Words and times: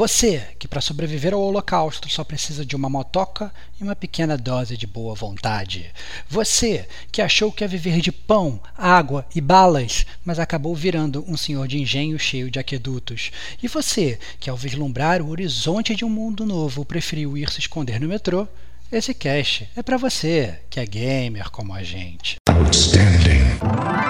Você, 0.00 0.42
que 0.58 0.66
para 0.66 0.80
sobreviver 0.80 1.34
ao 1.34 1.42
Holocausto 1.42 2.08
só 2.08 2.24
precisa 2.24 2.64
de 2.64 2.74
uma 2.74 2.88
motoca 2.88 3.52
e 3.78 3.84
uma 3.84 3.94
pequena 3.94 4.34
dose 4.34 4.74
de 4.74 4.86
boa 4.86 5.14
vontade. 5.14 5.92
Você, 6.26 6.88
que 7.12 7.20
achou 7.20 7.52
que 7.52 7.62
ia 7.62 7.68
viver 7.68 8.00
de 8.00 8.10
pão, 8.10 8.58
água 8.78 9.26
e 9.34 9.42
balas, 9.42 10.06
mas 10.24 10.38
acabou 10.38 10.74
virando 10.74 11.22
um 11.28 11.36
senhor 11.36 11.68
de 11.68 11.78
engenho 11.78 12.18
cheio 12.18 12.50
de 12.50 12.58
aquedutos. 12.58 13.30
E 13.62 13.68
você, 13.68 14.18
que 14.40 14.48
ao 14.48 14.56
vislumbrar 14.56 15.20
o 15.20 15.28
horizonte 15.28 15.94
de 15.94 16.02
um 16.02 16.08
mundo 16.08 16.46
novo 16.46 16.82
preferiu 16.82 17.36
ir 17.36 17.50
se 17.50 17.60
esconder 17.60 18.00
no 18.00 18.08
metrô. 18.08 18.48
Esse 18.90 19.12
cast 19.12 19.68
é 19.76 19.82
para 19.82 19.98
você, 19.98 20.60
que 20.70 20.80
é 20.80 20.86
gamer 20.86 21.50
como 21.50 21.74
a 21.74 21.82
gente. 21.82 22.36
Outstanding. 22.48 24.09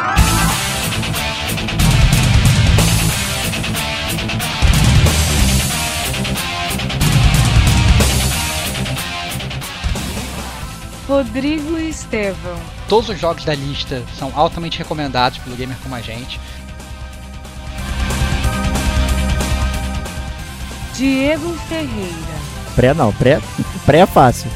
Rodrigo 11.10 11.76
Estevão. 11.76 12.56
Todos 12.88 13.08
os 13.08 13.18
jogos 13.18 13.44
da 13.44 13.52
lista 13.52 14.00
são 14.16 14.30
altamente 14.32 14.78
recomendados 14.78 15.38
pelo 15.38 15.56
gamer 15.56 15.76
como 15.82 15.96
a 15.96 16.00
gente. 16.00 16.38
Diego 20.94 21.52
Ferreira. 21.68 22.14
Pré 22.76 22.94
não, 22.94 23.12
pré, 23.12 23.40
pré 23.84 23.98
é 23.98 24.06
fácil. 24.06 24.48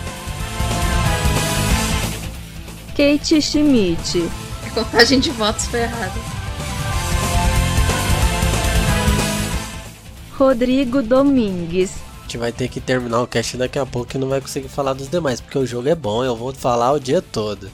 Kate 2.91 3.43
Schmidt. 3.43 4.31
A 4.65 4.71
contagem 4.71 5.19
de 5.19 5.31
votos 5.31 5.67
foi 5.67 5.81
errada. 5.81 6.21
Rodrigo 10.39 11.03
Domingues 11.03 12.04
gente 12.35 12.39
vai 12.39 12.53
ter 12.53 12.69
que 12.69 12.81
terminar 12.81 13.23
o 13.23 13.27
cast 13.27 13.57
daqui 13.57 13.79
a 13.79 13.87
pouco 13.87 14.17
e 14.17 14.19
não 14.19 14.29
vai 14.29 14.41
conseguir 14.41 14.69
falar 14.69 14.93
dos 14.93 15.09
demais, 15.09 15.41
porque 15.41 15.57
o 15.57 15.67
jogo 15.67 15.89
é 15.89 15.95
bom, 15.95 16.25
eu 16.25 16.37
vou 16.37 16.53
falar 16.53 16.93
o 16.93 16.99
dia 16.99 17.23
todo. 17.23 17.71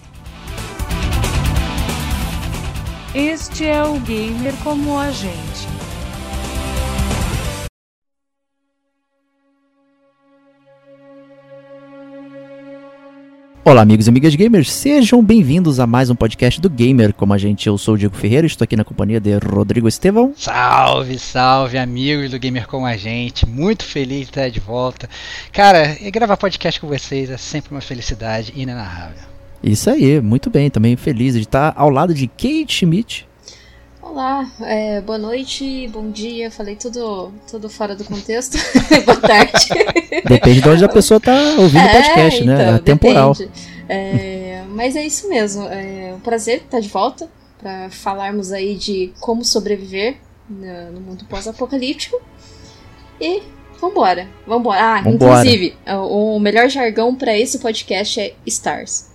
Este 3.15 3.67
é 3.67 3.83
o 3.83 3.99
gamer 4.01 4.55
como 4.63 4.99
a 4.99 5.11
gente. 5.11 5.80
Olá, 13.63 13.83
amigos 13.83 14.07
e 14.07 14.09
amigas 14.09 14.35
gamers, 14.35 14.73
sejam 14.73 15.23
bem-vindos 15.23 15.79
a 15.79 15.87
mais 15.87 16.09
um 16.09 16.15
podcast 16.15 16.59
do 16.59 16.71
Gamer. 16.71 17.13
Como 17.13 17.35
a 17.35 17.39
gente, 17.39 17.67
eu 17.67 17.77
sou 17.77 17.93
o 17.95 17.99
Diego 17.99 18.17
Ferreira, 18.17 18.47
estou 18.47 18.65
aqui 18.65 18.75
na 18.75 18.85
companhia 18.85 19.21
de 19.21 19.37
Rodrigo 19.37 19.87
Estevão. 19.87 20.33
Salve, 20.35 21.19
salve, 21.19 21.77
amigos 21.77 22.31
do 22.31 22.39
Gamer 22.39 22.67
como 22.67 22.87
a 22.87 22.97
gente. 22.97 23.47
Muito 23.47 23.85
feliz 23.85 24.21
de 24.21 24.31
estar 24.31 24.49
de 24.49 24.61
volta. 24.61 25.11
Cara, 25.53 25.95
gravar 26.11 26.39
podcast 26.39 26.81
com 26.81 26.89
vocês 26.89 27.29
é 27.29 27.37
sempre 27.37 27.73
uma 27.73 27.83
felicidade 27.83 28.51
inenarrável. 28.57 29.29
Isso 29.63 29.91
aí, 29.91 30.23
muito 30.23 30.49
bem, 30.49 30.71
também 30.71 30.97
feliz 30.97 31.35
de 31.35 31.41
estar 31.41 31.75
ao 31.77 31.91
lado 31.91 32.15
de 32.15 32.27
Kate 32.29 32.73
Schmidt. 32.73 33.29
Olá, 34.11 34.51
é, 34.63 35.01
boa 35.01 35.17
noite, 35.17 35.87
bom 35.87 36.11
dia, 36.11 36.51
falei 36.51 36.75
tudo, 36.75 37.33
tudo 37.49 37.71
fora 37.71 37.95
do 37.95 38.03
contexto. 38.03 38.59
boa 39.07 39.21
tarde. 39.21 39.69
Depende 40.29 40.61
de 40.61 40.69
onde 40.69 40.85
a 40.85 40.89
pessoa 40.89 41.19
está 41.19 41.33
ouvindo 41.57 41.85
o 41.85 41.87
é, 41.87 41.93
podcast, 41.93 42.45
né? 42.45 42.55
então, 42.55 42.73
né? 42.73 42.77
É 42.77 42.79
temporal. 42.81 43.37
É, 43.89 44.65
mas 44.71 44.97
é 44.97 45.07
isso 45.07 45.29
mesmo. 45.29 45.65
É 45.69 46.13
um 46.13 46.19
prazer 46.19 46.57
estar 46.57 46.81
de 46.81 46.89
volta 46.89 47.31
para 47.57 47.89
falarmos 47.91 48.51
aí 48.51 48.75
de 48.75 49.13
como 49.21 49.45
sobreviver 49.45 50.17
no 50.49 51.01
mundo 51.01 51.25
pós-apocalíptico. 51.27 52.21
E 53.21 53.45
vambora, 53.81 54.27
vambora. 54.45 54.81
Ah, 54.81 55.03
vambora. 55.03 55.41
inclusive, 55.41 55.77
o 55.87 56.41
melhor 56.41 56.69
jargão 56.69 57.15
para 57.15 57.39
esse 57.39 57.61
podcast 57.61 58.21
é 58.21 58.35
Stars. 58.45 59.10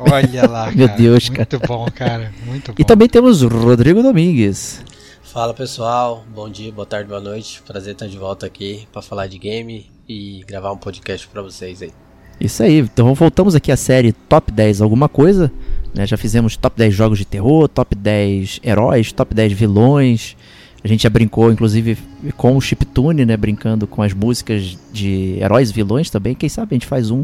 Olha 0.00 0.48
lá, 0.48 0.72
Meu 0.72 0.88
Deus, 0.88 1.28
muito 1.28 1.38
cara. 1.38 1.48
Muito 1.50 1.68
bom, 1.68 1.86
cara. 1.94 2.32
Muito 2.46 2.72
bom. 2.72 2.76
E 2.78 2.84
também 2.84 3.08
temos 3.08 3.42
Rodrigo 3.42 4.02
Domingues. 4.02 4.82
Fala 5.22 5.52
pessoal, 5.54 6.24
bom 6.34 6.48
dia, 6.48 6.72
boa 6.72 6.86
tarde, 6.86 7.08
boa 7.08 7.20
noite. 7.20 7.62
Prazer 7.66 7.92
estar 7.92 8.06
de 8.06 8.16
volta 8.16 8.46
aqui 8.46 8.88
para 8.92 9.02
falar 9.02 9.26
de 9.26 9.38
game 9.38 9.86
e 10.08 10.42
gravar 10.46 10.72
um 10.72 10.76
podcast 10.76 11.28
para 11.28 11.42
vocês 11.42 11.82
aí. 11.82 11.92
Isso 12.40 12.62
aí, 12.62 12.78
então 12.78 13.14
voltamos 13.14 13.54
aqui 13.54 13.70
à 13.70 13.76
série 13.76 14.12
Top 14.12 14.50
10 14.50 14.80
alguma 14.80 15.08
coisa. 15.08 15.52
Né? 15.94 16.06
Já 16.06 16.16
fizemos 16.16 16.56
top 16.56 16.76
10 16.78 16.94
jogos 16.94 17.18
de 17.18 17.24
terror, 17.24 17.68
top 17.68 17.94
10 17.94 18.60
heróis, 18.64 19.12
top 19.12 19.34
10 19.34 19.52
vilões. 19.52 20.36
A 20.82 20.88
gente 20.88 21.02
já 21.02 21.10
brincou, 21.10 21.52
inclusive, 21.52 21.98
com 22.36 22.56
o 22.56 22.60
chiptune, 22.60 23.26
né? 23.26 23.36
Brincando 23.36 23.86
com 23.86 24.02
as 24.02 24.14
músicas 24.14 24.78
de 24.90 25.36
heróis 25.38 25.68
e 25.68 25.74
vilões 25.74 26.08
também. 26.08 26.34
Quem 26.34 26.48
sabe 26.48 26.74
a 26.74 26.74
gente 26.74 26.86
faz 26.86 27.10
um 27.10 27.22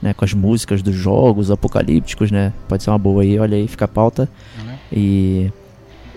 né, 0.00 0.14
com 0.14 0.24
as 0.24 0.32
músicas 0.32 0.82
dos 0.82 0.94
jogos 0.94 1.50
apocalípticos, 1.50 2.30
né? 2.30 2.52
Pode 2.68 2.82
ser 2.82 2.90
uma 2.90 2.98
boa 2.98 3.22
aí, 3.22 3.38
olha 3.38 3.56
aí, 3.56 3.68
fica 3.68 3.84
a 3.84 3.88
pauta. 3.88 4.28
Uhum. 4.58 4.74
E 4.92 5.52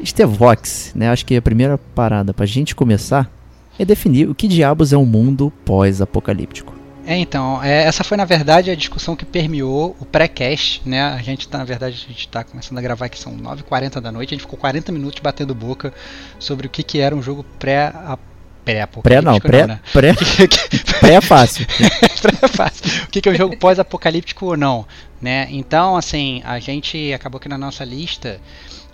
Stevox, 0.04 0.94
né? 0.96 1.10
Acho 1.10 1.26
que 1.26 1.36
a 1.36 1.42
primeira 1.42 1.78
parada 1.78 2.34
pra 2.34 2.46
gente 2.46 2.76
começar 2.76 3.30
é 3.78 3.86
definir 3.86 4.30
o 4.30 4.36
que 4.36 4.48
diabos 4.48 4.94
é 4.94 4.98
um 4.98 5.06
mundo 5.06 5.52
pós-apocalíptico. 5.66 6.74
É, 7.06 7.18
então, 7.18 7.62
é, 7.62 7.84
essa 7.84 8.02
foi 8.02 8.16
na 8.16 8.24
verdade 8.24 8.72
a 8.72 8.76
discussão 8.76 9.14
que 9.14 9.26
permeou 9.26 9.94
o 10.00 10.06
pré-cast, 10.06 10.82
né? 10.88 11.02
A 11.02 11.22
gente 11.22 11.50
tá, 11.50 11.58
na 11.58 11.66
verdade, 11.66 12.06
a 12.08 12.12
gente 12.12 12.28
tá 12.30 12.46
começando 12.46 12.78
a 12.78 12.82
gravar 12.82 13.08
aqui, 13.08 13.20
são 13.20 13.36
9h40 13.36 14.00
da 14.00 14.10
noite, 14.10 14.34
a 14.34 14.36
gente 14.36 14.44
ficou 14.44 14.58
40 14.58 14.90
minutos 14.92 15.20
batendo 15.22 15.54
boca 15.54 15.94
sobre 16.40 16.68
o 16.68 16.70
que, 16.70 16.82
que 16.82 17.00
era 17.00 17.14
um 17.14 17.22
jogo 17.22 17.44
pré-apocalíptico 17.60 18.33
pré-apocalíptico. 18.64 19.02
Pré 19.02 19.22
não, 19.22 19.40
pré, 19.40 19.62
não, 19.62 19.68
né? 19.68 19.82
pré, 19.92 20.14
pré 21.00 21.14
é 21.16 21.22
fácil. 21.22 21.66
pré 22.22 22.38
é 22.42 22.48
fácil. 22.48 23.04
O 23.04 23.08
que, 23.08 23.22
que 23.22 23.30
é 23.30 23.32
um 23.32 23.36
jogo 23.36 23.58
pós-apocalíptico 23.58 24.46
ou 24.46 24.58
não, 24.58 24.86
né? 25.22 25.48
Então, 25.52 25.96
assim, 25.96 26.42
a 26.46 26.60
gente 26.60 27.14
acabou 27.14 27.40
que 27.40 27.50
na 27.50 27.58
nossa 27.58 27.84
lista 27.84 28.40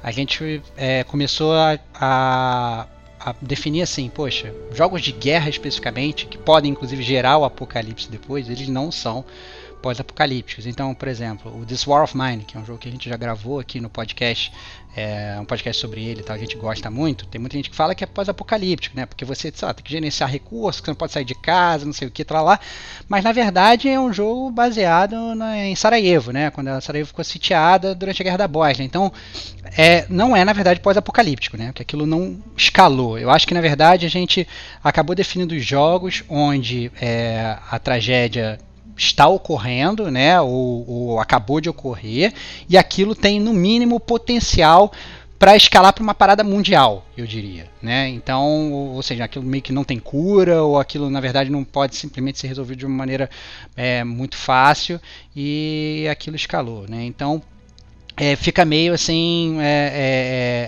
a 0.02 0.12
gente 0.12 0.62
é, 0.78 1.03
começou 1.03 1.53
a, 1.53 1.78
a, 1.94 2.88
a, 3.19 3.35
definir 3.41 3.81
assim, 3.81 4.09
poxa, 4.09 4.53
jogos 4.74 5.02
de 5.02 5.12
guerra 5.12 5.50
especificamente 5.50 6.25
que 6.25 6.38
podem 6.38 6.72
inclusive 6.72 7.03
gerar 7.03 7.38
o 7.38 7.44
apocalipse 7.44 8.09
depois, 8.09 8.50
eles 8.50 8.69
não 8.69 8.91
são 8.91 9.25
pós-apocalípticos. 9.81 10.66
Então, 10.66 10.94
por 10.94 11.07
exemplo, 11.07 11.57
o 11.57 11.66
This 11.66 11.88
War 11.88 12.03
of 12.03 12.18
Mine, 12.18 12.44
que 12.44 12.57
é 12.57 12.59
um 12.59 12.66
jogo 12.66 12.80
que 12.80 12.88
a 12.88 12.91
gente 12.91 13.09
já 13.09 13.18
gravou 13.18 13.59
aqui 13.59 13.80
no 13.80 13.90
podcast, 13.90 14.51
é 15.00 15.38
um 15.40 15.46
podcast 15.46 15.80
sobre 15.80 16.04
ele, 16.04 16.22
tá? 16.22 16.34
a 16.34 16.38
gente 16.38 16.56
gosta 16.58 16.90
muito. 16.90 17.26
Tem 17.26 17.40
muita 17.40 17.58
gente 17.58 17.70
que 17.70 17.76
fala 17.76 17.96
que 17.96 18.04
é 18.04 18.08
pós-apocalíptico, 18.08 18.96
né? 18.98 19.06
Porque 19.06 19.26
você 19.26 19.54
lá, 19.62 19.74
tem 19.74 19.84
que 19.84 19.92
gerenciar 19.92 20.30
recursos, 20.30 20.82
você 20.84 20.92
não 20.92 20.96
pode 20.96 21.12
sair 21.12 21.26
de 21.26 21.36
casa, 21.36 21.86
não 21.86 21.94
sei 21.94 22.08
o 22.08 22.12
que, 22.12 22.24
tá 22.26 22.42
lá. 22.42 22.60
Mas 23.08 23.24
na 23.24 23.32
verdade 23.32 23.90
é 23.90 24.00
um 24.00 24.12
jogo 24.12 24.52
baseado 24.52 25.36
na, 25.36 25.66
em 25.66 25.76
Sarajevo, 25.76 26.32
né? 26.32 26.50
Quando 26.52 26.68
a 26.70 26.82
Sarajevo 26.82 27.08
ficou 27.08 27.24
sitiada 27.24 27.96
durante 27.96 28.22
a 28.22 28.24
Guerra 28.24 28.38
da 28.38 28.48
Bósnia. 28.48 28.86
Então, 28.86 29.12
é, 29.78 30.06
não 30.10 30.36
é 30.36 30.44
na 30.44 30.54
verdade 30.54 30.80
pós-apocalíptico, 30.80 31.58
né? 31.58 31.68
Porque 31.68 31.84
aquilo 31.84 32.06
não 32.06 32.42
escalou. 32.58 33.18
Eu 33.18 33.30
acho 33.30 33.48
que 33.48 33.54
na 33.54 33.62
verdade 33.62 34.06
a 34.06 34.10
gente 34.10 34.48
acabou 34.84 35.16
definindo 35.16 35.56
os 35.56 35.66
jogos 35.66 36.24
onde 36.30 36.92
é, 37.00 37.58
a 37.70 37.80
tragédia 37.80 38.60
está 39.00 39.28
ocorrendo, 39.28 40.12
né, 40.12 40.40
ou, 40.42 40.86
ou 40.88 41.20
acabou 41.20 41.62
de 41.62 41.70
ocorrer, 41.70 42.34
e 42.68 42.78
aquilo 42.78 43.16
tem 43.16 43.40
no 43.40 43.54
mínimo 43.54 44.00
potencial 44.00 44.92
para 45.40 45.56
escalar 45.56 45.94
para 45.94 46.04
uma 46.04 46.14
parada 46.14 46.44
mundial, 46.44 47.06
eu 47.16 47.26
diria, 47.26 47.66
né? 47.82 48.10
Então, 48.10 48.74
ou 48.74 49.02
seja, 49.02 49.24
aquilo 49.24 49.46
meio 49.46 49.64
que 49.64 49.72
não 49.72 49.86
tem 49.86 49.98
cura, 49.98 50.62
ou 50.62 50.78
aquilo 50.78 51.10
na 51.10 51.22
verdade 51.22 51.50
não 51.50 51.64
pode 51.64 51.96
simplesmente 51.96 52.38
ser 52.40 52.48
resolvido 52.48 52.80
de 52.80 52.86
uma 52.86 52.98
maneira 52.98 53.30
é, 53.74 54.04
muito 54.04 54.36
fácil 54.36 55.00
e 55.34 56.06
aquilo 56.12 56.36
escalou, 56.36 56.86
né? 56.90 57.06
Então, 57.06 57.42
é, 58.19 58.35
fica 58.35 58.66
meio 58.66 58.94
assim 58.94 59.57
é, 59.59 59.63
é, 59.63 59.69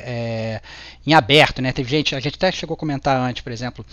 é, 0.06 0.12
é 0.56 0.62
em 1.06 1.14
aberto, 1.14 1.62
né? 1.62 1.72
Teve 1.72 1.90
gente, 1.90 2.16
a 2.16 2.20
gente 2.20 2.36
até 2.36 2.52
chegou 2.52 2.76
a 2.76 2.78
comentar 2.78 3.18
antes, 3.18 3.42
por 3.42 3.52
exemplo, 3.52 3.86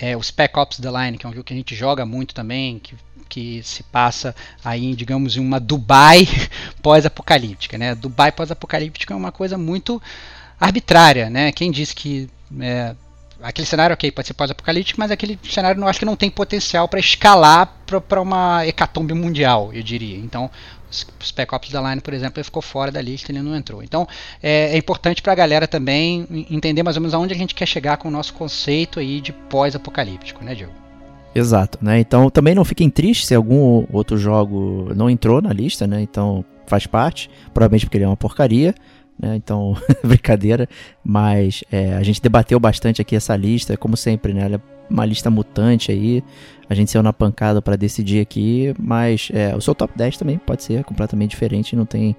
é, 0.00 0.16
o 0.16 0.22
Spec 0.22 0.56
Ops 0.56 0.78
The 0.78 0.90
Line, 0.90 1.18
que 1.18 1.26
é 1.26 1.28
um 1.28 1.32
jogo 1.32 1.44
que 1.44 1.52
a 1.52 1.56
gente 1.56 1.74
joga 1.74 2.06
muito 2.06 2.34
também, 2.34 2.78
que 2.78 2.96
que 3.28 3.62
se 3.62 3.82
passa 3.84 4.36
aí, 4.62 4.94
digamos, 4.94 5.38
em 5.38 5.40
uma 5.40 5.58
Dubai 5.58 6.28
pós-apocalíptica, 6.82 7.78
né? 7.78 7.94
Dubai 7.94 8.30
pós-apocalíptica 8.30 9.14
é 9.14 9.16
uma 9.16 9.32
coisa 9.32 9.56
muito 9.56 10.02
arbitrária, 10.60 11.30
né? 11.30 11.50
Quem 11.50 11.70
disse 11.70 11.94
que 11.94 12.28
aquele 13.42 13.66
cenário, 13.66 13.94
ok, 13.94 14.12
pode 14.12 14.28
ser 14.28 14.34
pós-apocalíptico, 14.34 15.00
mas 15.00 15.10
aquele 15.10 15.38
cenário 15.44 15.80
não 15.80 15.88
acho 15.88 15.98
que 15.98 16.04
não 16.04 16.14
tem 16.14 16.30
potencial 16.30 16.86
para 16.86 17.00
escalar 17.00 17.74
para 18.06 18.20
uma 18.20 18.66
hecatombe 18.66 19.14
mundial, 19.14 19.72
eu 19.72 19.82
diria. 19.82 20.18
Então, 20.18 20.50
Spec 20.92 21.54
Ops 21.54 21.70
The 21.70 21.80
Line, 21.80 22.00
por 22.00 22.12
exemplo, 22.12 22.38
ele 22.38 22.44
ficou 22.44 22.62
fora 22.62 22.90
da 22.90 23.00
lista, 23.00 23.32
ele 23.32 23.42
não 23.42 23.56
entrou. 23.56 23.82
Então, 23.82 24.06
é, 24.42 24.74
é 24.74 24.76
importante 24.76 25.22
para 25.22 25.32
a 25.32 25.36
galera 25.36 25.66
também 25.66 26.26
entender 26.50 26.82
mais 26.82 26.96
ou 26.96 27.02
menos 27.02 27.14
aonde 27.14 27.32
a 27.32 27.36
gente 27.36 27.54
quer 27.54 27.66
chegar 27.66 27.96
com 27.96 28.08
o 28.08 28.10
nosso 28.10 28.34
conceito 28.34 29.00
aí 29.00 29.20
de 29.20 29.32
pós-apocalíptico, 29.32 30.44
né, 30.44 30.54
Diego? 30.54 30.72
Exato, 31.34 31.78
né? 31.80 31.98
Então 31.98 32.28
também 32.28 32.54
não 32.54 32.64
fiquem 32.64 32.90
tristes 32.90 33.28
se 33.28 33.34
algum 33.34 33.86
outro 33.90 34.18
jogo 34.18 34.92
não 34.94 35.08
entrou 35.08 35.40
na 35.40 35.50
lista, 35.52 35.86
né? 35.86 36.02
Então 36.02 36.44
faz 36.66 36.86
parte, 36.86 37.30
provavelmente 37.54 37.86
porque 37.86 37.96
ele 37.96 38.04
é 38.04 38.08
uma 38.08 38.16
porcaria, 38.16 38.74
né? 39.18 39.36
Então, 39.36 39.76
brincadeira, 40.04 40.68
mas 41.02 41.64
é, 41.70 41.94
a 41.94 42.02
gente 42.02 42.20
debateu 42.20 42.60
bastante 42.60 43.00
aqui 43.00 43.16
essa 43.16 43.34
lista, 43.36 43.76
como 43.76 43.96
sempre, 43.96 44.34
né? 44.34 44.44
Ela 44.44 44.56
é 44.56 44.60
uma 44.92 45.04
lista 45.04 45.30
mutante 45.30 45.90
aí. 45.90 46.22
A 46.68 46.74
gente 46.74 46.90
saiu 46.90 47.02
na 47.02 47.12
pancada 47.12 47.60
para 47.60 47.76
decidir 47.76 48.20
aqui, 48.20 48.74
mas 48.78 49.28
é, 49.32 49.54
o 49.56 49.60
seu 49.60 49.74
top 49.74 49.92
10 49.96 50.16
também 50.16 50.38
pode 50.38 50.62
ser 50.62 50.84
completamente 50.84 51.30
diferente, 51.30 51.74
não 51.76 51.84
tem 51.86 52.14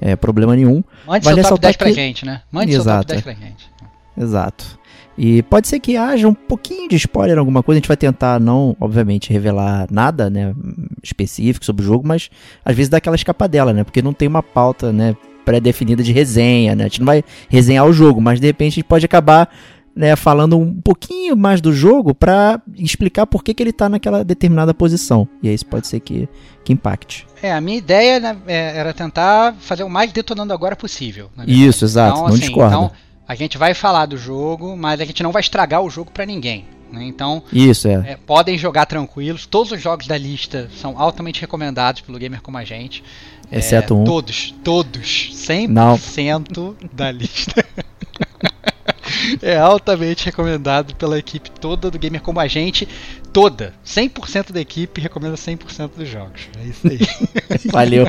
é, 0.00 0.16
problema 0.16 0.56
nenhum. 0.56 0.82
Mande 1.06 1.24
Vale 1.24 1.24
seu 1.24 1.34
top 1.34 1.36
ressaltar 1.36 1.60
10 1.70 1.76
pra 1.76 1.86
que- 1.88 1.92
gente, 1.94 2.24
né? 2.26 2.40
Mande 2.50 2.72
seu 2.72 2.80
Exato, 2.80 3.06
top 3.08 3.12
10 3.12 3.20
é. 3.20 3.22
pra 3.40 3.46
gente. 3.48 3.70
Exato. 4.16 4.78
E 5.16 5.42
pode 5.42 5.68
ser 5.68 5.78
que 5.78 5.96
haja 5.96 6.26
um 6.26 6.34
pouquinho 6.34 6.88
de 6.88 6.96
spoiler, 6.96 7.38
alguma 7.38 7.62
coisa. 7.62 7.76
A 7.76 7.80
gente 7.80 7.88
vai 7.88 7.96
tentar 7.96 8.40
não, 8.40 8.74
obviamente, 8.80 9.30
revelar 9.32 9.86
nada, 9.90 10.30
né, 10.30 10.54
específico 11.02 11.64
sobre 11.64 11.82
o 11.84 11.86
jogo, 11.86 12.06
mas 12.08 12.30
às 12.64 12.74
vezes 12.74 12.88
dá 12.88 12.96
aquela 12.96 13.14
escapadela, 13.16 13.72
né? 13.72 13.84
Porque 13.84 14.00
não 14.02 14.12
tem 14.14 14.26
uma 14.26 14.42
pauta, 14.42 14.90
né, 14.92 15.14
pré-definida 15.44 16.02
de 16.02 16.12
resenha, 16.12 16.74
né? 16.74 16.84
A 16.84 16.88
gente 16.88 17.00
não 17.00 17.06
vai 17.06 17.22
resenhar 17.48 17.84
o 17.86 17.92
jogo, 17.92 18.20
mas 18.20 18.40
de 18.40 18.46
repente 18.46 18.72
a 18.72 18.74
gente 18.76 18.84
pode 18.84 19.04
acabar, 19.04 19.50
né, 19.94 20.16
falando 20.16 20.58
um 20.58 20.80
pouquinho 20.80 21.36
mais 21.36 21.60
do 21.60 21.72
jogo 21.72 22.14
pra 22.14 22.60
explicar 22.76 23.26
por 23.26 23.44
que, 23.44 23.52
que 23.52 23.62
ele 23.62 23.72
tá 23.72 23.88
naquela 23.88 24.24
determinada 24.24 24.72
posição. 24.72 25.28
E 25.42 25.48
aí 25.48 25.54
isso 25.54 25.66
pode 25.66 25.86
ser 25.86 26.00
que, 26.00 26.28
que 26.64 26.72
impacte. 26.72 27.26
É, 27.42 27.52
a 27.52 27.60
minha 27.60 27.76
ideia 27.78 28.18
né, 28.20 28.36
é, 28.46 28.76
era 28.78 28.92
tentar 28.94 29.54
fazer 29.60 29.82
o 29.82 29.90
mais 29.90 30.12
detonando 30.12 30.52
agora 30.52 30.74
possível. 30.76 31.30
Isso, 31.46 31.84
exato, 31.84 32.12
Então, 32.12 32.22
não 32.28 32.34
assim, 32.34 32.40
discorda. 32.40 32.74
Então, 32.76 32.90
a 33.28 33.34
gente 33.34 33.58
vai 33.58 33.74
falar 33.74 34.06
do 34.06 34.16
jogo, 34.16 34.76
mas 34.76 35.00
a 35.00 35.04
gente 35.04 35.22
não 35.22 35.32
vai 35.32 35.40
estragar 35.40 35.82
o 35.82 35.90
jogo 35.90 36.10
pra 36.10 36.24
ninguém. 36.26 36.64
né? 36.90 37.04
Então, 37.04 37.42
Isso, 37.52 37.88
é. 37.88 38.12
é, 38.12 38.16
podem 38.16 38.56
jogar 38.58 38.86
tranquilos. 38.86 39.46
Todos 39.46 39.72
os 39.72 39.80
jogos 39.82 40.06
da 40.06 40.16
lista 40.16 40.70
são 40.80 40.98
altamente 40.98 41.40
recomendados 41.40 42.00
pelo 42.02 42.18
gamer 42.18 42.40
como 42.42 42.58
a 42.58 42.64
gente. 42.64 43.02
Exceto 43.50 43.92
É, 43.92 43.96
um. 43.98 44.04
Todos, 44.04 44.54
todos. 44.64 45.30
100% 45.34 45.68
Não. 45.68 46.76
da 46.92 47.10
lista. 47.10 47.64
é 49.42 49.56
altamente 49.56 50.26
recomendado 50.26 50.94
pela 50.96 51.18
equipe 51.18 51.50
toda 51.50 51.90
do 51.90 51.98
gamer 51.98 52.20
como 52.20 52.40
a 52.40 52.46
gente. 52.46 52.88
Toda. 53.32 53.74
100% 53.84 54.52
da 54.52 54.60
equipe 54.60 55.00
recomenda 55.00 55.36
100% 55.36 55.90
dos 55.96 56.08
jogos. 56.08 56.48
É 56.60 56.68
isso 56.68 56.88
aí. 56.88 56.98
Valeu. 57.72 58.06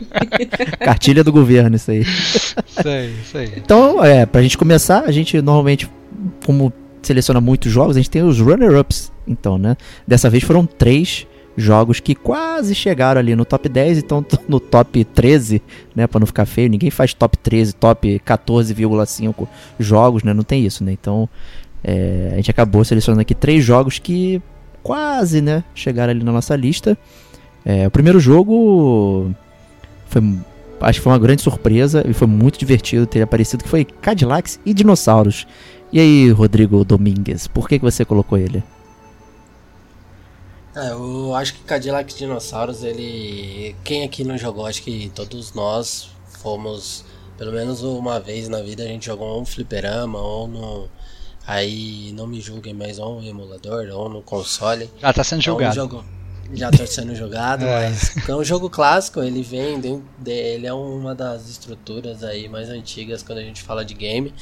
Cartilha 0.79 1.23
do 1.23 1.31
governo, 1.31 1.75
isso 1.75 1.91
aí. 1.91 2.01
isso 2.01 2.87
aí, 2.87 3.13
isso 3.21 3.37
aí. 3.37 3.53
Então, 3.57 4.03
é, 4.03 4.25
pra 4.25 4.41
gente 4.41 4.57
começar, 4.57 5.03
a 5.05 5.11
gente 5.11 5.41
normalmente, 5.41 5.89
como 6.45 6.73
seleciona 7.01 7.39
muitos 7.39 7.71
jogos, 7.71 7.95
a 7.95 7.99
gente 7.99 8.09
tem 8.09 8.23
os 8.23 8.39
runner-ups, 8.39 9.11
então, 9.27 9.57
né? 9.57 9.77
Dessa 10.07 10.29
vez 10.29 10.43
foram 10.43 10.65
três 10.65 11.27
jogos 11.55 11.99
que 11.99 12.15
quase 12.15 12.73
chegaram 12.73 13.19
ali 13.19 13.35
no 13.35 13.45
top 13.45 13.69
10, 13.69 13.99
então 13.99 14.23
tão 14.23 14.39
no 14.47 14.59
top 14.59 15.03
13, 15.03 15.61
né? 15.95 16.07
Pra 16.07 16.19
não 16.19 16.27
ficar 16.27 16.45
feio, 16.45 16.69
ninguém 16.69 16.89
faz 16.89 17.13
top 17.13 17.37
13, 17.37 17.73
top 17.75 18.21
14,5 18.25 19.47
jogos, 19.79 20.23
né? 20.23 20.33
Não 20.33 20.43
tem 20.43 20.65
isso, 20.65 20.83
né? 20.83 20.91
Então, 20.91 21.29
é, 21.83 22.31
a 22.33 22.35
gente 22.37 22.51
acabou 22.51 22.83
selecionando 22.83 23.21
aqui 23.21 23.35
três 23.35 23.63
jogos 23.63 23.99
que 23.99 24.41
quase, 24.81 25.41
né? 25.41 25.63
Chegaram 25.75 26.11
ali 26.11 26.23
na 26.23 26.31
nossa 26.31 26.55
lista. 26.55 26.97
É, 27.65 27.87
o 27.87 27.91
primeiro 27.91 28.19
jogo 28.19 29.31
foi 30.07 30.21
acho 30.81 30.99
que 30.99 31.03
foi 31.03 31.13
uma 31.13 31.19
grande 31.19 31.41
surpresa 31.41 32.03
e 32.07 32.13
foi 32.13 32.27
muito 32.27 32.59
divertido 32.59 33.07
ter 33.07 33.21
aparecido, 33.21 33.63
que 33.63 33.69
foi 33.69 33.85
Cadillacs 33.85 34.59
e 34.65 34.73
Dinossauros. 34.73 35.47
E 35.91 35.99
aí, 35.99 36.29
Rodrigo 36.31 36.83
Domingues, 36.83 37.47
por 37.47 37.69
que, 37.69 37.79
que 37.79 37.85
você 37.85 38.03
colocou 38.03 38.37
ele? 38.37 38.63
É, 40.75 40.91
eu 40.91 41.35
acho 41.35 41.53
que 41.53 41.59
Cadillac 41.63 42.13
Dinossauros, 42.15 42.83
ele. 42.83 43.75
Quem 43.83 44.03
aqui 44.03 44.23
não 44.23 44.37
jogou, 44.37 44.65
acho 44.65 44.81
que 44.81 45.11
todos 45.13 45.53
nós 45.53 46.09
fomos. 46.41 47.05
Pelo 47.37 47.51
menos 47.51 47.81
uma 47.81 48.19
vez 48.19 48.47
na 48.47 48.61
vida 48.61 48.83
a 48.83 48.87
gente 48.87 49.05
jogou 49.05 49.27
ou 49.27 49.41
um 49.41 49.45
fliperama 49.45 50.19
ou 50.19 50.47
no. 50.47 50.89
Aí 51.45 52.11
não 52.15 52.25
me 52.25 52.39
julguem, 52.39 52.73
mas 52.73 52.99
ou 52.99 53.21
no 53.21 53.27
emulador 53.27 53.87
ou 53.93 54.07
no 54.09 54.21
console. 54.21 54.89
Já 55.01 55.11
tá 55.11 55.23
sendo 55.23 55.39
um 55.39 55.41
julgado. 55.43 55.75
jogo- 55.75 56.05
já 56.53 56.69
tá 56.69 56.85
sendo 56.85 57.15
jogado, 57.15 57.63
É. 57.65 57.89
mas 57.89 58.29
é 58.29 58.35
um 58.35 58.43
jogo 58.43 58.69
clássico, 58.69 59.21
ele 59.21 59.41
vem 59.41 59.79
ele 60.25 60.67
é 60.67 60.73
uma 60.73 61.15
das 61.15 61.49
estruturas 61.49 62.23
aí 62.23 62.47
mais 62.47 62.69
antigas 62.69 63.23
quando 63.23 63.39
a 63.39 63.41
gente 63.43 63.61
fala 63.63 63.83
de 63.83 63.93
game, 63.93 64.33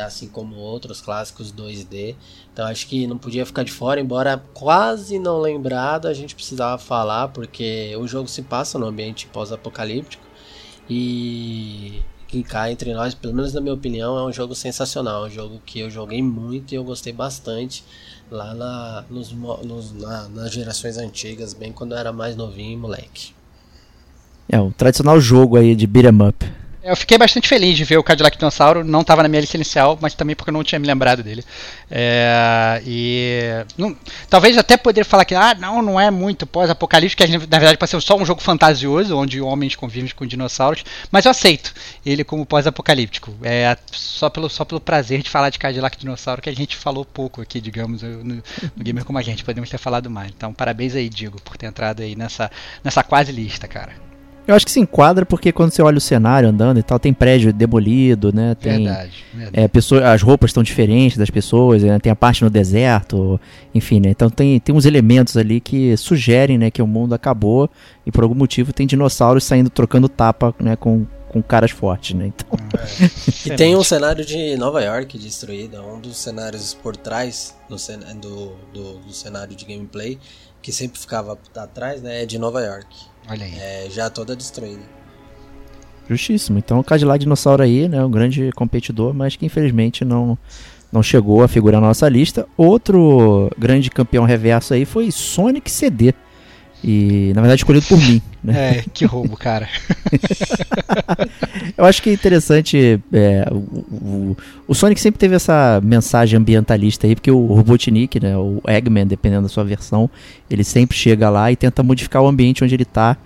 assim 0.00 0.28
como 0.28 0.56
outros 0.56 1.00
clássicos 1.00 1.52
2D. 1.52 2.14
Então 2.52 2.66
acho 2.66 2.86
que 2.86 3.06
não 3.06 3.16
podia 3.18 3.46
ficar 3.46 3.62
de 3.62 3.72
fora, 3.72 4.00
embora 4.00 4.42
quase 4.54 5.18
não 5.18 5.40
lembrado, 5.40 6.06
a 6.08 6.14
gente 6.14 6.34
precisava 6.34 6.76
falar 6.78 7.28
porque 7.28 7.94
o 7.98 8.06
jogo 8.06 8.28
se 8.28 8.42
passa 8.42 8.78
no 8.78 8.86
ambiente 8.86 9.26
pós-apocalíptico 9.28 10.26
e 10.88 12.02
que 12.26 12.42
cá 12.42 12.70
entre 12.70 12.92
nós, 12.92 13.14
pelo 13.14 13.34
menos 13.34 13.52
na 13.54 13.60
minha 13.60 13.72
opinião, 13.74 14.18
é 14.18 14.22
um 14.24 14.32
jogo 14.32 14.54
sensacional, 14.54 15.24
um 15.24 15.30
jogo 15.30 15.60
que 15.64 15.80
eu 15.80 15.90
joguei 15.90 16.22
muito 16.22 16.72
e 16.72 16.74
eu 16.76 16.84
gostei 16.84 17.12
bastante 17.12 17.82
lá 18.30 18.52
na, 18.54 19.04
nos, 19.08 19.32
nos- 19.32 19.92
na- 19.92 20.28
nas 20.28 20.52
gerações 20.52 20.98
antigas, 20.98 21.54
bem 21.54 21.72
quando 21.72 21.92
eu 21.92 21.98
era 21.98 22.12
mais 22.12 22.36
novinho 22.36 22.72
e 22.72 22.76
moleque. 22.76 23.32
É 24.48 24.60
o 24.60 24.70
tradicional 24.72 25.20
jogo 25.20 25.56
aí 25.56 25.74
de 25.74 25.86
beat 25.86 26.06
'em 26.06 26.26
up. 26.28 26.52
Eu 26.88 26.96
fiquei 26.96 27.18
bastante 27.18 27.46
feliz 27.46 27.76
de 27.76 27.84
ver 27.84 27.98
o 27.98 28.02
Cadillac 28.02 28.36
Dinossauro. 28.38 28.82
Não 28.84 29.02
estava 29.02 29.22
na 29.22 29.28
minha 29.28 29.40
lista 29.40 29.56
inicial, 29.56 29.98
mas 30.00 30.14
também 30.14 30.34
porque 30.34 30.50
eu 30.50 30.52
não 30.54 30.64
tinha 30.64 30.78
me 30.78 30.86
lembrado 30.86 31.22
dele. 31.22 31.44
É, 31.90 32.82
e 32.86 33.40
não- 33.76 33.96
talvez 34.28 34.56
até 34.56 34.76
poderia 34.76 35.04
falar 35.04 35.24
que 35.24 35.34
ah, 35.34 35.54
não, 35.54 35.82
não 35.82 36.00
é 36.00 36.10
muito 36.10 36.46
pós-apocalíptico, 36.46 37.22
que 37.22 37.32
na 37.32 37.58
verdade 37.58 37.78
ser 37.86 38.00
só 38.00 38.16
um 38.16 38.24
jogo 38.24 38.40
fantasioso, 38.40 39.16
onde 39.16 39.40
homens 39.40 39.76
convivem 39.76 40.10
com 40.14 40.26
dinossauros. 40.26 40.84
Mas 41.10 41.24
eu 41.24 41.30
aceito 41.30 41.74
ele 42.04 42.24
como 42.24 42.46
pós-apocalíptico. 42.46 43.34
É 43.42 43.76
só 43.92 44.30
pelo, 44.30 44.48
só 44.48 44.64
pelo 44.64 44.80
prazer 44.80 45.22
de 45.22 45.30
falar 45.30 45.50
de 45.50 45.58
Cadillac 45.58 45.96
Dinossauro 45.98 46.40
que 46.40 46.48
a 46.50 46.54
gente 46.54 46.76
falou 46.76 47.04
pouco 47.04 47.40
aqui, 47.42 47.60
digamos, 47.60 48.02
no, 48.02 48.24
no 48.24 48.42
Gamer 48.78 49.04
como 49.04 49.18
a 49.18 49.22
gente. 49.22 49.44
Podemos 49.44 49.68
ter 49.68 49.78
falado 49.78 50.10
mais. 50.10 50.30
Então, 50.30 50.52
parabéns 50.52 50.94
aí, 50.94 51.08
Diego, 51.08 51.40
por 51.42 51.56
ter 51.56 51.66
entrado 51.66 52.02
aí 52.02 52.16
nessa, 52.16 52.50
nessa 52.82 53.02
quase 53.02 53.30
lista, 53.32 53.68
cara. 53.68 53.92
Eu 54.48 54.54
acho 54.54 54.64
que 54.64 54.72
se 54.72 54.80
enquadra 54.80 55.26
porque 55.26 55.52
quando 55.52 55.72
você 55.72 55.82
olha 55.82 55.98
o 55.98 56.00
cenário 56.00 56.48
andando 56.48 56.80
e 56.80 56.82
tal, 56.82 56.98
tem 56.98 57.12
prédio 57.12 57.52
demolido, 57.52 58.32
né? 58.32 58.54
Tem, 58.54 58.82
Verdade. 58.84 59.24
verdade. 59.34 59.60
É, 59.64 59.68
pessoa, 59.68 60.10
as 60.10 60.22
roupas 60.22 60.48
estão 60.48 60.62
diferentes 60.62 61.18
das 61.18 61.28
pessoas, 61.28 61.82
né? 61.82 61.98
tem 61.98 62.10
a 62.10 62.16
parte 62.16 62.42
no 62.42 62.48
deserto, 62.48 63.38
enfim, 63.74 64.00
né? 64.00 64.08
Então 64.08 64.30
tem, 64.30 64.58
tem 64.58 64.74
uns 64.74 64.86
elementos 64.86 65.36
ali 65.36 65.60
que 65.60 65.94
sugerem, 65.98 66.56
né, 66.56 66.70
que 66.70 66.80
o 66.80 66.86
mundo 66.86 67.14
acabou 67.14 67.68
e 68.06 68.10
por 68.10 68.24
algum 68.24 68.34
motivo 68.34 68.72
tem 68.72 68.86
dinossauros 68.86 69.44
saindo 69.44 69.68
trocando 69.68 70.08
tapa, 70.08 70.54
né, 70.58 70.76
com, 70.76 71.04
com 71.28 71.42
caras 71.42 71.70
fortes, 71.70 72.16
né? 72.16 72.28
Então, 72.34 72.58
E 73.44 73.50
tem 73.50 73.76
um 73.76 73.84
cenário 73.84 74.24
de 74.24 74.56
Nova 74.56 74.82
York 74.82 75.18
destruído, 75.18 75.78
um 75.82 76.00
dos 76.00 76.16
cenários 76.16 76.72
por 76.72 76.96
trás 76.96 77.54
do, 77.68 77.78
cen- 77.78 77.98
do, 78.18 78.52
do, 78.72 78.98
do 79.00 79.12
cenário 79.12 79.54
de 79.54 79.66
gameplay, 79.66 80.18
que 80.62 80.72
sempre 80.72 80.98
ficava 80.98 81.38
atrás, 81.54 82.00
né, 82.00 82.22
é 82.22 82.26
de 82.26 82.38
Nova 82.38 82.62
York. 82.62 82.86
Olha 83.28 83.44
aí. 83.44 83.58
É 83.58 83.86
já 83.90 84.08
toda 84.08 84.34
destruída. 84.34 84.82
justíssimo. 86.08 86.58
Então 86.58 86.78
o 86.78 86.84
Cadillac 86.84 87.20
Dinossauro 87.20 87.62
aí, 87.62 87.86
né, 87.88 88.02
um 88.02 88.10
grande 88.10 88.50
competidor, 88.52 89.12
mas 89.12 89.36
que 89.36 89.44
infelizmente 89.46 90.04
não 90.04 90.38
não 90.90 91.02
chegou 91.02 91.42
a 91.42 91.48
figurar 91.48 91.82
na 91.82 91.88
nossa 91.88 92.08
lista. 92.08 92.46
Outro 92.56 93.50
grande 93.58 93.90
campeão 93.90 94.24
reverso 94.24 94.72
aí 94.72 94.86
foi 94.86 95.10
Sonic 95.10 95.70
CD. 95.70 96.14
E, 96.84 97.32
na 97.34 97.40
verdade, 97.40 97.60
escolhido 97.60 97.86
por 97.86 97.98
mim. 97.98 98.20
Né? 98.40 98.78
É, 98.78 98.84
que 98.94 99.04
roubo, 99.04 99.36
cara. 99.36 99.68
Eu 101.76 101.84
acho 101.84 102.00
que 102.02 102.10
é 102.10 102.12
interessante. 102.12 103.00
é, 103.12 103.48
o, 103.50 103.56
o- 103.56 104.36
o 104.68 104.74
Sonic 104.74 105.00
sempre 105.00 105.18
teve 105.18 105.34
essa 105.34 105.80
mensagem 105.82 106.38
ambientalista 106.38 107.06
aí, 107.06 107.14
porque 107.16 107.30
o 107.30 107.46
Robotnik, 107.46 108.20
né, 108.20 108.36
o 108.36 108.60
Eggman, 108.68 109.06
dependendo 109.06 109.42
da 109.42 109.48
sua 109.48 109.64
versão, 109.64 110.08
ele 110.50 110.62
sempre 110.62 110.96
chega 110.96 111.28
lá 111.30 111.50
e 111.50 111.56
tenta 111.56 111.82
modificar 111.82 112.22
o 112.22 112.28
ambiente 112.28 112.62
onde 112.62 112.74
ele 112.74 112.84
tá. 112.84 113.16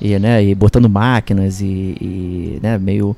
E, 0.00 0.18
né, 0.18 0.42
e 0.44 0.54
botando 0.54 0.88
máquinas 0.88 1.60
e, 1.60 1.64
e, 2.00 2.58
né, 2.62 2.78
meio 2.78 3.14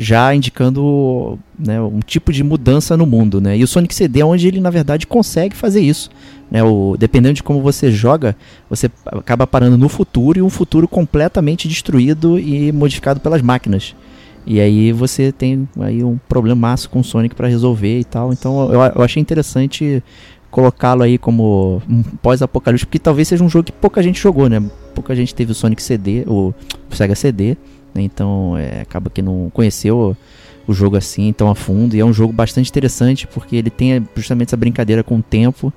já 0.00 0.34
indicando 0.34 1.38
né, 1.58 1.78
um 1.78 2.00
tipo 2.00 2.32
de 2.32 2.42
mudança 2.42 2.96
no 2.96 3.04
mundo, 3.04 3.38
né? 3.38 3.58
E 3.58 3.62
o 3.62 3.68
Sonic 3.68 3.94
CD 3.94 4.20
é 4.20 4.24
onde 4.24 4.48
ele 4.48 4.58
na 4.58 4.70
verdade 4.70 5.06
consegue 5.06 5.54
fazer 5.54 5.82
isso, 5.82 6.08
né? 6.50 6.64
O, 6.64 6.96
dependendo 6.98 7.34
de 7.34 7.42
como 7.42 7.60
você 7.60 7.92
joga, 7.92 8.34
você 8.68 8.90
acaba 9.04 9.46
parando 9.46 9.76
no 9.76 9.90
futuro 9.90 10.38
e 10.38 10.42
um 10.42 10.48
futuro 10.48 10.88
completamente 10.88 11.68
destruído 11.68 12.38
e 12.38 12.72
modificado 12.72 13.20
pelas 13.20 13.42
máquinas. 13.42 13.94
E 14.46 14.58
aí 14.58 14.90
você 14.90 15.30
tem 15.30 15.68
aí 15.78 16.02
um 16.02 16.18
problemaço 16.26 16.88
com 16.88 17.00
o 17.00 17.04
Sonic 17.04 17.34
para 17.34 17.46
resolver 17.46 18.00
e 18.00 18.04
tal. 18.04 18.32
Então 18.32 18.72
eu, 18.72 18.80
eu 18.80 19.02
achei 19.02 19.20
interessante 19.20 20.02
colocá-lo 20.50 21.02
aí 21.02 21.18
como 21.18 21.82
um 21.86 22.02
pós-apocalipse, 22.02 22.86
porque 22.86 22.98
talvez 22.98 23.28
seja 23.28 23.44
um 23.44 23.50
jogo 23.50 23.66
que 23.66 23.72
pouca 23.72 24.02
gente 24.02 24.18
jogou, 24.18 24.48
né? 24.48 24.62
Pouca 24.94 25.14
gente 25.14 25.34
teve 25.34 25.52
o 25.52 25.54
Sonic 25.54 25.82
CD, 25.82 26.24
o 26.26 26.54
Sega 26.90 27.14
CD? 27.14 27.58
Então 27.94 28.56
é, 28.56 28.82
acaba 28.82 29.10
que 29.10 29.22
não 29.22 29.50
conheceu 29.52 30.16
o 30.66 30.72
jogo 30.72 30.96
assim 30.96 31.32
tão 31.32 31.50
a 31.50 31.54
fundo. 31.54 31.96
E 31.96 32.00
é 32.00 32.04
um 32.04 32.12
jogo 32.12 32.32
bastante 32.32 32.70
interessante 32.70 33.26
porque 33.26 33.56
ele 33.56 33.70
tem 33.70 34.06
justamente 34.14 34.48
essa 34.48 34.56
brincadeira 34.56 35.02
com 35.02 35.18
o 35.18 35.22
tempo. 35.22 35.72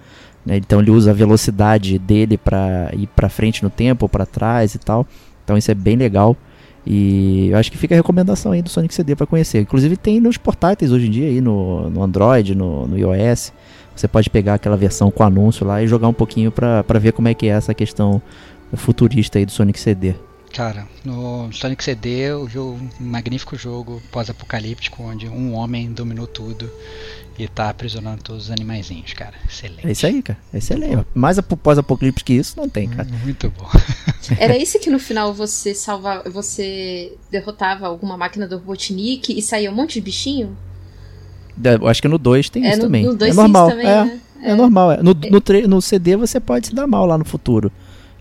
Né? 0.46 0.58
Então 0.58 0.79
ele 0.79 0.91
usa 0.91 1.12
a 1.12 1.13
velocidade 1.13 1.98
dele 1.98 2.38
para 2.38 2.91
ir 2.93 3.08
para 3.08 3.29
frente 3.29 3.63
no 3.63 3.70
tempo 3.70 4.05
ou 4.05 4.10
para 4.10 4.25
trás 4.25 4.75
e 4.75 4.79
tal. 4.79 5.08
Então 5.43 5.58
isso 5.58 5.72
é 5.72 5.75
bem 5.75 5.96
legal. 5.96 6.36
E 6.86 7.48
eu 7.50 7.58
acho 7.58 7.72
que 7.72 7.77
fica 7.77 7.96
a 7.96 7.98
recomendação 7.98 8.51
aí 8.51 8.62
do 8.62 8.70
Sonic 8.70 8.93
CD 8.93 9.15
para 9.15 9.25
conhecer. 9.25 9.62
Inclusive 9.62 9.96
tem 9.96 10.20
nos 10.20 10.38
portáteis 10.38 10.91
hoje 10.91 11.08
em 11.08 11.12
dia 11.12 11.27
aí 11.27 11.39
no, 11.39 11.89
no 11.89 12.03
Android, 12.03 12.53
no, 12.55 12.88
no 12.88 12.98
iOS. 12.98 13.53
Você 13.96 14.08
pode 14.08 14.29
pegar 14.29 14.55
aquela 14.55 14.75
versão 14.75 15.10
com 15.10 15.24
anúncio 15.24 15.65
lá 15.65 15.82
e 15.82 15.88
jogar 15.88 16.08
um 16.08 16.13
pouquinho 16.13 16.51
pra 16.51 16.84
ver 17.00 17.13
como 17.13 17.27
é 17.27 17.34
que 17.34 17.46
é 17.48 17.50
essa 17.50 17.74
questão 17.74 18.22
futurista 18.75 19.38
aí 19.38 19.46
do 19.46 19.51
Sonic 19.51 19.79
CD. 19.79 20.15
Cara, 20.53 20.88
no 21.03 21.51
Sonic 21.51 21.83
CD, 21.83 22.31
o 22.31 22.48
jogo, 22.48 22.79
um 23.01 23.05
magnífico 23.05 23.57
jogo 23.57 24.00
pós-apocalíptico 24.12 25.01
onde 25.01 25.27
um 25.27 25.53
homem 25.55 25.91
dominou 25.91 26.27
tudo 26.27 26.69
e 27.39 27.48
tá 27.48 27.69
aprisionando 27.72 28.22
todos 28.22 28.43
os 28.45 28.51
animaizinhos, 28.51 29.13
cara. 29.13 29.33
Excelente. 29.50 29.88
É 29.88 29.91
isso 29.91 30.05
aí, 30.05 30.22
cara. 30.22 30.38
É 30.53 30.60
excelente. 30.60 31.07
Mais 31.15 31.39
ap- 31.39 31.55
pós-apocalipse 31.57 32.24
que 32.24 32.33
isso, 32.33 32.53
não 32.55 32.69
tem, 32.69 32.88
cara. 32.88 33.10
Muito 33.24 33.51
bom. 33.57 33.67
Era 34.38 34.55
esse 34.55 34.77
que 34.77 34.91
no 34.91 35.00
final 35.00 35.33
você 35.33 35.74
salva, 35.74 36.22
você 36.31 37.13
derrotava 37.31 37.88
alguma 37.88 38.15
máquina 38.15 38.48
do 38.48 38.57
Robotnik 38.57 39.36
e 39.36 39.41
saía 39.41 39.72
um 39.72 39.75
monte 39.75 39.95
de 39.95 40.01
bichinho? 40.01 40.55
Eu 41.63 41.88
acho 41.88 42.00
que 42.00 42.07
no 42.07 42.19
2 42.19 42.50
tem 42.51 42.65
é, 42.65 42.69
isso 42.69 42.77
no, 42.77 42.83
também. 42.83 43.05
no 43.05 43.15
dois 43.15 43.31
é 43.31 43.33
tem 43.36 43.43
normal. 43.43 43.67
isso 43.69 43.77
também, 43.77 43.91
é, 43.91 44.05
né? 44.05 44.19
é 44.43 44.53
normal. 44.55 44.91
é. 44.91 44.98
No, 44.98 45.13
no, 45.15 45.41
tre- 45.41 45.65
no 45.65 45.81
CD 45.81 46.15
você 46.15 46.39
pode 46.39 46.67
se 46.67 46.75
dar 46.75 46.86
mal 46.86 47.07
lá 47.07 47.17
no 47.17 47.25
futuro. 47.25 47.72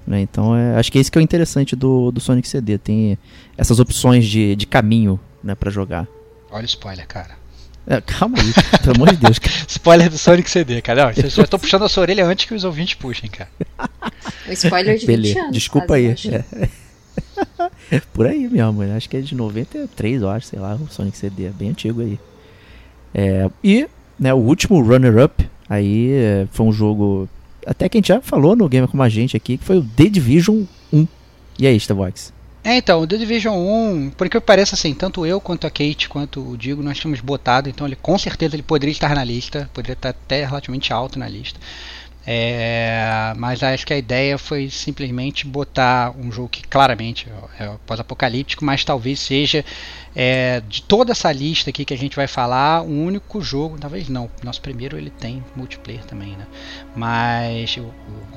Né? 0.06 0.20
Então, 0.20 0.56
é, 0.56 0.76
acho 0.76 0.90
que 0.90 0.98
é 0.98 1.00
isso 1.00 1.10
que 1.10 1.18
é 1.18 1.20
o 1.20 1.22
interessante 1.22 1.76
do, 1.76 2.10
do 2.10 2.20
Sonic 2.20 2.48
CD. 2.48 2.78
Tem 2.78 3.18
essas 3.56 3.78
opções 3.78 4.26
de, 4.26 4.56
de 4.56 4.66
caminho 4.66 5.18
né, 5.42 5.54
para 5.54 5.70
jogar. 5.70 6.06
Olha 6.50 6.62
o 6.62 6.66
spoiler, 6.66 7.06
cara. 7.06 7.42
É, 7.86 8.00
calma 8.00 8.38
aí, 8.38 8.78
pelo 8.78 8.96
amor 8.96 9.10
de 9.10 9.16
Deus. 9.16 9.38
cara. 9.38 9.52
Spoiler 9.66 10.08
do 10.08 10.16
Sonic 10.16 10.48
CD, 10.48 10.80
cara. 10.80 11.04
Não, 11.04 11.22
eu 11.22 11.28
já 11.28 11.46
tô 11.46 11.58
puxando 11.58 11.82
a 11.82 11.88
sua 11.88 12.02
orelha 12.02 12.24
antes 12.24 12.44
que 12.44 12.54
os 12.54 12.62
ouvintes 12.62 12.94
puxem, 12.94 13.28
cara. 13.28 13.50
Um 14.48 14.52
spoiler 14.52 14.94
de 14.96 15.06
20 15.06 15.16
Beleza, 15.16 15.40
anos. 15.40 15.52
desculpa 15.52 15.94
aí. 15.94 16.12
acho. 16.12 16.30
É. 16.30 16.44
Por 18.12 18.26
aí 18.26 18.48
mesmo, 18.48 18.82
né? 18.82 18.96
acho 18.96 19.08
que 19.08 19.16
é 19.16 19.20
de 19.20 19.34
93, 19.34 20.22
eu 20.22 20.28
acho, 20.28 20.46
sei 20.46 20.58
lá, 20.58 20.74
o 20.74 20.88
Sonic 20.88 21.16
CD, 21.16 21.46
é 21.46 21.50
bem 21.50 21.70
antigo 21.70 22.00
aí. 22.00 22.18
É, 23.14 23.50
e 23.62 23.86
né, 24.18 24.32
o 24.32 24.38
último 24.38 24.80
runner-up 24.80 25.48
aí 25.68 26.12
é, 26.12 26.46
foi 26.52 26.66
um 26.66 26.72
jogo, 26.72 27.28
até 27.66 27.88
que 27.88 27.96
a 27.96 28.00
gente 28.00 28.08
já 28.08 28.20
falou 28.20 28.56
no 28.56 28.68
Gamer 28.68 28.88
Como 28.88 29.02
a 29.02 29.08
Gente 29.08 29.36
aqui, 29.36 29.58
que 29.58 29.64
foi 29.64 29.78
o 29.78 29.82
The 29.82 30.04
Division 30.04 30.64
1. 30.92 31.06
E 31.58 31.66
aí, 31.66 31.76
Starbox? 31.76 32.32
É, 32.64 32.76
então, 32.76 33.00
o 33.00 33.06
The 33.06 33.16
Division 33.16 33.56
1, 33.56 34.10
por 34.10 34.28
que 34.28 34.38
pareça 34.40 34.76
assim, 34.76 34.94
tanto 34.94 35.26
eu 35.26 35.40
quanto 35.40 35.66
a 35.66 35.70
Kate 35.70 36.08
quanto 36.08 36.40
o 36.52 36.56
Digo, 36.56 36.80
nós 36.80 36.96
tínhamos 36.96 37.20
botado, 37.20 37.68
então 37.68 37.86
ele 37.86 37.96
com 37.96 38.16
certeza 38.16 38.54
ele 38.54 38.62
poderia 38.62 38.92
estar 38.92 39.14
na 39.16 39.24
lista, 39.24 39.68
poderia 39.74 39.94
estar 39.94 40.10
até 40.10 40.44
relativamente 40.44 40.92
alto 40.92 41.18
na 41.18 41.28
lista. 41.28 41.58
É, 42.26 43.32
mas 43.36 43.62
acho 43.62 43.84
que 43.86 43.92
a 43.92 43.98
ideia 43.98 44.38
foi 44.38 44.70
simplesmente 44.70 45.46
botar 45.46 46.14
um 46.16 46.30
jogo 46.30 46.48
que 46.48 46.62
claramente 46.66 47.26
é 47.58 47.70
pós-apocalíptico, 47.86 48.64
mas 48.64 48.84
talvez 48.84 49.18
seja 49.18 49.64
é, 50.14 50.62
de 50.68 50.82
toda 50.82 51.10
essa 51.12 51.32
lista 51.32 51.70
aqui 51.70 51.84
que 51.84 51.92
a 51.94 51.98
gente 51.98 52.14
vai 52.14 52.26
falar, 52.28 52.82
um 52.82 53.04
único 53.04 53.40
jogo, 53.42 53.76
talvez 53.78 54.08
não. 54.08 54.30
Nosso 54.42 54.60
primeiro 54.60 54.96
ele 54.96 55.10
tem 55.10 55.42
multiplayer 55.56 56.04
também, 56.04 56.30
né? 56.36 56.46
Mas 56.94 57.76
o, 57.76 57.82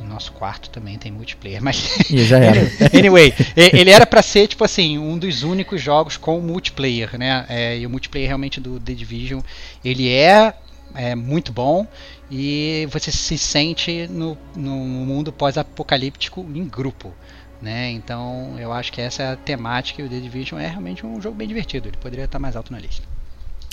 o- 0.01 0.03
nosso 0.05 0.31
quarto 0.31 0.69
também 0.69 0.97
tem 0.97 1.11
multiplayer. 1.11 1.61
Mas 1.61 1.97
E 2.09 2.23
já 2.23 2.39
era. 2.39 2.61
anyway, 2.97 3.33
ele 3.55 3.89
era 3.91 4.05
pra 4.05 4.21
ser 4.21 4.47
tipo 4.47 4.63
assim 4.63 4.97
um 4.97 5.17
dos 5.17 5.43
únicos 5.43 5.81
jogos 5.81 6.15
com 6.17 6.39
multiplayer, 6.39 7.17
né? 7.17 7.45
É, 7.49 7.77
e 7.77 7.85
o 7.85 7.89
multiplayer 7.89 8.27
realmente 8.29 8.59
do 8.61 8.79
The 8.79 8.93
Division 8.93 9.41
ele 9.83 10.09
é, 10.09 10.53
é 10.95 11.13
muito 11.15 11.51
bom 11.51 11.85
e 12.31 12.87
você 12.91 13.11
se 13.11 13.37
sente 13.37 14.07
no, 14.07 14.37
no 14.55 14.75
mundo 14.75 15.31
pós-apocalíptico 15.31 16.45
em 16.53 16.65
grupo. 16.65 17.13
Né? 17.61 17.91
Então 17.91 18.55
eu 18.59 18.71
acho 18.73 18.91
que 18.91 19.01
essa 19.01 19.23
é 19.23 19.31
a 19.31 19.35
temática 19.35 20.01
e 20.01 20.05
o 20.05 20.09
The 20.09 20.19
Division 20.19 20.59
é 20.59 20.67
realmente 20.67 21.05
um 21.05 21.21
jogo 21.21 21.35
bem 21.35 21.47
divertido. 21.47 21.87
Ele 21.87 21.97
poderia 21.97 22.25
estar 22.25 22.39
mais 22.39 22.55
alto 22.55 22.71
na 22.71 22.79
lista. 22.79 23.03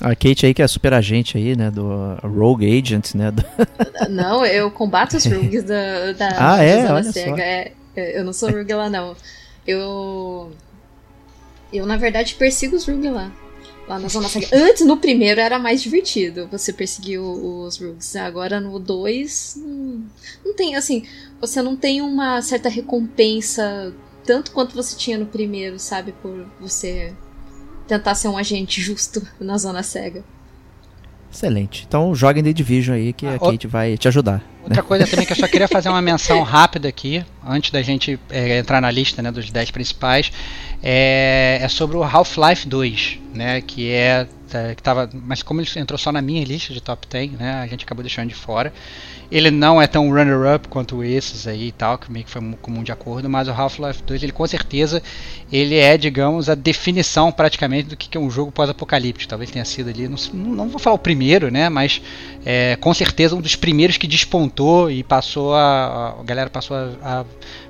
A 0.00 0.17
Kate 0.17 0.47
aí, 0.47 0.55
que 0.55 0.62
é 0.62 0.67
super 0.67 0.95
agente 0.95 1.37
aí, 1.37 1.55
né, 1.57 1.71
do 1.71 2.17
Rogue 2.23 2.67
Agent, 2.67 3.14
né, 3.14 3.31
do- 3.31 3.45
Não, 4.11 4.45
eu 4.45 4.71
combato 4.71 5.17
os 5.17 5.25
rugs 5.25 5.62
da, 5.64 6.12
da, 6.12 6.29
Ah, 6.38 6.57
da 6.57 6.64
é? 6.64 6.93
Olha 6.93 7.12
só. 7.12 7.37
É, 7.38 7.73
eu 7.95 8.25
não 8.25 8.33
sou 8.33 8.50
rug 8.50 8.73
lá, 8.73 8.88
não. 8.88 9.14
Eu. 9.67 10.50
Eu, 11.73 11.87
na 11.87 11.97
verdade, 11.97 12.35
persigo 12.35 12.75
os 12.75 12.87
rug 12.87 13.09
lá. 13.11 13.31
Lá 13.93 13.99
na 13.99 14.09
Zona 14.09 14.27
Cega. 14.27 14.49
Antes, 14.55 14.87
no 14.87 14.97
primeiro, 14.97 15.39
era 15.39 15.59
mais 15.59 15.83
divertido 15.83 16.49
você 16.51 16.73
perseguir 16.73 17.21
os 17.21 17.77
rugs. 17.77 18.17
Agora, 18.17 18.59
no 18.59 18.79
2, 18.79 19.57
não, 19.59 20.05
não 20.43 20.55
tem, 20.55 20.75
assim, 20.77 21.07
você 21.39 21.61
não 21.61 21.77
tem 21.77 22.01
uma 22.01 22.41
certa 22.41 22.71
recompensa 22.71 23.95
tanto 24.25 24.51
quanto 24.53 24.75
você 24.75 24.97
tinha 24.97 25.19
no 25.19 25.27
primeiro, 25.27 25.79
sabe? 25.79 26.13
Por 26.23 26.47
você 26.59 27.15
tentar 27.87 28.15
ser 28.15 28.29
um 28.29 28.39
agente 28.39 28.81
justo 28.81 29.21
na 29.39 29.59
Zona 29.59 29.83
Cega. 29.83 30.25
Excelente. 31.33 31.85
Então 31.89 32.15
joga 32.15 32.39
em 32.39 32.43
The 32.43 32.53
Division 32.53 32.97
aí 32.97 33.12
que 33.12 33.27
a 33.27 33.33
Ah, 33.33 33.37
o- 33.41 33.51
Kate 33.53 33.67
vai 33.67 33.97
te 33.97 34.07
ajudar. 34.09 34.43
Outra 34.62 34.83
coisa 34.83 35.07
também 35.07 35.27
que 35.27 35.33
eu 35.33 35.37
só 35.37 35.49
queria 35.49 35.67
fazer 35.67 35.89
uma 35.89 36.01
menção 36.03 36.43
rápida 36.45 36.89
aqui, 36.89 37.25
antes 37.45 37.71
da 37.73 37.83
gente 37.83 38.19
é, 38.31 38.59
entrar 38.59 38.81
na 38.81 38.91
lista 38.91 39.21
né, 39.23 39.33
dos 39.33 39.51
10 39.51 39.71
principais, 39.73 40.31
é, 40.83 41.59
é 41.61 41.69
sobre 41.69 41.97
o 41.97 42.03
Half-Life 42.05 42.69
2, 42.69 43.19
né, 43.35 43.61
que 43.61 43.91
é 43.91 44.27
tá, 44.49 44.75
que 44.75 44.83
tava, 44.83 45.11
mas 45.12 45.43
como 45.43 45.61
ele 45.61 45.69
entrou 45.77 45.99
só 45.99 46.12
na 46.12 46.23
minha 46.23 46.45
lista 46.45 46.73
de 46.73 46.81
top 46.81 47.07
10, 47.11 47.33
né, 47.33 47.55
a 47.62 47.67
gente 47.67 47.85
acabou 47.85 48.03
deixando 48.05 48.29
de 48.29 48.35
fora. 48.35 48.73
Ele 49.33 49.51
não 49.51 49.81
é 49.81 49.87
tão 49.87 50.11
runner-up 50.11 50.69
quanto 50.69 51.03
esses 51.03 51.47
aí 51.47 51.69
e 51.69 51.73
tal, 51.73 51.97
que 51.97 52.12
meio 52.12 52.23
que 52.23 52.31
foi 52.31 52.43
um 52.43 52.53
comum 52.53 52.83
de 52.83 52.93
acordo, 52.93 53.31
mas 53.31 53.49
o 53.49 53.51
Half-Life 53.51 54.03
2, 54.03 54.23
ele 54.25 54.33
com 54.33 54.47
certeza, 54.47 55.03
ele 55.51 55.77
é, 55.77 55.97
digamos, 55.97 56.51
a 56.51 56.55
definição 56.55 57.33
praticamente 57.33 57.89
do 57.89 57.97
que 57.97 58.15
é 58.19 58.21
um 58.21 58.31
jogo 58.31 58.53
pós-apocalíptico. 58.53 59.31
Talvez 59.31 59.51
tenha 59.51 59.65
sido 59.65 59.89
ali, 59.89 60.07
não, 60.07 60.19
não 60.35 60.69
vou 60.69 60.79
falar 60.79 60.97
o 60.97 60.99
primeiro, 60.99 61.51
né, 61.51 61.71
mas 61.71 62.03
é, 62.45 62.77
com 62.77 62.93
certeza 62.93 63.35
um 63.35 63.41
dos 63.41 63.57
primeiros 63.57 63.97
que 63.97 64.07
despontou 64.07 64.91
e 64.91 65.03
passou 65.03 65.55
a, 65.55 66.17
a 66.21 66.23
galera 66.23 66.51
passou 66.51 66.77
a, 66.77 66.91
a 67.03 67.25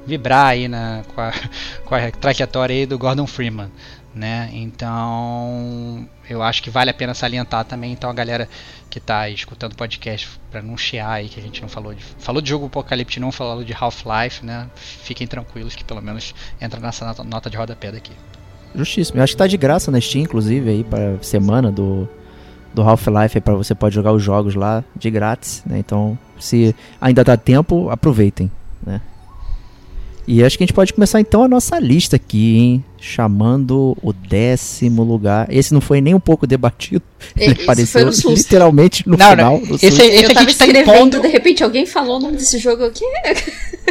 vibrar 0.04 0.46
aí 0.46 0.66
na, 0.66 1.02
com, 1.14 1.20
a, 1.20 1.32
com 1.86 1.94
a 1.94 2.10
trajetória 2.10 2.74
aí 2.74 2.86
do 2.86 2.98
Gordon 2.98 3.26
Freeman, 3.28 3.70
né? 4.14 4.50
Então 4.52 6.06
eu 6.28 6.42
acho 6.42 6.62
que 6.62 6.70
vale 6.70 6.90
a 6.90 6.94
pena 6.94 7.14
salientar 7.14 7.64
também 7.64 7.92
então 7.92 8.10
a 8.10 8.12
galera 8.12 8.48
que 8.90 8.98
está 8.98 9.28
escutando 9.28 9.72
o 9.72 9.76
podcast 9.76 10.28
para 10.50 10.60
não 10.60 10.76
chiar 10.76 11.12
aí 11.12 11.28
que 11.28 11.40
a 11.40 11.42
gente 11.42 11.62
não 11.62 11.68
falou 11.68 11.94
de 11.94 12.02
falou 12.18 12.42
de 12.42 12.48
jogo 12.48 12.66
apocalipse 12.66 13.18
não 13.18 13.32
falou 13.32 13.64
de 13.64 13.72
Half-Life, 13.72 14.44
né? 14.44 14.68
Fiquem 14.74 15.26
tranquilos 15.26 15.74
que 15.74 15.84
pelo 15.84 16.02
menos 16.02 16.34
entra 16.60 16.78
nessa 16.78 17.06
nota, 17.06 17.24
nota 17.24 17.48
de 17.48 17.56
rodapé 17.56 17.90
daqui. 17.90 18.12
Justíssimo. 18.74 19.18
Eu 19.18 19.24
acho 19.24 19.34
que 19.34 19.38
tá 19.38 19.46
de 19.46 19.56
graça 19.56 19.90
na 19.90 20.00
Steam, 20.00 20.22
inclusive, 20.22 20.70
aí 20.70 20.84
para 20.84 21.22
semana 21.22 21.70
do, 21.70 22.08
do 22.72 22.82
Half-Life, 22.82 23.40
para 23.40 23.54
você 23.54 23.74
pode 23.74 23.94
jogar 23.94 24.12
os 24.12 24.22
jogos 24.22 24.54
lá 24.54 24.82
de 24.96 25.10
grátis, 25.10 25.62
né? 25.66 25.78
Então, 25.78 26.18
se 26.38 26.74
ainda 27.00 27.22
dá 27.22 27.36
tempo, 27.36 27.90
aproveitem, 27.90 28.50
né? 28.84 29.00
E 30.26 30.44
acho 30.44 30.56
que 30.56 30.62
a 30.62 30.66
gente 30.66 30.74
pode 30.74 30.92
começar 30.92 31.20
então 31.20 31.42
a 31.42 31.48
nossa 31.48 31.78
lista 31.80 32.14
aqui, 32.16 32.56
hein? 32.56 32.84
Chamando 33.00 33.96
o 34.02 34.12
décimo 34.12 35.02
lugar. 35.02 35.46
Esse 35.50 35.74
não 35.74 35.80
foi 35.80 36.00
nem 36.00 36.14
um 36.14 36.20
pouco 36.20 36.46
debatido. 36.46 37.02
Ele 37.36 37.46
Esse 37.52 37.54
foi 37.56 37.64
apareceu 37.64 38.06
no 38.06 38.12
susto. 38.12 38.30
literalmente 38.38 39.08
no 39.08 39.16
Não, 39.16 39.30
final. 39.30 39.60
não, 39.60 39.74
esse, 39.74 39.86
esse 39.86 40.00
eu 40.00 40.06
a 40.06 40.14
gente 40.18 40.34
tá 40.34 40.44
escrevendo, 40.44 40.90
impondo 40.90 41.20
de 41.20 41.28
repente 41.28 41.64
alguém 41.64 41.86
falou 41.86 42.18
o 42.18 42.20
nome 42.20 42.36
desse 42.36 42.58
jogo 42.58 42.84
aqui. 42.84 43.04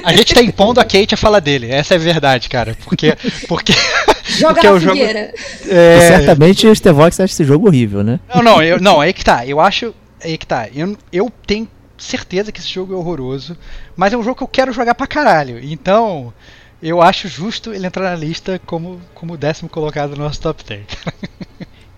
a 0.03 0.13
gente 0.13 0.33
tá 0.33 0.41
impondo 0.41 0.79
a 0.79 0.83
Kate 0.85 1.13
a 1.13 1.17
fala 1.17 1.41
dele. 1.41 1.67
Essa 1.69 1.95
é 1.95 1.97
a 1.97 1.99
verdade, 1.99 2.47
cara, 2.49 2.77
porque 2.85 3.13
porque 3.47 3.73
Joga 4.23 4.53
Porque 4.53 4.67
na 4.67 4.73
o 4.73 4.79
jogo- 4.79 4.95
fogueira. 4.97 5.33
E 5.65 5.99
certamente 6.07 6.65
o 6.65 6.73
Stevox 6.75 7.19
acha 7.19 7.33
esse 7.33 7.43
jogo 7.43 7.67
horrível, 7.67 8.01
né? 8.03 8.19
Não, 8.33 8.41
não, 8.41 8.63
eu, 8.63 8.79
não, 8.79 9.01
aí 9.01 9.11
que 9.11 9.25
tá. 9.25 9.45
Eu 9.45 9.59
acho. 9.59 9.93
Aí 10.23 10.37
que 10.37 10.47
tá. 10.47 10.67
Eu, 10.73 10.95
eu 11.11 11.29
tenho 11.45 11.67
certeza 12.03 12.51
que 12.51 12.59
esse 12.59 12.69
jogo 12.69 12.93
é 12.93 12.97
horroroso, 12.97 13.57
mas 13.95 14.13
é 14.13 14.17
um 14.17 14.23
jogo 14.23 14.37
que 14.37 14.43
eu 14.43 14.47
quero 14.47 14.73
jogar 14.73 14.95
pra 14.95 15.07
caralho. 15.07 15.59
Então, 15.63 16.33
eu 16.81 17.01
acho 17.01 17.27
justo 17.27 17.73
ele 17.73 17.87
entrar 17.87 18.09
na 18.09 18.15
lista 18.15 18.59
como, 18.65 18.99
como 19.13 19.37
décimo 19.37 19.69
colocado 19.69 20.11
no 20.11 20.23
nosso 20.23 20.41
top 20.41 20.63
10. 20.63 20.85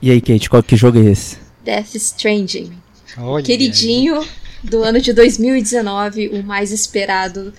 E 0.01 0.12
aí, 0.12 0.19
Kate, 0.19 0.50
qual 0.50 0.62
que 0.62 0.75
jogo 0.75 1.00
é 1.00 1.12
esse? 1.12 1.38
Death 1.63 1.95
Stranding. 1.95 2.74
Olha 3.17 3.41
Queridinho 3.41 4.22
do 4.62 4.83
ano 4.83 5.00
de 5.00 5.13
2019, 5.13 6.27
o 6.27 6.43
mais 6.43 6.72
esperado 6.72 7.53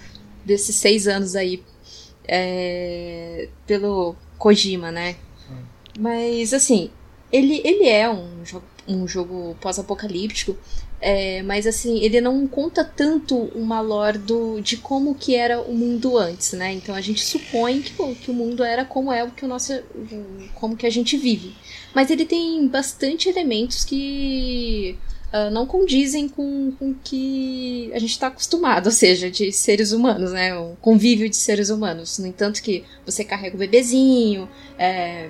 desses 0.44 0.76
seis 0.76 1.08
anos 1.08 1.36
aí 1.36 1.62
é, 2.26 3.48
pelo 3.66 4.14
Kojima, 4.36 4.90
né? 4.90 5.16
Mas 5.98 6.52
assim, 6.52 6.90
ele, 7.32 7.60
ele 7.64 7.88
é 7.88 8.10
um, 8.10 8.44
jo 8.44 8.62
um 8.86 9.08
jogo 9.08 9.56
pós-apocalíptico, 9.60 10.56
é, 11.06 11.42
mas 11.42 11.66
assim, 11.66 11.98
ele 12.00 12.20
não 12.20 12.46
conta 12.48 12.82
tanto 12.82 13.36
uma 13.54 13.80
lore 13.80 14.18
do, 14.18 14.60
de 14.60 14.76
como 14.78 15.14
que 15.14 15.34
era 15.34 15.60
o 15.60 15.74
mundo 15.74 16.16
antes, 16.16 16.52
né? 16.52 16.72
Então 16.72 16.94
a 16.94 17.00
gente 17.02 17.22
supõe 17.24 17.82
que, 17.82 18.00
o- 18.00 18.14
que 18.14 18.30
o 18.30 18.34
mundo 18.34 18.64
era 18.64 18.84
como 18.84 19.12
é 19.12 19.22
o 19.22 19.30
que 19.30 19.44
o 19.44 19.48
nosso, 19.48 19.72
como 20.54 20.76
que 20.76 20.86
a 20.86 20.90
gente 20.90 21.16
vive. 21.16 21.54
Mas 21.94 22.10
ele 22.10 22.24
tem 22.24 22.66
bastante 22.68 23.28
elementos 23.28 23.84
que 23.84 24.96
ah, 25.32 25.50
não 25.50 25.66
condizem 25.66 26.28
com 26.28 26.72
com 26.78 26.90
o 26.90 26.94
que 27.04 27.90
a 27.92 27.98
gente 27.98 28.10
está 28.12 28.28
acostumado, 28.28 28.86
ou 28.86 28.92
seja, 28.92 29.30
de 29.30 29.52
seres 29.52 29.92
humanos, 29.92 30.32
né? 30.32 30.56
O 30.56 30.74
convívio 30.80 31.28
de 31.28 31.36
seres 31.36 31.68
humanos. 31.70 32.18
No 32.18 32.26
entanto 32.26 32.62
que 32.62 32.84
você 33.04 33.24
carrega 33.24 33.56
o 33.56 33.58
bebezinho, 33.58 34.48
é, 34.78 35.28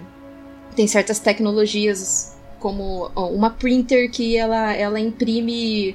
tem 0.77 0.87
certas 0.87 1.19
tecnologias 1.19 2.34
como 2.65 3.11
uma 3.15 3.51
printer 3.51 4.11
que 4.11 4.39
ela, 4.39 4.73
ela 4.73 4.99
imprime 4.99 5.95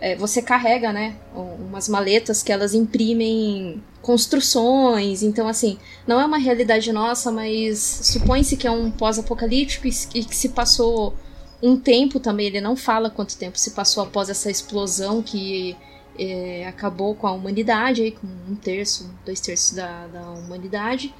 é, 0.00 0.16
você 0.16 0.42
carrega, 0.42 0.92
né, 0.92 1.14
umas 1.32 1.88
maletas 1.88 2.42
que 2.42 2.50
elas 2.50 2.74
imprimem 2.74 3.80
construções, 4.02 5.22
então 5.22 5.46
assim, 5.46 5.78
não 6.08 6.20
é 6.20 6.26
uma 6.26 6.36
realidade 6.36 6.90
nossa, 6.92 7.30
mas 7.30 7.78
supõe-se 8.02 8.56
que 8.56 8.66
é 8.66 8.70
um 8.70 8.90
pós-apocalíptico 8.90 9.86
e 9.86 10.24
que 10.24 10.34
se 10.34 10.48
passou 10.48 11.14
um 11.62 11.78
tempo 11.78 12.18
também, 12.18 12.48
ele 12.48 12.60
não 12.60 12.74
fala 12.74 13.10
quanto 13.10 13.38
tempo 13.38 13.56
se 13.56 13.70
passou 13.70 14.02
após 14.02 14.28
essa 14.28 14.50
explosão 14.50 15.22
que 15.22 15.76
é, 16.18 16.66
acabou 16.66 17.14
com 17.14 17.28
a 17.28 17.32
humanidade, 17.32 18.02
aí, 18.02 18.10
com 18.10 18.26
um 18.26 18.56
terço, 18.56 19.08
dois 19.24 19.38
terços 19.38 19.76
da, 19.76 20.08
da 20.08 20.30
humanidade. 20.30 21.14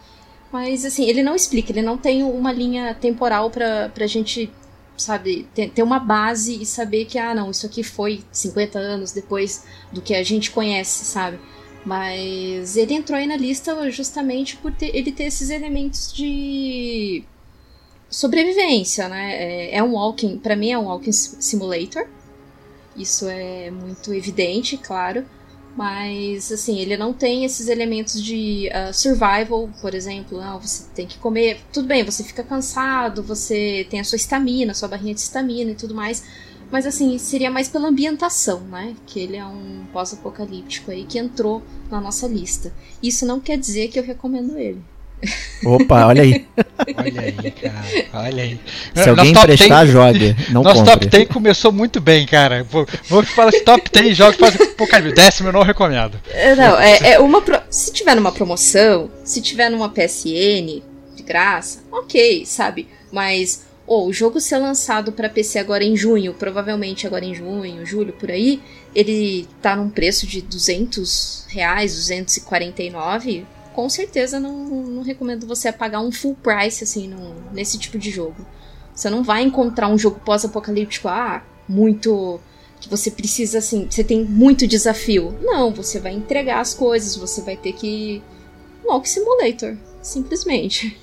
Mas 0.50 0.84
assim, 0.84 1.04
ele 1.08 1.22
não 1.22 1.36
explica, 1.36 1.70
ele 1.70 1.82
não 1.82 1.96
tem 1.96 2.24
uma 2.24 2.50
linha 2.50 2.94
temporal 2.94 3.48
pra, 3.48 3.90
pra 3.90 4.06
gente 4.06 4.50
sabe, 4.98 5.48
ter, 5.54 5.70
ter 5.70 5.82
uma 5.82 5.98
base 5.98 6.60
e 6.60 6.66
saber 6.66 7.04
que, 7.06 7.18
ah, 7.18 7.34
não, 7.34 7.50
isso 7.50 7.66
aqui 7.66 7.82
foi 7.82 8.22
50 8.32 8.78
anos 8.78 9.12
depois 9.12 9.64
do 9.92 10.02
que 10.02 10.14
a 10.14 10.22
gente 10.22 10.50
conhece, 10.50 11.04
sabe? 11.04 11.38
Mas 11.84 12.76
ele 12.76 12.94
entrou 12.94 13.18
aí 13.18 13.26
na 13.26 13.36
lista 13.36 13.90
justamente 13.90 14.56
por 14.56 14.72
ter, 14.72 14.94
ele 14.94 15.12
ter 15.12 15.24
esses 15.24 15.50
elementos 15.50 16.12
de 16.12 17.24
sobrevivência, 18.10 19.08
né? 19.08 19.34
É, 19.34 19.76
é 19.76 19.82
um 19.82 19.94
walking, 19.94 20.38
para 20.38 20.56
mim 20.56 20.70
é 20.70 20.78
um 20.78 20.86
walking 20.86 21.12
simulator. 21.12 22.06
Isso 22.96 23.26
é 23.28 23.70
muito 23.70 24.12
evidente, 24.12 24.76
claro. 24.76 25.24
Mas, 25.78 26.50
assim, 26.50 26.80
ele 26.80 26.96
não 26.96 27.12
tem 27.12 27.44
esses 27.44 27.68
elementos 27.68 28.20
de 28.20 28.68
uh, 28.68 28.92
survival, 28.92 29.70
por 29.80 29.94
exemplo. 29.94 30.40
Não, 30.40 30.58
você 30.58 30.82
tem 30.92 31.06
que 31.06 31.18
comer. 31.18 31.60
Tudo 31.72 31.86
bem, 31.86 32.04
você 32.04 32.24
fica 32.24 32.42
cansado, 32.42 33.22
você 33.22 33.86
tem 33.88 34.00
a 34.00 34.04
sua 34.04 34.16
estamina, 34.16 34.74
sua 34.74 34.88
barrinha 34.88 35.14
de 35.14 35.20
estamina 35.20 35.70
e 35.70 35.76
tudo 35.76 35.94
mais. 35.94 36.24
Mas, 36.68 36.84
assim, 36.84 37.16
seria 37.16 37.48
mais 37.48 37.68
pela 37.68 37.86
ambientação, 37.86 38.58
né? 38.62 38.96
Que 39.06 39.20
ele 39.20 39.36
é 39.36 39.46
um 39.46 39.86
pós-apocalíptico 39.92 40.90
aí 40.90 41.04
que 41.04 41.16
entrou 41.16 41.62
na 41.88 42.00
nossa 42.00 42.26
lista. 42.26 42.74
Isso 43.00 43.24
não 43.24 43.38
quer 43.38 43.56
dizer 43.56 43.86
que 43.86 44.00
eu 44.00 44.02
recomendo 44.02 44.58
ele. 44.58 44.82
Opa, 45.64 46.06
olha 46.06 46.22
aí. 46.22 46.46
olha 46.96 47.20
aí, 47.20 47.50
cara. 47.50 47.84
Olha 48.12 48.42
aí. 48.42 48.60
Se 48.94 49.08
alguém 49.08 49.30
emprestar, 49.30 49.84
10, 49.84 49.90
jogue. 49.90 50.36
Não 50.50 50.62
Nosso 50.62 50.84
compre. 50.84 50.92
top 50.92 51.06
10 51.06 51.28
começou 51.28 51.72
muito 51.72 52.00
bem, 52.00 52.26
cara. 52.26 52.64
Vou, 52.64 52.86
vou 53.08 53.22
falar 53.24 53.50
esse 53.50 53.64
top 53.64 53.90
10 53.90 54.16
jogos 54.16 54.36
faz 54.36 54.56
porcaria. 54.74 55.12
Décimo 55.12 55.48
eu 55.48 55.52
não 55.52 55.62
recomendo. 55.62 56.20
É, 56.30 56.54
não, 56.54 56.78
é, 56.78 57.12
é 57.12 57.18
uma. 57.18 57.42
Pro... 57.42 57.60
Se 57.70 57.92
tiver 57.92 58.14
numa 58.14 58.32
promoção, 58.32 59.10
se 59.24 59.40
tiver 59.40 59.68
numa 59.70 59.88
PSN 59.88 60.82
de 61.16 61.22
graça, 61.24 61.80
ok, 61.90 62.46
sabe? 62.46 62.88
Mas 63.10 63.66
ou 63.86 64.04
oh, 64.04 64.08
o 64.08 64.12
jogo 64.12 64.38
ser 64.38 64.58
lançado 64.58 65.12
para 65.12 65.30
PC 65.30 65.58
agora 65.58 65.82
em 65.82 65.96
junho, 65.96 66.34
provavelmente 66.34 67.06
agora 67.06 67.24
em 67.24 67.34
junho, 67.34 67.86
julho, 67.86 68.12
por 68.12 68.30
aí, 68.30 68.60
ele 68.94 69.48
tá 69.62 69.74
num 69.74 69.88
preço 69.88 70.26
de 70.26 70.42
200 70.42 71.46
reais, 71.48 71.94
249 71.94 73.46
com 73.78 73.88
certeza 73.88 74.40
não, 74.40 74.66
não 74.66 75.02
recomendo 75.04 75.46
você 75.46 75.70
pagar 75.70 76.00
um 76.00 76.10
full 76.10 76.34
price 76.34 76.82
assim 76.82 77.06
no, 77.06 77.32
nesse 77.52 77.78
tipo 77.78 77.96
de 77.96 78.10
jogo. 78.10 78.44
Você 78.92 79.08
não 79.08 79.22
vai 79.22 79.44
encontrar 79.44 79.86
um 79.86 79.96
jogo 79.96 80.20
pós-apocalíptico, 80.24 81.06
ah, 81.06 81.44
muito. 81.68 82.40
que 82.80 82.88
você 82.88 83.08
precisa 83.08 83.58
assim, 83.58 83.86
você 83.88 84.02
tem 84.02 84.24
muito 84.24 84.66
desafio. 84.66 85.32
Não, 85.40 85.72
você 85.72 86.00
vai 86.00 86.12
entregar 86.12 86.58
as 86.58 86.74
coisas, 86.74 87.14
você 87.14 87.40
vai 87.40 87.56
ter 87.56 87.72
que. 87.72 88.20
Walk 88.84 89.08
Simulator, 89.08 89.76
simplesmente. 90.02 90.98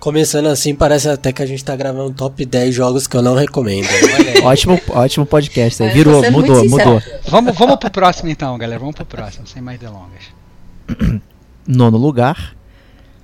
Começando 0.00 0.46
assim, 0.46 0.74
parece 0.74 1.08
até 1.08 1.32
que 1.32 1.44
a 1.44 1.46
gente 1.46 1.64
tá 1.64 1.76
gravando 1.76 2.12
top 2.12 2.44
10 2.44 2.74
jogos 2.74 3.06
que 3.06 3.16
eu 3.16 3.22
não 3.22 3.36
recomendo. 3.36 3.86
ótimo, 4.42 4.80
ótimo 4.88 5.24
podcast. 5.24 5.80
Aí. 5.80 5.90
Virou, 5.90 6.28
mudou, 6.32 6.68
mudou. 6.68 7.00
Vamos, 7.28 7.56
vamos 7.56 7.76
pro 7.76 7.90
próximo 7.92 8.30
então, 8.30 8.58
galera. 8.58 8.80
Vamos 8.80 8.96
pro 8.96 9.06
próximo, 9.06 9.46
sem 9.46 9.62
mais 9.62 9.78
delongas. 9.78 10.24
nono 11.66 11.98
lugar. 11.98 12.56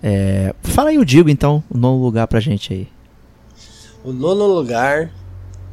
É, 0.03 0.55
fala 0.63 0.91
aí 0.91 0.99
o 0.99 1.05
Digo 1.05 1.29
então, 1.29 1.63
o 1.71 1.77
nono 1.77 2.03
lugar 2.03 2.27
pra 2.27 2.41
gente 2.41 2.73
aí. 2.73 2.89
O 4.03 4.13
nono 4.13 4.47
lugar 4.47 5.13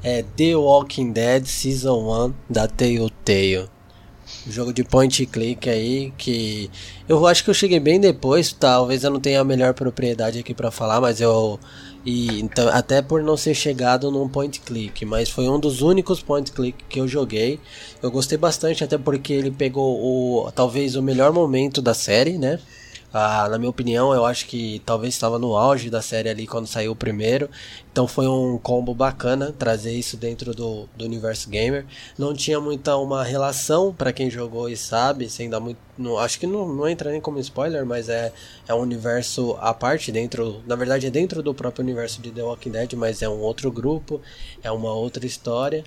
é 0.04 0.24
The 0.36 0.56
Walking 0.56 1.12
Dead 1.12 1.46
Season 1.46 2.28
1 2.28 2.34
da 2.50 2.68
Telltale. 2.68 3.70
Jogo 4.50 4.74
de 4.74 4.84
point 4.84 5.24
and 5.24 5.28
click 5.28 5.70
aí 5.70 6.12
que 6.18 6.70
eu 7.08 7.26
acho 7.26 7.44
que 7.44 7.50
eu 7.50 7.54
cheguei 7.54 7.80
bem 7.80 8.00
depois, 8.00 8.52
talvez 8.52 9.04
eu 9.04 9.12
não 9.12 9.22
tenha 9.22 9.40
a 9.40 9.46
melhor 9.46 9.74
propriedade 9.74 10.40
aqui 10.40 10.54
para 10.54 10.70
falar, 10.70 11.00
mas 11.00 11.22
eu 11.22 11.58
e 12.08 12.40
então 12.40 12.70
até 12.70 13.02
por 13.02 13.22
não 13.22 13.36
ser 13.36 13.54
chegado 13.54 14.10
num 14.10 14.30
point 14.30 14.62
click, 14.62 15.04
mas 15.04 15.30
foi 15.30 15.50
um 15.50 15.60
dos 15.60 15.82
únicos 15.82 16.22
point 16.22 16.50
click 16.54 16.82
que 16.88 17.02
eu 17.02 17.08
joguei. 17.08 17.60
Eu 18.02 18.10
gostei 18.10 18.38
bastante 18.38 18.82
até 18.82 18.98
porque 18.98 19.34
ele 19.34 19.52
pegou 19.52 20.46
o 20.46 20.50
talvez 20.54 20.96
o 20.96 21.02
melhor 21.02 21.34
momento 21.34 21.82
da 21.82 21.94
série, 21.94 22.38
né? 22.38 22.62
Ah, 23.14 23.48
na 23.50 23.58
minha 23.58 23.70
opinião, 23.70 24.14
eu 24.14 24.26
acho 24.26 24.46
que 24.48 24.82
talvez 24.86 25.14
estava 25.14 25.40
no 25.40 25.56
auge 25.56 25.90
da 25.90 26.02
série 26.02 26.28
ali 26.28 26.46
quando 26.46 26.68
saiu 26.68 26.92
o 26.92 26.96
primeiro. 26.96 27.50
Então 27.90 28.06
foi 28.06 28.28
um 28.28 28.58
combo 28.58 28.94
bacana 28.94 29.54
trazer 29.58 29.94
isso 29.94 30.18
dentro 30.18 30.54
do, 30.54 30.88
do 30.96 31.06
universo 31.06 31.50
gamer. 31.50 31.86
Não 32.18 32.34
tinha 32.34 32.60
muita 32.60 32.98
uma 32.98 33.24
relação 33.24 33.94
para 33.94 34.12
quem 34.12 34.30
jogou 34.30 34.70
e 34.70 34.76
sabe, 34.76 35.30
sem 35.30 35.50
dar 35.50 35.62
muito. 35.62 35.80
Não, 35.98 36.18
acho 36.20 36.38
que 36.38 36.46
não, 36.46 36.68
não 36.68 36.88
entra 36.88 37.10
nem 37.10 37.22
como 37.22 37.40
spoiler, 37.40 37.86
mas 37.86 38.10
é, 38.10 38.32
é 38.68 38.74
um 38.74 38.82
universo 38.82 39.58
à 39.62 39.74
parte 39.74 40.12
dentro. 40.12 40.62
Na 40.68 40.76
verdade 40.76 41.08
é 41.08 41.10
dentro 41.10 41.42
do 41.42 41.54
próprio 41.54 41.84
universo 41.84 42.22
de 42.22 42.30
The 42.30 42.44
Walking 42.44 42.72
Dead, 42.72 42.94
mas 42.94 43.22
é 43.22 43.30
um 43.30 43.40
outro 43.40 43.72
grupo, 43.72 44.22
é 44.62 44.70
uma 44.70 44.94
outra 44.94 45.26
história. 45.26 45.84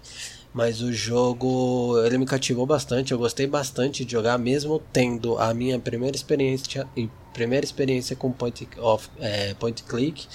Mas 0.53 0.83
o 0.83 0.93
jogo, 0.93 1.97
ele 2.05 2.19
me 2.19 2.27
cativou 2.27 2.67
bastante, 2.67 3.13
eu 3.13 3.19
gostei 3.19 3.47
bastante 3.47 4.05
de 4.05 4.13
jogar, 4.13 4.37
mesmo 4.37 4.83
tendo 4.93 5.39
a 5.39 5.55
minha 5.55 5.79
primeira 5.79 6.17
experiência, 6.17 6.89
primeira 7.33 7.65
experiência 7.65 8.17
com 8.17 8.33
point, 8.33 8.69
of, 8.79 9.09
é, 9.21 9.55
point 9.55 9.83
click. 9.85 10.27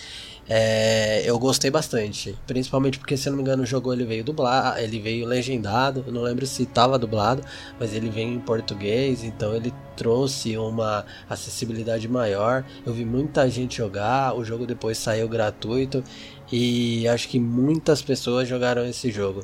É, 0.48 1.24
eu 1.26 1.40
gostei 1.40 1.72
bastante, 1.72 2.38
principalmente 2.46 3.00
porque 3.00 3.18
se 3.18 3.28
não 3.30 3.36
me 3.36 3.42
engano 3.42 3.64
o 3.64 3.66
jogo 3.66 3.92
ele 3.92 4.06
veio 4.06 4.24
dublar, 4.24 4.78
ele 4.80 5.00
veio 5.00 5.26
legendado, 5.26 6.06
não 6.12 6.22
lembro 6.22 6.46
se 6.46 6.64
estava 6.64 7.00
dublado, 7.00 7.42
mas 7.80 7.96
ele 7.96 8.12
veio 8.12 8.30
em 8.30 8.40
português, 8.40 9.24
então 9.24 9.56
ele 9.56 9.74
trouxe 9.98 10.56
uma 10.56 11.04
acessibilidade 11.28 12.08
maior. 12.08 12.64
Eu 12.86 12.94
vi 12.94 13.04
muita 13.04 13.50
gente 13.50 13.78
jogar, 13.78 14.36
o 14.38 14.46
jogo 14.46 14.68
depois 14.68 15.00
saiu 15.00 15.28
gratuito 15.28 16.04
e 16.52 17.08
acho 17.08 17.28
que 17.28 17.40
muitas 17.40 18.04
pessoas 18.04 18.48
jogaram 18.48 18.86
esse 18.86 19.10
jogo. 19.10 19.44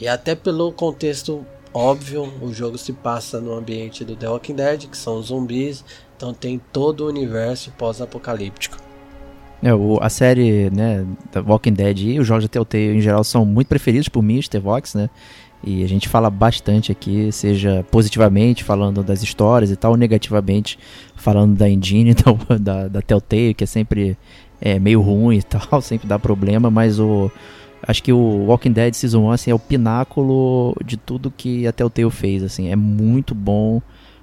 E 0.00 0.08
até 0.08 0.34
pelo 0.34 0.72
contexto 0.72 1.44
óbvio, 1.72 2.32
o 2.40 2.52
jogo 2.52 2.78
se 2.78 2.92
passa 2.92 3.40
no 3.40 3.52
ambiente 3.52 4.04
do 4.04 4.16
The 4.16 4.28
Walking 4.28 4.54
Dead, 4.54 4.88
que 4.88 4.96
são 4.96 5.20
zumbis, 5.22 5.84
então 6.16 6.34
tem 6.34 6.60
todo 6.72 7.04
o 7.04 7.08
universo 7.08 7.70
pós-apocalíptico. 7.78 8.76
É, 9.62 9.74
o, 9.74 9.98
a 10.00 10.08
série, 10.08 10.70
né, 10.70 11.06
The 11.32 11.40
Walking 11.40 11.74
Dead 11.74 11.98
e 11.98 12.18
os 12.18 12.26
jogos 12.26 12.44
da 12.44 12.48
Telltale 12.48 12.96
em 12.96 13.00
geral 13.00 13.22
são 13.22 13.44
muito 13.44 13.68
preferidos 13.68 14.08
por 14.08 14.22
mim, 14.22 14.40
Vox, 14.62 14.94
né? 14.94 15.10
E 15.62 15.84
a 15.84 15.86
gente 15.86 16.08
fala 16.08 16.30
bastante 16.30 16.90
aqui, 16.90 17.30
seja 17.30 17.84
positivamente 17.90 18.64
falando 18.64 19.02
das 19.02 19.22
histórias 19.22 19.70
e 19.70 19.76
tal, 19.76 19.90
ou 19.90 19.96
negativamente 19.98 20.78
falando 21.14 21.54
da 21.54 21.68
engine 21.68 22.14
da, 22.14 22.32
da, 22.56 22.88
da 22.88 23.02
Telltale, 23.02 23.52
que 23.52 23.64
é 23.64 23.66
sempre 23.66 24.16
é, 24.58 24.78
meio 24.78 25.02
ruim 25.02 25.36
e 25.36 25.42
tal, 25.42 25.80
sempre 25.82 26.08
dá 26.08 26.18
problema, 26.18 26.70
mas 26.70 26.98
o, 26.98 27.30
Acho 27.82 28.02
que 28.02 28.12
o 28.12 28.46
Walking 28.46 28.72
Dead 28.72 28.94
Season 28.94 29.22
1 29.26 29.30
assim, 29.30 29.50
é 29.50 29.54
o 29.54 29.58
pináculo 29.58 30.76
de 30.84 30.96
tudo 30.96 31.32
que 31.34 31.66
a 31.66 31.72
Telltale 31.72 32.10
fez, 32.10 32.42
assim, 32.42 32.68
é 32.68 32.76
muito 32.76 33.34
bom. 33.34 33.80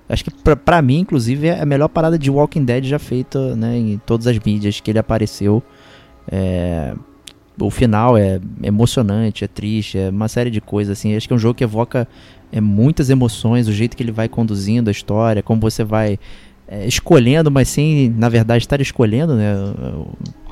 Acho 0.07 0.23
que 0.23 0.31
pra, 0.31 0.55
pra 0.55 0.81
mim, 0.81 0.99
inclusive, 0.99 1.47
é 1.47 1.61
a 1.61 1.65
melhor 1.65 1.89
parada 1.89 2.17
de 2.17 2.29
Walking 2.29 2.63
Dead 2.63 2.85
já 2.85 2.99
feita 2.99 3.55
né, 3.55 3.77
em 3.77 3.97
todas 4.05 4.27
as 4.27 4.39
mídias 4.39 4.79
que 4.79 4.91
ele 4.91 4.99
apareceu. 4.99 5.61
É, 6.31 6.93
o 7.59 7.69
final 7.69 8.17
é 8.17 8.39
emocionante, 8.61 9.43
é 9.43 9.47
triste, 9.47 9.97
é 9.97 10.09
uma 10.09 10.27
série 10.27 10.51
de 10.51 10.61
coisas, 10.61 10.97
assim. 10.97 11.15
Acho 11.15 11.27
que 11.27 11.33
é 11.33 11.35
um 11.35 11.39
jogo 11.39 11.55
que 11.55 11.63
evoca 11.63 12.07
é, 12.51 12.61
muitas 12.61 13.09
emoções, 13.09 13.67
o 13.67 13.73
jeito 13.73 13.97
que 13.97 14.03
ele 14.03 14.11
vai 14.11 14.29
conduzindo 14.29 14.87
a 14.87 14.91
história, 14.91 15.41
como 15.41 15.59
você 15.59 15.83
vai 15.83 16.19
é, 16.67 16.86
escolhendo, 16.86 17.49
mas 17.49 17.69
sem, 17.69 18.10
na 18.10 18.30
verdade, 18.30 18.63
estar 18.63 18.82
escolhendo, 18.82 19.36
né? 19.36 19.53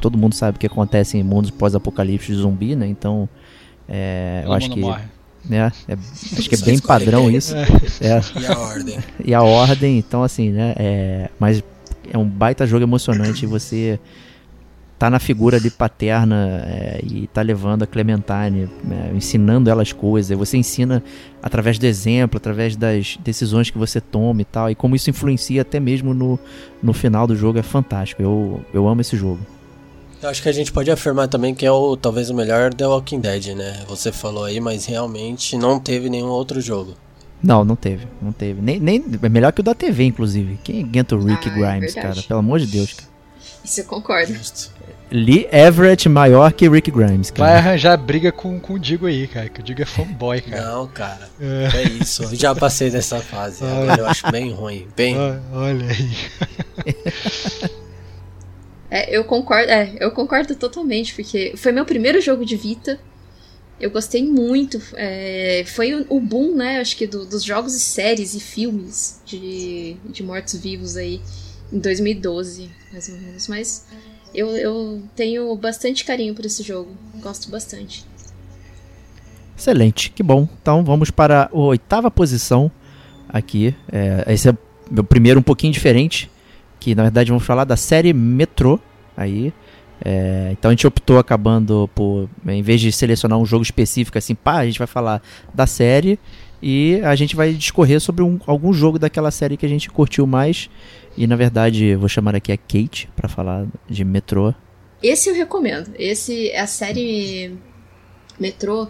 Todo 0.01 0.17
mundo 0.17 0.33
sabe 0.33 0.55
o 0.55 0.59
que 0.59 0.67
acontece 0.67 1.17
em 1.17 1.23
mundos 1.23 1.51
pós-apocalipse 1.51 2.27
de 2.27 2.37
zumbi, 2.37 2.75
né? 2.75 2.87
Então, 2.87 3.27
é, 3.87 4.43
eu 4.45 4.53
acho 4.53 4.69
que. 4.69 4.79
Morre. 4.79 5.03
Né, 5.47 5.71
é, 5.87 5.93
acho 5.93 6.49
que 6.49 6.55
é 6.55 6.57
bem 6.57 6.79
padrão 6.79 7.29
isso. 7.31 7.53
É. 8.01 8.19
E 8.41 8.45
a 8.47 8.57
ordem. 8.57 8.97
e 9.23 9.33
a 9.33 9.41
ordem, 9.43 9.97
então 9.99 10.23
assim, 10.23 10.49
né? 10.49 10.73
É, 10.75 11.29
mas 11.39 11.63
é 12.11 12.17
um 12.17 12.25
baita 12.27 12.65
jogo 12.65 12.83
emocionante 12.83 13.45
você 13.45 13.99
tá 14.97 15.09
na 15.09 15.19
figura 15.19 15.57
ali 15.57 15.69
paterna 15.69 16.63
é, 16.65 17.01
e 17.03 17.27
tá 17.27 17.41
levando 17.41 17.83
a 17.83 17.87
Clementine, 17.87 18.69
é, 18.89 19.15
ensinando 19.15 19.69
ela 19.69 19.81
as 19.81 19.91
coisas. 19.91 20.37
Você 20.37 20.57
ensina 20.57 21.03
através 21.43 21.77
do 21.77 21.85
exemplo, 21.85 22.37
através 22.37 22.75
das 22.75 23.17
decisões 23.23 23.69
que 23.69 23.77
você 23.77 23.99
toma 23.99 24.41
e 24.41 24.45
tal. 24.45 24.69
E 24.69 24.75
como 24.75 24.95
isso 24.95 25.09
influencia 25.09 25.61
até 25.61 25.79
mesmo 25.79 26.13
no, 26.13 26.39
no 26.81 26.93
final 26.93 27.27
do 27.27 27.35
jogo 27.35 27.59
é 27.59 27.63
fantástico. 27.63 28.21
Eu, 28.21 28.61
eu 28.73 28.87
amo 28.87 29.01
esse 29.01 29.17
jogo. 29.17 29.39
Eu 30.21 30.29
acho 30.29 30.41
que 30.41 30.49
a 30.49 30.53
gente 30.53 30.71
pode 30.71 30.89
afirmar 30.89 31.27
também 31.27 31.53
que 31.53 31.65
é 31.65 31.71
o 31.71 31.95
talvez 31.97 32.29
o 32.29 32.33
melhor 32.33 32.73
The 32.73 32.87
Walking 32.87 33.19
Dead, 33.19 33.47
né? 33.55 33.83
Você 33.87 34.11
falou 34.11 34.45
aí, 34.45 34.59
mas 34.59 34.85
realmente 34.85 35.57
não 35.57 35.77
teve 35.79 36.09
nenhum 36.09 36.29
outro 36.29 36.59
jogo. 36.61 36.93
Não, 37.43 37.63
não 37.63 37.75
teve, 37.75 38.07
não 38.19 38.31
teve. 38.31 38.59
Nem, 38.59 38.79
nem, 38.79 39.05
é 39.21 39.29
melhor 39.29 39.51
que 39.51 39.59
o 39.59 39.63
da 39.63 39.75
TV, 39.75 40.05
inclusive. 40.05 40.57
Quem 40.63 40.83
aguenta 40.83 41.15
o 41.15 41.19
Rick 41.23 41.47
Ah, 41.47 41.51
é 41.51 41.53
Grimes, 41.53 41.93
verdade. 41.93 42.15
cara? 42.15 42.27
Pelo 42.27 42.39
amor 42.39 42.59
de 42.59 42.65
Deus, 42.65 42.93
cara. 42.93 43.14
Isso 43.63 43.81
eu 43.81 43.85
concordo. 43.85 44.33
Justo. 44.33 44.73
Lee 45.11 45.47
Everett 45.51 46.09
maior 46.09 46.51
que 46.51 46.67
Rick 46.67 46.89
Grimes, 46.89 47.29
Vai 47.29 47.49
cara. 47.49 47.59
arranjar 47.59 47.95
briga 47.95 48.31
com, 48.31 48.59
com 48.59 48.73
o 48.73 48.79
Digo 48.79 49.05
aí, 49.05 49.27
cara. 49.27 49.47
Que 49.49 49.59
o 49.59 49.63
Digo 49.63 49.81
é 49.81 49.85
fanboy, 49.85 50.41
cara. 50.41 50.65
Não, 50.65 50.87
cara. 50.87 51.29
É. 51.39 51.69
É 51.77 51.83
isso. 51.83 52.23
Eu 52.23 52.35
já 52.35 52.55
passei 52.55 52.89
dessa 52.89 53.19
fase. 53.19 53.63
Agora 53.63 54.01
eu 54.01 54.07
acho 54.07 54.29
bem 54.31 54.51
ruim. 54.51 54.87
Bem. 54.95 55.15
Ah, 55.15 55.39
Olha 55.53 55.85
aí. 55.87 56.11
É, 58.89 59.15
eu 59.15 59.23
concordo, 59.23 59.69
é, 59.71 59.95
eu 59.99 60.11
concordo 60.11 60.55
totalmente, 60.55 61.13
porque 61.15 61.53
foi 61.57 61.71
meu 61.71 61.85
primeiro 61.85 62.21
jogo 62.21 62.45
de 62.45 62.55
Vita. 62.55 62.99
Eu 63.79 63.91
gostei 63.91 64.23
muito. 64.23 64.81
é, 64.95 65.63
foi 65.67 65.93
o, 65.93 66.05
o 66.09 66.19
boom, 66.19 66.55
né? 66.55 66.79
Acho 66.79 66.95
que 66.95 67.05
do- 67.05 67.25
dos 67.25 67.43
jogos 67.43 67.75
e 67.75 67.79
séries 67.79 68.33
e 68.33 68.39
filmes 68.39 69.19
de, 69.25 69.97
de 70.05 70.23
mortos-vivos 70.23 70.95
aí 70.95 71.19
em 71.71 71.79
2012, 71.79 72.69
mais 72.91 73.09
ou 73.09 73.15
menos. 73.17 73.47
Mas 73.47 73.85
eu, 74.33 74.49
eu 74.57 75.03
tenho 75.15 75.55
bastante 75.55 76.03
carinho 76.05 76.33
por 76.35 76.45
esse 76.45 76.63
jogo. 76.63 76.91
Gosto 77.21 77.49
bastante. 77.49 78.05
Excelente, 79.57 80.09
que 80.11 80.21
bom. 80.21 80.47
Então 80.61 80.83
vamos 80.83 81.09
para 81.09 81.49
a 81.51 81.57
oitava 81.57 82.11
posição 82.11 82.69
aqui. 83.29 83.73
É, 83.91 84.25
esse 84.33 84.49
é 84.49 84.57
meu 84.91 85.03
primeiro 85.03 85.39
um 85.39 85.43
pouquinho 85.43 85.71
diferente, 85.73 86.29
que 86.79 86.93
na 86.93 87.03
verdade 87.03 87.29
vamos 87.31 87.45
falar 87.45 87.63
da 87.63 87.77
série 87.77 88.13
Metro. 88.13 88.79
Aí, 89.15 89.53
É, 90.03 90.49
então 90.51 90.69
a 90.69 90.73
gente 90.73 90.85
optou 90.85 91.17
acabando 91.17 91.89
por, 91.95 92.27
em 92.45 92.61
vez 92.61 92.81
de 92.81 92.91
selecionar 92.91 93.39
um 93.39 93.45
jogo 93.45 93.63
específico 93.63 94.17
assim, 94.17 94.35
pá, 94.35 94.57
a 94.57 94.65
gente 94.65 94.77
vai 94.77 94.85
falar 94.87 95.21
da 95.53 95.65
série 95.65 96.19
e 96.61 96.99
a 97.01 97.15
gente 97.15 97.33
vai 97.33 97.53
discorrer 97.53 98.01
sobre 98.01 98.21
um- 98.21 98.37
algum 98.45 98.73
jogo 98.73 98.99
daquela 98.99 99.31
série 99.31 99.55
que 99.55 99.65
a 99.65 99.69
gente 99.69 99.89
curtiu 99.89 100.27
mais. 100.27 100.69
E 101.17 101.25
na 101.27 101.35
verdade 101.35 101.95
vou 101.95 102.09
chamar 102.09 102.35
aqui 102.35 102.51
a 102.51 102.57
Kate 102.57 103.09
para 103.15 103.29
falar 103.29 103.67
de 103.89 104.03
Metro. 104.03 104.53
Esse 105.01 105.29
eu 105.29 105.35
recomendo. 105.35 105.91
Esse, 105.97 106.51
a 106.53 106.65
série 106.67 107.57
Metrô, 108.39 108.87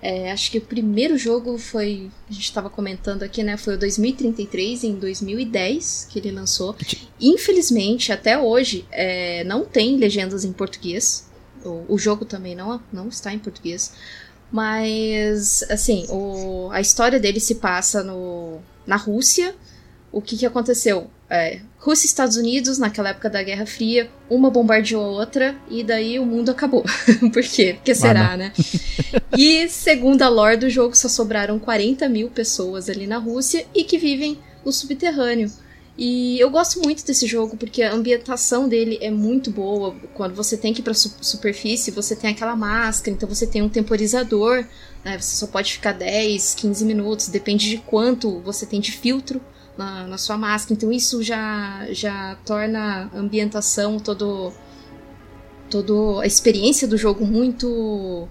é, 0.00 0.30
acho 0.32 0.50
que 0.50 0.58
o 0.58 0.60
primeiro 0.60 1.16
jogo 1.16 1.56
foi, 1.58 2.10
a 2.28 2.32
gente 2.32 2.44
estava 2.44 2.68
comentando 2.68 3.22
aqui, 3.22 3.42
né? 3.42 3.56
Foi 3.56 3.74
o 3.74 3.78
2033, 3.78 4.84
em 4.84 4.94
2010 4.96 6.08
que 6.10 6.18
ele 6.18 6.30
lançou. 6.30 6.76
Infelizmente, 7.20 8.12
até 8.12 8.38
hoje, 8.38 8.84
é, 8.90 9.44
não 9.44 9.64
tem 9.64 9.96
legendas 9.96 10.44
em 10.44 10.52
português. 10.52 11.28
O, 11.64 11.94
o 11.94 11.98
jogo 11.98 12.24
também 12.24 12.54
não, 12.54 12.80
não 12.92 13.08
está 13.08 13.32
em 13.32 13.38
português. 13.38 13.94
Mas, 14.52 15.64
assim, 15.70 16.06
o, 16.10 16.68
a 16.70 16.80
história 16.80 17.18
dele 17.18 17.40
se 17.40 17.54
passa 17.56 18.02
no, 18.02 18.58
na 18.86 18.96
Rússia. 18.96 19.54
O 20.16 20.22
que, 20.22 20.36
que 20.36 20.46
aconteceu? 20.46 21.10
É, 21.28 21.58
Rússia 21.78 22.06
e 22.06 22.08
Estados 22.08 22.36
Unidos, 22.36 22.78
naquela 22.78 23.08
época 23.08 23.28
da 23.28 23.42
Guerra 23.42 23.66
Fria, 23.66 24.08
uma 24.30 24.48
bombardeou 24.48 25.02
a 25.02 25.08
outra 25.08 25.56
e 25.68 25.82
daí 25.82 26.20
o 26.20 26.24
mundo 26.24 26.50
acabou. 26.50 26.84
Por 27.32 27.42
quê? 27.42 27.74
Porque 27.74 27.94
será, 27.96 28.36
né? 28.36 28.52
e 29.36 29.68
segundo 29.68 30.22
a 30.22 30.28
lore 30.28 30.56
do 30.56 30.70
jogo, 30.70 30.96
só 30.96 31.08
sobraram 31.08 31.58
40 31.58 32.08
mil 32.08 32.30
pessoas 32.30 32.88
ali 32.88 33.06
na 33.08 33.18
Rússia 33.18 33.66
e 33.74 33.82
que 33.82 33.98
vivem 33.98 34.38
no 34.64 34.72
subterrâneo. 34.72 35.50
E 35.96 36.38
eu 36.40 36.50
gosto 36.50 36.80
muito 36.80 37.04
desse 37.04 37.26
jogo 37.26 37.56
porque 37.56 37.82
a 37.82 37.92
ambientação 37.92 38.68
dele 38.68 38.98
é 39.00 39.10
muito 39.10 39.50
boa. 39.50 39.94
Quando 40.14 40.34
você 40.34 40.56
tem 40.56 40.72
que 40.72 40.80
ir 40.80 40.84
pra 40.84 40.94
su- 40.94 41.16
superfície, 41.20 41.90
você 41.90 42.14
tem 42.16 42.30
aquela 42.30 42.54
máscara, 42.56 43.16
então 43.16 43.28
você 43.28 43.46
tem 43.46 43.62
um 43.62 43.68
temporizador, 43.68 44.64
né? 45.04 45.18
Você 45.18 45.36
só 45.36 45.46
pode 45.46 45.72
ficar 45.72 45.92
10, 45.92 46.54
15 46.54 46.84
minutos, 46.84 47.28
depende 47.28 47.68
de 47.68 47.78
quanto 47.78 48.40
você 48.40 48.64
tem 48.66 48.80
de 48.80 48.90
filtro 48.92 49.40
na, 49.76 50.06
na 50.06 50.18
sua 50.18 50.36
máscara. 50.36 50.74
Então 50.74 50.92
isso 50.92 51.22
já, 51.22 51.86
já 51.90 52.36
torna 52.44 53.10
a 53.12 53.18
ambientação, 53.18 53.98
todo, 53.98 54.52
todo 55.70 56.20
a 56.20 56.26
experiência 56.26 56.86
do 56.86 56.96
jogo 56.96 57.24
muito 57.26 58.28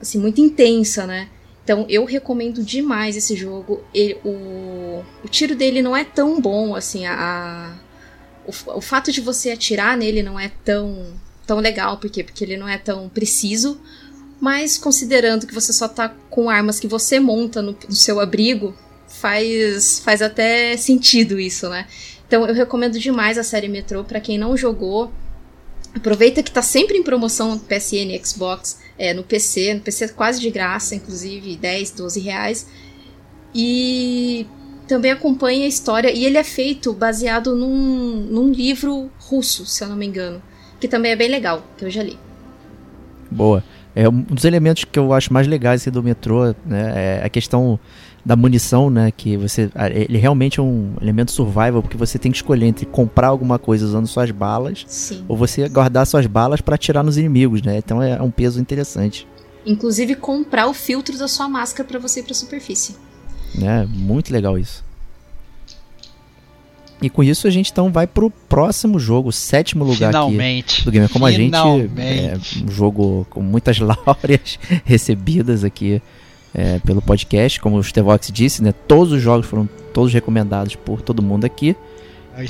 assim, 0.00 0.18
muito 0.18 0.40
intensa, 0.40 1.06
né? 1.06 1.28
Então 1.64 1.84
eu 1.88 2.04
recomendo 2.04 2.62
demais 2.62 3.16
esse 3.16 3.36
jogo. 3.36 3.82
Ele- 3.92 4.18
o, 4.24 5.02
o 5.24 5.28
tiro 5.28 5.54
dele 5.54 5.82
não 5.82 5.96
é 5.96 6.04
tão 6.04 6.40
bom, 6.40 6.74
assim, 6.74 7.04
a, 7.06 7.14
a- 7.14 7.74
o, 8.46 8.78
o 8.78 8.80
fato 8.80 9.12
de 9.12 9.20
você 9.20 9.50
atirar 9.50 9.96
nele 9.96 10.22
não 10.22 10.38
é 10.40 10.50
tão, 10.64 11.12
tão 11.46 11.58
legal, 11.58 11.98
por 11.98 12.08
quê? 12.08 12.24
Porque 12.24 12.42
ele 12.44 12.56
não 12.56 12.68
é 12.68 12.78
tão 12.78 13.08
preciso. 13.08 13.78
Mas 14.40 14.78
considerando 14.78 15.46
que 15.46 15.52
você 15.54 15.72
só 15.72 15.88
tá 15.88 16.08
com 16.30 16.48
armas 16.48 16.78
que 16.78 16.86
você 16.86 17.18
monta 17.18 17.60
no, 17.60 17.76
no 17.88 17.94
seu 17.94 18.20
abrigo, 18.20 18.72
faz, 19.18 20.00
faz 20.00 20.22
até 20.22 20.76
sentido 20.76 21.38
isso, 21.38 21.68
né? 21.68 21.86
Então 22.26 22.46
eu 22.46 22.54
recomendo 22.54 22.98
demais 22.98 23.38
a 23.38 23.42
série 23.42 23.68
Metro 23.68 24.04
para 24.04 24.20
quem 24.20 24.38
não 24.38 24.56
jogou. 24.56 25.10
Aproveita 25.94 26.42
que 26.42 26.50
tá 26.50 26.62
sempre 26.62 26.98
em 26.98 27.02
promoção 27.02 27.54
no 27.54 27.60
PSN 27.60 28.18
Xbox, 28.22 28.78
é, 28.98 29.14
no 29.14 29.22
PC, 29.22 29.74
no 29.74 29.80
PC 29.80 30.08
quase 30.08 30.40
de 30.40 30.50
graça, 30.50 30.94
inclusive 30.94 31.56
10, 31.56 31.90
12 31.92 32.20
reais. 32.20 32.66
E 33.54 34.46
também 34.86 35.10
acompanha 35.10 35.64
a 35.64 35.68
história, 35.68 36.10
e 36.10 36.24
ele 36.24 36.38
é 36.38 36.44
feito 36.44 36.92
baseado 36.92 37.54
num, 37.54 38.26
num 38.30 38.50
livro 38.50 39.10
russo, 39.18 39.66
se 39.66 39.84
eu 39.84 39.88
não 39.88 39.96
me 39.96 40.06
engano, 40.06 40.42
que 40.80 40.88
também 40.88 41.12
é 41.12 41.16
bem 41.16 41.28
legal, 41.28 41.62
que 41.76 41.84
eu 41.84 41.90
já 41.90 42.02
li. 42.02 42.18
Boa. 43.30 43.62
É 43.94 44.08
um 44.08 44.22
dos 44.22 44.44
elementos 44.44 44.84
que 44.84 44.98
eu 44.98 45.12
acho 45.12 45.32
mais 45.32 45.46
legais 45.46 45.82
assim, 45.82 45.90
do 45.90 46.02
metrô, 46.02 46.54
né? 46.64 47.20
É 47.20 47.22
a 47.24 47.28
questão 47.28 47.78
da 48.24 48.36
munição, 48.36 48.90
né? 48.90 49.10
Que 49.10 49.36
você. 49.36 49.70
Ele 49.92 50.18
realmente 50.18 50.60
é 50.60 50.62
um 50.62 50.92
elemento 51.00 51.30
survival, 51.32 51.82
porque 51.82 51.96
você 51.96 52.18
tem 52.18 52.30
que 52.30 52.38
escolher 52.38 52.66
entre 52.66 52.84
comprar 52.86 53.28
alguma 53.28 53.58
coisa 53.58 53.84
usando 53.84 54.06
suas 54.06 54.30
balas 54.30 54.84
Sim. 54.86 55.24
ou 55.28 55.36
você 55.36 55.68
guardar 55.68 56.06
suas 56.06 56.26
balas 56.26 56.60
para 56.60 56.74
atirar 56.74 57.02
nos 57.02 57.16
inimigos, 57.16 57.62
né? 57.62 57.78
Então 57.78 58.02
é 58.02 58.20
um 58.20 58.30
peso 58.30 58.60
interessante. 58.60 59.26
Inclusive 59.66 60.14
comprar 60.14 60.66
o 60.66 60.74
filtro 60.74 61.16
da 61.18 61.28
sua 61.28 61.48
máscara 61.48 61.88
para 61.88 61.98
você 61.98 62.20
ir 62.20 62.22
pra 62.22 62.34
superfície. 62.34 62.96
né? 63.54 63.86
Muito 63.90 64.32
legal 64.32 64.58
isso. 64.58 64.84
E 67.00 67.08
com 67.08 67.22
isso 67.22 67.46
a 67.46 67.50
gente 67.50 67.70
então 67.70 67.92
vai 67.92 68.06
pro 68.08 68.28
próximo 68.28 68.98
jogo, 68.98 69.28
o 69.28 69.32
sétimo 69.32 69.84
lugar 69.84 70.08
aqui 70.08 70.18
Finalmente. 70.18 70.84
do 70.84 70.90
Gamer 70.90 71.08
Como 71.08 71.24
a 71.26 71.30
gente. 71.30 71.52
Finalmente. 71.52 72.00
É 72.00 72.64
um 72.64 72.70
jogo 72.70 73.26
com 73.30 73.40
muitas 73.40 73.78
láureas 73.80 74.58
recebidas 74.84 75.62
aqui 75.62 76.02
é, 76.54 76.78
pelo 76.80 77.00
podcast. 77.02 77.60
Como 77.60 77.76
o 77.76 77.82
Stevox 77.84 78.30
disse, 78.32 78.62
né? 78.62 78.72
Todos 78.86 79.12
os 79.12 79.22
jogos 79.22 79.46
foram 79.46 79.68
todos 79.92 80.12
recomendados 80.12 80.74
por 80.76 81.02
todo 81.02 81.22
mundo 81.22 81.44
aqui. 81.44 81.76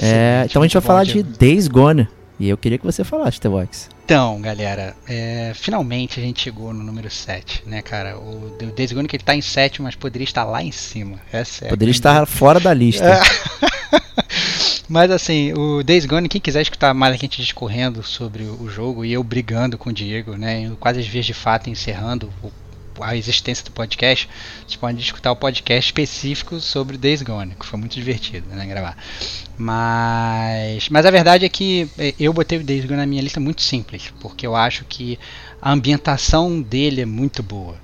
É, 0.00 0.44
então 0.44 0.62
a 0.62 0.66
gente 0.66 0.74
vai 0.74 0.82
falar 0.82 1.04
de. 1.04 1.22
Days 1.22 1.66
Gone. 1.68 2.06
E 2.40 2.48
eu 2.48 2.56
queria 2.56 2.78
que 2.78 2.84
você 2.84 3.02
falasse, 3.02 3.38
Stevox. 3.38 3.88
Então, 4.04 4.40
galera, 4.40 4.94
é, 5.08 5.50
finalmente 5.54 6.20
a 6.20 6.22
gente 6.22 6.40
chegou 6.40 6.72
no 6.72 6.84
número 6.84 7.10
7, 7.10 7.64
né, 7.66 7.82
cara? 7.82 8.16
O 8.16 8.54
o 8.62 8.72
Days 8.74 8.92
Gone 8.92 9.08
que 9.08 9.16
ele 9.16 9.24
tá 9.24 9.34
em 9.34 9.40
sétimo, 9.42 9.84
mas 9.86 9.96
poderia 9.96 10.24
estar 10.24 10.44
lá 10.44 10.62
em 10.62 10.70
cima. 10.70 11.18
Essa 11.32 11.64
é 11.64 11.68
a 11.68 11.70
Poderia 11.70 11.90
estar 11.92 12.24
fora 12.26 12.60
da 12.60 12.72
lista. 12.72 13.04
É. 13.04 13.20
Mas 14.88 15.10
assim, 15.10 15.52
o 15.52 15.82
Days 15.82 16.06
Gone, 16.06 16.28
quem 16.28 16.40
quiser 16.40 16.62
escutar 16.62 16.94
mais 16.94 17.12
a 17.14 17.16
gente 17.18 17.42
discorrendo 17.42 18.02
sobre 18.02 18.44
o 18.44 18.68
jogo 18.70 19.04
e 19.04 19.12
eu 19.12 19.22
brigando 19.22 19.76
com 19.76 19.90
o 19.90 19.92
Diego, 19.92 20.34
né, 20.36 20.66
eu 20.66 20.76
quase 20.76 21.00
às 21.00 21.06
vezes 21.06 21.26
de 21.26 21.34
fato 21.34 21.68
encerrando 21.68 22.30
o- 22.42 22.50
a 23.00 23.16
existência 23.16 23.64
do 23.64 23.70
podcast, 23.70 24.28
vocês 24.60 24.76
podem 24.76 24.98
escutar 25.00 25.32
o 25.32 25.36
podcast 25.36 25.88
específico 25.88 26.60
sobre 26.60 26.96
Days 26.96 27.22
Gone, 27.22 27.54
que 27.58 27.66
foi 27.66 27.78
muito 27.78 27.94
divertido, 27.94 28.48
né, 28.48 28.66
gravar. 28.66 28.96
Mas, 29.56 30.88
mas 30.88 31.06
a 31.06 31.10
verdade 31.10 31.44
é 31.44 31.48
que 31.48 31.88
eu 32.18 32.32
botei 32.32 32.58
o 32.58 32.64
Days 32.64 32.84
Gone 32.84 32.96
na 32.96 33.06
minha 33.06 33.22
lista 33.22 33.40
muito 33.40 33.62
simples, 33.62 34.12
porque 34.20 34.46
eu 34.46 34.54
acho 34.54 34.84
que 34.84 35.18
a 35.60 35.72
ambientação 35.72 36.60
dele 36.60 37.02
é 37.02 37.06
muito 37.06 37.42
boa. 37.42 37.76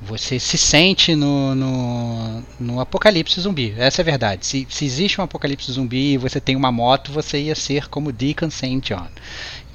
Você 0.00 0.38
se 0.38 0.56
sente 0.56 1.16
no, 1.16 1.56
no, 1.56 2.42
no 2.60 2.80
apocalipse 2.80 3.40
zumbi. 3.40 3.74
Essa 3.76 4.00
é 4.00 4.02
a 4.02 4.04
verdade. 4.04 4.46
Se, 4.46 4.64
se 4.70 4.84
existe 4.84 5.20
um 5.20 5.24
apocalipse 5.24 5.72
zumbi 5.72 6.12
e 6.12 6.18
você 6.18 6.40
tem 6.40 6.54
uma 6.54 6.70
moto, 6.70 7.10
você 7.10 7.40
ia 7.40 7.54
ser 7.56 7.88
como 7.88 8.12
Deacon 8.12 8.48
St. 8.48 8.80
John. 8.80 9.08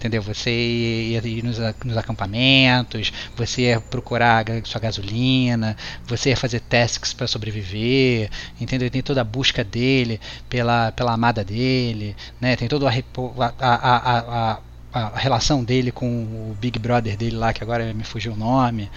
Entendeu? 0.04 0.22
Você 0.22 0.52
ia 0.52 1.26
ir 1.26 1.42
nos, 1.46 1.58
nos 1.86 1.96
acampamentos, 1.96 3.13
você 3.38 3.82
procurar 3.89 4.44
sua 4.66 4.82
gasolina, 4.82 5.78
você 6.06 6.36
fazer 6.36 6.60
tasks 6.60 7.13
para 7.13 7.26
sobreviver, 7.26 8.30
entendeu? 8.60 8.89
Tem 8.89 9.02
toda 9.02 9.22
a 9.22 9.24
busca 9.24 9.63
dele 9.63 10.20
pela, 10.50 10.92
pela 10.92 11.13
amada 11.13 11.42
dele, 11.42 12.18
né? 12.42 12.58
Tem 12.58 12.68
toda 12.68 12.89
a, 12.89 13.46
a, 13.62 14.20
a, 14.20 14.60
a 14.92 15.18
relação 15.18 15.63
dele 15.63 15.89
com 15.89 16.06
o 16.06 16.58
Big 16.60 16.78
Brother 16.78 17.16
dele 17.16 17.38
lá, 17.38 17.54
que 17.54 17.63
agora 17.63 17.94
me 17.94 18.04
fugiu 18.04 18.34
o 18.34 18.36
nome 18.36 18.92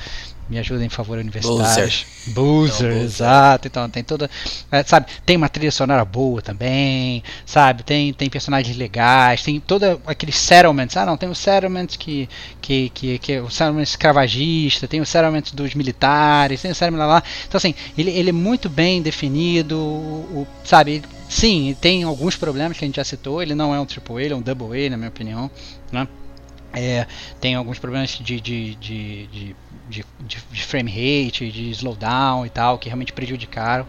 me 0.48 0.58
ajudem, 0.58 0.88
por 0.88 0.94
favor, 0.94 1.18
universitários. 1.18 2.06
Boozer, 2.28 2.92
exato. 2.92 3.66
Então 3.66 3.88
tem 3.90 4.02
toda. 4.02 4.30
é, 4.70 4.82
sabe, 4.82 5.06
tem 5.24 5.36
uma 5.36 5.48
trilha 5.48 5.72
sonora 5.72 6.04
boa 6.04 6.40
também, 6.40 7.22
sabe? 7.44 7.82
Tem, 7.82 8.12
tem 8.12 8.30
personagens 8.30 8.76
legais, 8.76 9.42
tem 9.42 9.58
toda 9.58 9.98
aqueles 10.06 10.36
settlements. 10.36 10.96
Ah, 10.96 11.04
não, 11.04 11.16
tem 11.16 11.28
os 11.28 11.38
settlements 11.38 11.96
que. 11.96 12.28
que, 12.60 12.90
que, 12.90 13.18
que 13.18 13.40
o 13.40 13.50
settlement 13.50 13.82
escravagista, 13.82 14.86
tem 14.86 15.00
o 15.00 15.06
settlement 15.06 15.44
dos 15.52 15.74
militares, 15.74 16.62
tem 16.62 16.70
o 16.70 16.74
settlement 16.74 16.98
lá. 16.98 17.06
lá. 17.06 17.22
Então, 17.46 17.58
assim, 17.58 17.74
ele, 17.98 18.10
ele 18.10 18.30
é 18.30 18.32
muito 18.32 18.68
bem 18.68 19.02
definido, 19.02 19.76
o, 19.78 20.46
sabe? 20.64 21.02
Sim, 21.28 21.76
tem 21.80 22.04
alguns 22.04 22.36
problemas 22.36 22.78
que 22.78 22.84
a 22.84 22.86
gente 22.86 22.96
já 22.96 23.04
citou. 23.04 23.42
Ele 23.42 23.54
não 23.54 23.74
é 23.74 23.80
um 23.80 23.84
AAA, 23.84 24.22
ele 24.22 24.34
é 24.34 24.36
um 24.36 24.42
Double 24.42 24.86
A, 24.86 24.90
na 24.90 24.96
minha 24.96 25.08
opinião. 25.08 25.50
Né? 25.90 26.06
É, 26.72 27.06
tem 27.40 27.54
alguns 27.54 27.78
problemas 27.78 28.10
de, 28.10 28.40
de, 28.40 28.74
de, 28.74 29.26
de, 29.26 29.56
de, 29.88 30.04
de- 30.20 30.38
de 30.50 30.62
frame 30.62 30.90
rate, 30.90 31.50
de 31.50 31.70
slowdown 31.70 32.44
e 32.46 32.50
tal, 32.50 32.78
que 32.78 32.88
realmente 32.88 33.12
prejudicaram. 33.12 33.86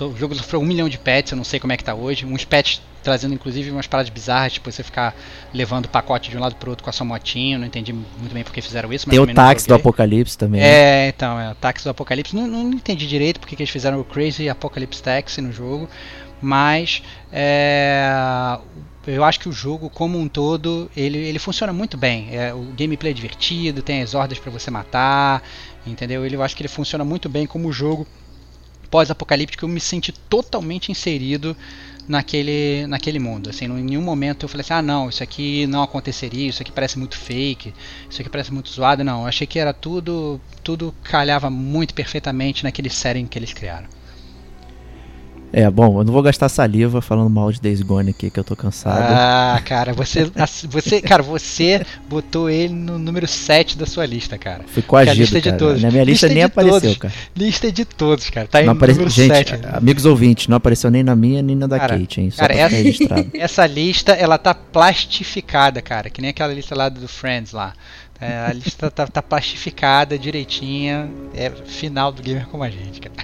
O 0.00 0.16
jogo 0.16 0.34
sofreu 0.34 0.60
um 0.60 0.64
milhão 0.64 0.88
de 0.88 0.98
patches, 0.98 1.32
eu 1.32 1.36
não 1.36 1.44
sei 1.44 1.58
como 1.60 1.72
é 1.72 1.76
que 1.76 1.84
tá 1.84 1.94
hoje. 1.94 2.24
Uns 2.24 2.44
patches 2.44 2.80
trazendo 3.02 3.32
inclusive 3.32 3.70
umas 3.70 3.86
paradas 3.86 4.10
bizarras, 4.10 4.52
tipo 4.52 4.70
você 4.70 4.82
ficar 4.82 5.16
levando 5.54 5.86
o 5.86 5.88
pacote 5.88 6.28
de 6.30 6.36
um 6.36 6.40
lado 6.40 6.54
pro 6.56 6.68
outro 6.70 6.84
com 6.84 6.90
a 6.90 6.92
sua 6.92 7.06
motinho. 7.06 7.58
Não 7.58 7.66
entendi 7.66 7.92
muito 7.92 8.32
bem 8.32 8.44
porque 8.44 8.60
fizeram 8.60 8.92
isso. 8.92 9.06
mas 9.08 9.14
Tem 9.14 9.18
o 9.22 9.26
não 9.26 9.34
táxi 9.34 9.66
do. 9.66 9.74
Apocalipse 9.74 10.36
também. 10.36 10.60
É, 10.60 11.08
então, 11.08 11.40
é 11.40 11.50
o 11.50 11.54
Táxi 11.54 11.84
do 11.84 11.90
Apocalipse. 11.90 12.36
Não, 12.36 12.46
não 12.46 12.70
entendi 12.72 13.06
direito 13.06 13.40
porque 13.40 13.56
que 13.56 13.62
eles 13.62 13.70
fizeram 13.70 13.98
o 14.00 14.04
Crazy 14.04 14.48
Apocalypse 14.48 15.02
Taxi 15.02 15.40
no 15.40 15.50
jogo, 15.50 15.88
mas 16.42 17.02
é, 17.32 18.58
eu 19.06 19.24
acho 19.24 19.40
que 19.40 19.48
o 19.48 19.52
jogo 19.52 19.88
como 19.88 20.18
um 20.18 20.28
todo 20.28 20.90
ele, 20.96 21.18
ele 21.18 21.38
funciona 21.38 21.72
muito 21.72 21.96
bem. 21.96 22.28
É, 22.34 22.52
o 22.52 22.62
gameplay 22.76 23.12
é 23.12 23.14
divertido, 23.14 23.82
tem 23.82 24.02
as 24.02 24.14
ordens 24.14 24.38
para 24.38 24.50
você 24.50 24.70
matar, 24.70 25.42
entendeu? 25.86 26.24
Ele, 26.24 26.36
eu 26.36 26.42
acho 26.42 26.54
que 26.54 26.62
ele 26.62 26.68
funciona 26.68 27.04
muito 27.04 27.28
bem 27.28 27.46
como 27.46 27.72
jogo 27.72 28.06
pós-apocalíptico. 28.90 29.64
Eu 29.64 29.68
me 29.68 29.80
senti 29.80 30.12
totalmente 30.12 30.92
inserido 30.92 31.56
naquele, 32.06 32.86
naquele 32.88 33.18
mundo. 33.18 33.48
Assim, 33.48 33.66
em 33.66 33.82
nenhum 33.82 34.02
momento 34.02 34.44
eu 34.44 34.48
falei 34.48 34.62
assim, 34.62 34.74
ah 34.74 34.82
não, 34.82 35.08
isso 35.08 35.22
aqui 35.22 35.66
não 35.66 35.82
aconteceria, 35.82 36.48
isso 36.48 36.60
aqui 36.60 36.72
parece 36.72 36.98
muito 36.98 37.16
fake, 37.16 37.72
isso 38.10 38.20
aqui 38.20 38.28
parece 38.28 38.52
muito 38.52 38.68
zoado. 38.68 39.02
Não, 39.04 39.22
eu 39.22 39.26
achei 39.26 39.46
que 39.46 39.58
era 39.58 39.72
tudo, 39.72 40.40
tudo 40.62 40.94
calhava 41.02 41.48
muito 41.48 41.94
perfeitamente 41.94 42.64
naquele 42.64 42.90
setting 42.90 43.26
que 43.26 43.38
eles 43.38 43.52
criaram. 43.52 43.88
É, 45.52 45.68
bom, 45.68 46.00
eu 46.00 46.04
não 46.04 46.12
vou 46.12 46.22
gastar 46.22 46.48
saliva 46.48 47.00
falando 47.00 47.28
mal 47.28 47.50
de 47.50 47.60
Days 47.60 47.82
Gone 47.82 48.10
aqui, 48.10 48.30
que 48.30 48.38
eu 48.38 48.44
tô 48.44 48.54
cansado. 48.54 49.00
Ah, 49.02 49.60
cara, 49.64 49.92
você, 49.92 50.30
você, 50.68 51.00
cara, 51.00 51.22
você 51.24 51.84
botou 52.08 52.48
ele 52.48 52.72
no 52.72 52.98
número 52.98 53.26
7 53.26 53.76
da 53.76 53.84
sua 53.84 54.06
lista, 54.06 54.38
cara. 54.38 54.64
Fui 54.68 54.82
coagido, 54.82 55.18
lista 55.18 55.40
de 55.40 55.48
cara. 55.48 55.56
todos. 55.58 55.82
Na 55.82 55.90
minha 55.90 56.04
lista, 56.04 56.26
Lista 56.26 56.28
nem 56.28 56.36
de 56.36 56.42
apareceu, 56.44 56.80
todos. 56.80 56.96
cara. 56.98 57.14
Lista 57.36 57.72
de 57.72 57.84
todos, 57.84 58.30
cara. 58.30 58.46
Tá 58.46 58.58
Não 58.60 58.66
no 58.66 58.72
apare... 58.72 58.92
número 58.92 59.10
Gente, 59.10 59.34
7. 59.34 59.60
amigos 59.72 60.04
ouvintes, 60.04 60.46
não 60.46 60.56
apareceu 60.56 60.90
nem 60.90 61.02
na 61.02 61.16
minha, 61.16 61.42
nem 61.42 61.56
na 61.56 61.66
da 61.66 61.78
Cara, 61.80 61.98
Kate, 61.98 62.20
hein? 62.20 62.30
Só 62.30 62.42
cara, 62.42 62.54
essa-. 62.54 62.76
Essa 63.34 63.66
lista, 63.66 64.12
ela 64.12 64.38
tá 64.38 64.54
plastificada, 64.54 65.82
cara. 65.82 66.10
Que 66.10 66.20
nem 66.20 66.30
aquela 66.30 66.52
lista 66.52 66.74
lá 66.76 66.88
do 66.88 67.08
Friends 67.08 67.52
lá. 67.52 67.72
É, 68.20 68.38
a 68.46 68.52
lista 68.52 68.90
tá, 68.90 69.06
tá 69.06 69.22
plastificada 69.22 70.18
direitinha. 70.18 71.08
É 71.34 71.48
final 71.50 72.12
do 72.12 72.22
gamer 72.22 72.46
como 72.48 72.62
a 72.62 72.68
gente, 72.70 73.00
cara. 73.00 73.14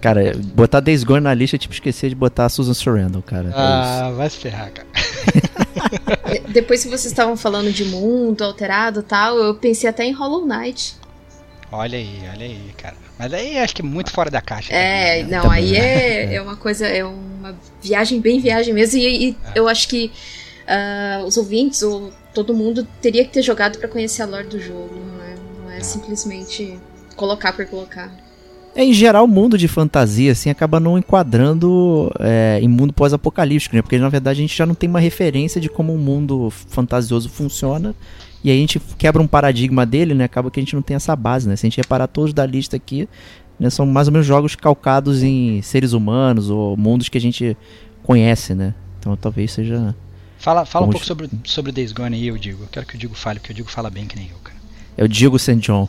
Cara, 0.00 0.32
botar 0.54 0.80
Days 0.80 1.04
Gone 1.04 1.20
na 1.20 1.34
lista 1.34 1.56
é 1.56 1.58
tipo 1.58 1.74
esquecer 1.74 2.08
de 2.08 2.14
botar 2.14 2.46
a 2.46 2.48
Susan 2.48 2.72
Sarandon, 2.72 3.20
cara. 3.20 3.48
É. 3.48 3.52
Ah, 3.54 4.12
vai 4.16 4.30
se 4.30 4.38
ferrar, 4.38 4.70
cara. 4.72 4.88
De- 6.30 6.40
Depois 6.52 6.82
que 6.82 6.88
vocês 6.88 7.06
estavam 7.06 7.36
falando 7.36 7.70
de 7.70 7.84
mundo 7.84 8.42
alterado 8.42 9.00
e 9.00 9.02
tal, 9.02 9.36
eu 9.36 9.54
pensei 9.54 9.88
até 9.90 10.04
em 10.04 10.12
Hollow 10.12 10.46
Knight. 10.46 10.94
Olha 11.70 11.98
aí, 11.98 12.18
olha 12.32 12.46
aí, 12.46 12.74
cara. 12.76 12.96
Mas 13.18 13.32
aí 13.34 13.58
acho 13.58 13.76
que 13.76 13.82
é 13.82 13.84
muito 13.84 14.10
fora 14.10 14.30
da 14.30 14.40
caixa. 14.40 14.72
É, 14.72 15.18
também, 15.18 15.24
né? 15.30 15.36
não, 15.36 15.42
Também, 15.42 15.58
aí 15.64 15.76
é. 15.76 16.24
é, 16.24 16.34
é 16.36 16.42
uma 16.42 16.56
coisa, 16.56 16.86
é 16.86 17.04
uma 17.04 17.54
viagem 17.82 18.20
bem 18.20 18.40
viagem 18.40 18.72
mesmo. 18.72 18.98
E, 18.98 19.30
e 19.30 19.36
eu 19.54 19.68
acho 19.68 19.86
que 19.86 20.10
ah, 20.66 21.22
os 21.26 21.36
ouvintes, 21.36 21.82
ou 21.82 22.10
todo 22.34 22.54
mundo, 22.54 22.86
teria 23.00 23.24
que 23.24 23.32
ter 23.32 23.42
jogado 23.42 23.78
pra 23.78 23.88
conhecer 23.88 24.22
a 24.22 24.26
lore 24.26 24.46
do 24.46 24.60
jogo. 24.60 24.94
Não 24.94 25.24
é, 25.24 25.34
não 25.62 25.70
é 25.70 25.80
simplesmente 25.80 26.78
colocar 27.16 27.52
por 27.52 27.66
colocar. 27.66 28.10
É, 28.74 28.84
em 28.84 28.92
geral, 28.92 29.24
o 29.24 29.28
mundo 29.28 29.58
de 29.58 29.66
fantasia, 29.66 30.30
assim, 30.30 30.48
acaba 30.48 30.78
não 30.78 30.96
enquadrando 30.96 32.10
é, 32.20 32.60
em 32.62 32.68
mundo 32.68 32.92
pós-apocalíptico, 32.92 33.74
né? 33.74 33.82
Porque, 33.82 33.98
na 33.98 34.08
verdade, 34.08 34.38
a 34.38 34.42
gente 34.42 34.56
já 34.56 34.64
não 34.64 34.74
tem 34.74 34.88
uma 34.88 35.00
referência 35.00 35.60
de 35.60 35.68
como 35.68 35.92
um 35.92 35.98
mundo 35.98 36.50
fantasioso 36.50 37.28
funciona. 37.28 37.94
E 38.44 38.50
aí 38.50 38.56
a 38.56 38.60
gente 38.60 38.80
quebra 38.96 39.20
um 39.20 39.26
paradigma 39.26 39.84
dele, 39.84 40.14
né? 40.14 40.24
Acaba 40.24 40.50
que 40.50 40.60
a 40.60 40.62
gente 40.62 40.74
não 40.74 40.82
tem 40.82 40.94
essa 40.94 41.14
base, 41.16 41.48
né? 41.48 41.56
Se 41.56 41.66
a 41.66 41.68
gente 41.68 41.78
reparar 41.78 42.06
todos 42.06 42.32
da 42.32 42.46
lista 42.46 42.76
aqui, 42.76 43.08
né, 43.58 43.68
são 43.68 43.84
mais 43.84 44.08
ou 44.08 44.12
menos 44.12 44.26
jogos 44.26 44.54
calcados 44.54 45.22
em 45.22 45.60
seres 45.60 45.92
humanos 45.92 46.48
ou 46.48 46.76
mundos 46.76 47.10
que 47.10 47.18
a 47.18 47.20
gente 47.20 47.56
conhece, 48.02 48.54
né? 48.54 48.74
Então 48.98 49.16
talvez 49.16 49.52
seja... 49.52 49.94
Fala, 50.40 50.64
fala 50.64 50.86
um 50.86 50.90
pouco 50.90 51.06
sobre, 51.06 51.28
sobre 51.44 51.70
Days 51.70 51.92
Gone 51.92 52.16
aí, 52.16 52.26
eu 52.28 52.36
digo. 52.38 52.66
Quero 52.72 52.84
que 52.86 52.96
o 52.96 52.98
Digo 52.98 53.14
fale, 53.14 53.38
porque 53.38 53.52
o 53.52 53.54
Digo 53.54 53.70
fala 53.70 53.90
bem 53.90 54.06
que 54.06 54.16
nem 54.16 54.26
eu, 54.30 54.38
cara. 54.42 54.56
Eu 54.98 55.06
digo 55.06 55.38
St. 55.38 55.56
John. 55.56 55.88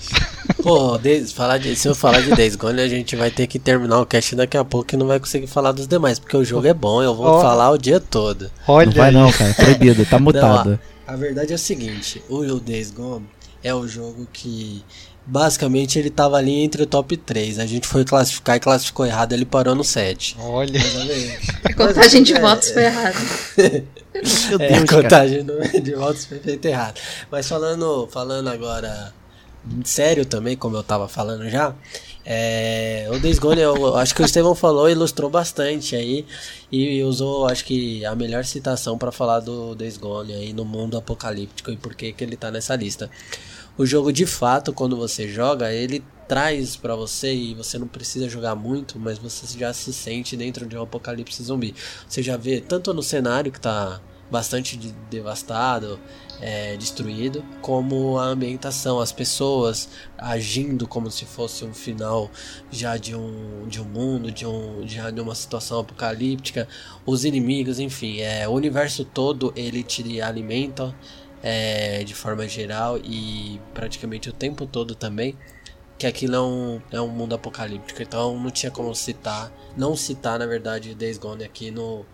Pô, 0.62 0.98
Days- 0.98 1.32
falar 1.32 1.58
de- 1.58 1.74
se 1.76 1.88
eu 1.88 1.94
falar 1.94 2.20
de 2.20 2.30
Days 2.34 2.56
Gone, 2.56 2.80
a 2.80 2.88
gente 2.88 3.16
vai 3.16 3.30
ter 3.30 3.46
que 3.46 3.58
terminar 3.58 4.00
o 4.00 4.06
cast 4.06 4.34
daqui 4.36 4.56
a 4.56 4.64
pouco 4.64 4.94
e 4.94 4.96
não 4.98 5.06
vai 5.06 5.18
conseguir 5.18 5.46
falar 5.46 5.72
dos 5.72 5.86
demais, 5.86 6.18
porque 6.18 6.36
o 6.36 6.44
jogo 6.44 6.66
é 6.66 6.74
bom, 6.74 7.02
eu 7.02 7.14
vou 7.14 7.26
Ó. 7.26 7.40
falar 7.40 7.70
o 7.70 7.78
dia 7.78 8.00
todo. 8.00 8.50
Olha 8.68 8.86
não 8.86 8.92
vai 8.92 9.08
aí. 9.08 9.14
não, 9.14 9.32
cara. 9.32 9.54
Proibido. 9.54 10.04
Tá 10.06 10.18
mutado. 10.20 10.78
A 11.06 11.16
verdade 11.16 11.52
é 11.52 11.54
o 11.54 11.58
seguinte, 11.58 12.22
o 12.28 12.36
o 12.38 12.60
Days 12.60 12.90
Gone 12.90 13.26
é 13.62 13.74
o 13.74 13.86
jogo 13.86 14.26
que 14.32 14.82
basicamente 15.30 15.96
ele 15.98 16.10
tava 16.10 16.36
ali 16.36 16.52
entre 16.60 16.82
o 16.82 16.86
top 16.86 17.16
3. 17.16 17.60
A 17.60 17.66
gente 17.66 17.86
foi 17.86 18.04
classificar 18.04 18.56
e 18.56 18.60
classificou 18.60 19.06
errado, 19.06 19.32
ele 19.32 19.44
parou 19.44 19.74
no 19.74 19.84
7. 19.84 20.36
Olha. 20.40 20.80
A 21.64 21.72
contagem 21.72 22.22
de 22.22 22.34
é- 22.34 22.40
votos 22.40 22.70
foi 22.70 22.84
errada. 22.84 23.16
Meu 24.48 24.60
É, 24.60 24.74
a 24.74 24.86
contagem 24.86 25.46
de 25.82 25.94
votos 25.94 26.24
foi 26.24 26.40
feita 26.40 26.68
errada. 26.68 27.00
Mas 27.30 27.48
falando, 27.48 28.08
falando 28.10 28.48
agora 28.48 29.14
sério 29.84 30.24
também, 30.24 30.56
como 30.56 30.76
eu 30.76 30.82
tava 30.82 31.06
falando 31.06 31.48
já, 31.48 31.74
é, 32.24 33.06
o 33.12 33.18
Days 33.18 33.38
Gone, 33.38 33.60
eu, 33.60 33.96
acho 33.96 34.14
que 34.14 34.22
o 34.22 34.24
Estevão 34.24 34.54
falou 34.54 34.88
e 34.88 34.92
ilustrou 34.92 35.30
bastante 35.30 35.94
aí 35.94 36.26
e 36.72 37.02
usou, 37.04 37.46
acho 37.46 37.64
que 37.64 38.04
a 38.04 38.14
melhor 38.14 38.44
citação 38.44 38.98
para 38.98 39.12
falar 39.12 39.40
do 39.40 39.74
Days 39.74 39.96
Gone 39.96 40.32
aí 40.32 40.52
no 40.52 40.64
mundo 40.64 40.96
apocalíptico 40.98 41.70
e 41.70 41.76
por 41.76 41.94
que 41.94 42.12
que 42.12 42.24
ele 42.24 42.36
tá 42.36 42.50
nessa 42.50 42.74
lista. 42.74 43.10
O 43.80 43.86
jogo 43.86 44.12
de 44.12 44.26
fato, 44.26 44.74
quando 44.74 44.94
você 44.94 45.26
joga, 45.26 45.72
ele 45.72 46.04
traz 46.28 46.76
pra 46.76 46.94
você 46.94 47.32
e 47.32 47.54
você 47.54 47.78
não 47.78 47.88
precisa 47.88 48.28
jogar 48.28 48.54
muito, 48.54 48.98
mas 48.98 49.16
você 49.16 49.58
já 49.58 49.72
se 49.72 49.90
sente 49.90 50.36
dentro 50.36 50.66
de 50.66 50.76
um 50.76 50.82
apocalipse 50.82 51.42
zumbi. 51.42 51.74
Você 52.06 52.22
já 52.22 52.36
vê 52.36 52.60
tanto 52.60 52.92
no 52.92 53.02
cenário 53.02 53.50
que 53.50 53.58
tá 53.58 53.98
bastante 54.30 54.76
de- 54.76 54.92
devastado, 55.08 55.98
é, 56.42 56.76
destruído, 56.76 57.42
como 57.62 58.18
a 58.18 58.24
ambientação, 58.24 59.00
as 59.00 59.12
pessoas 59.12 59.88
agindo 60.18 60.86
como 60.86 61.10
se 61.10 61.24
fosse 61.24 61.64
um 61.64 61.72
final 61.72 62.30
já 62.70 62.98
de 62.98 63.14
um, 63.14 63.66
de 63.66 63.80
um 63.80 63.86
mundo, 63.86 64.30
de, 64.30 64.44
um, 64.44 64.86
já 64.86 65.10
de 65.10 65.22
uma 65.22 65.34
situação 65.34 65.80
apocalíptica, 65.80 66.68
os 67.06 67.24
inimigos, 67.24 67.78
enfim, 67.78 68.20
é, 68.20 68.46
o 68.46 68.52
universo 68.52 69.06
todo 69.06 69.54
ele 69.56 69.82
te 69.82 70.20
alimenta 70.20 70.94
é, 71.42 72.02
de 72.04 72.14
forma 72.14 72.46
geral 72.46 72.98
e 72.98 73.60
praticamente 73.74 74.28
o 74.28 74.32
tempo 74.32 74.66
todo 74.66 74.94
também 74.94 75.34
que 75.98 76.06
aquilo 76.06 76.34
é 76.34 76.40
um, 76.40 76.80
é 76.92 77.00
um 77.00 77.08
mundo 77.08 77.34
apocalíptico, 77.34 78.02
então 78.02 78.38
não 78.40 78.50
tinha 78.50 78.70
como 78.72 78.94
citar, 78.94 79.52
não 79.76 79.94
citar 79.94 80.38
na 80.38 80.46
verdade 80.46 80.94
Days 80.94 81.18
Gone 81.18 81.44
aqui 81.44 81.70
no, 81.70 82.06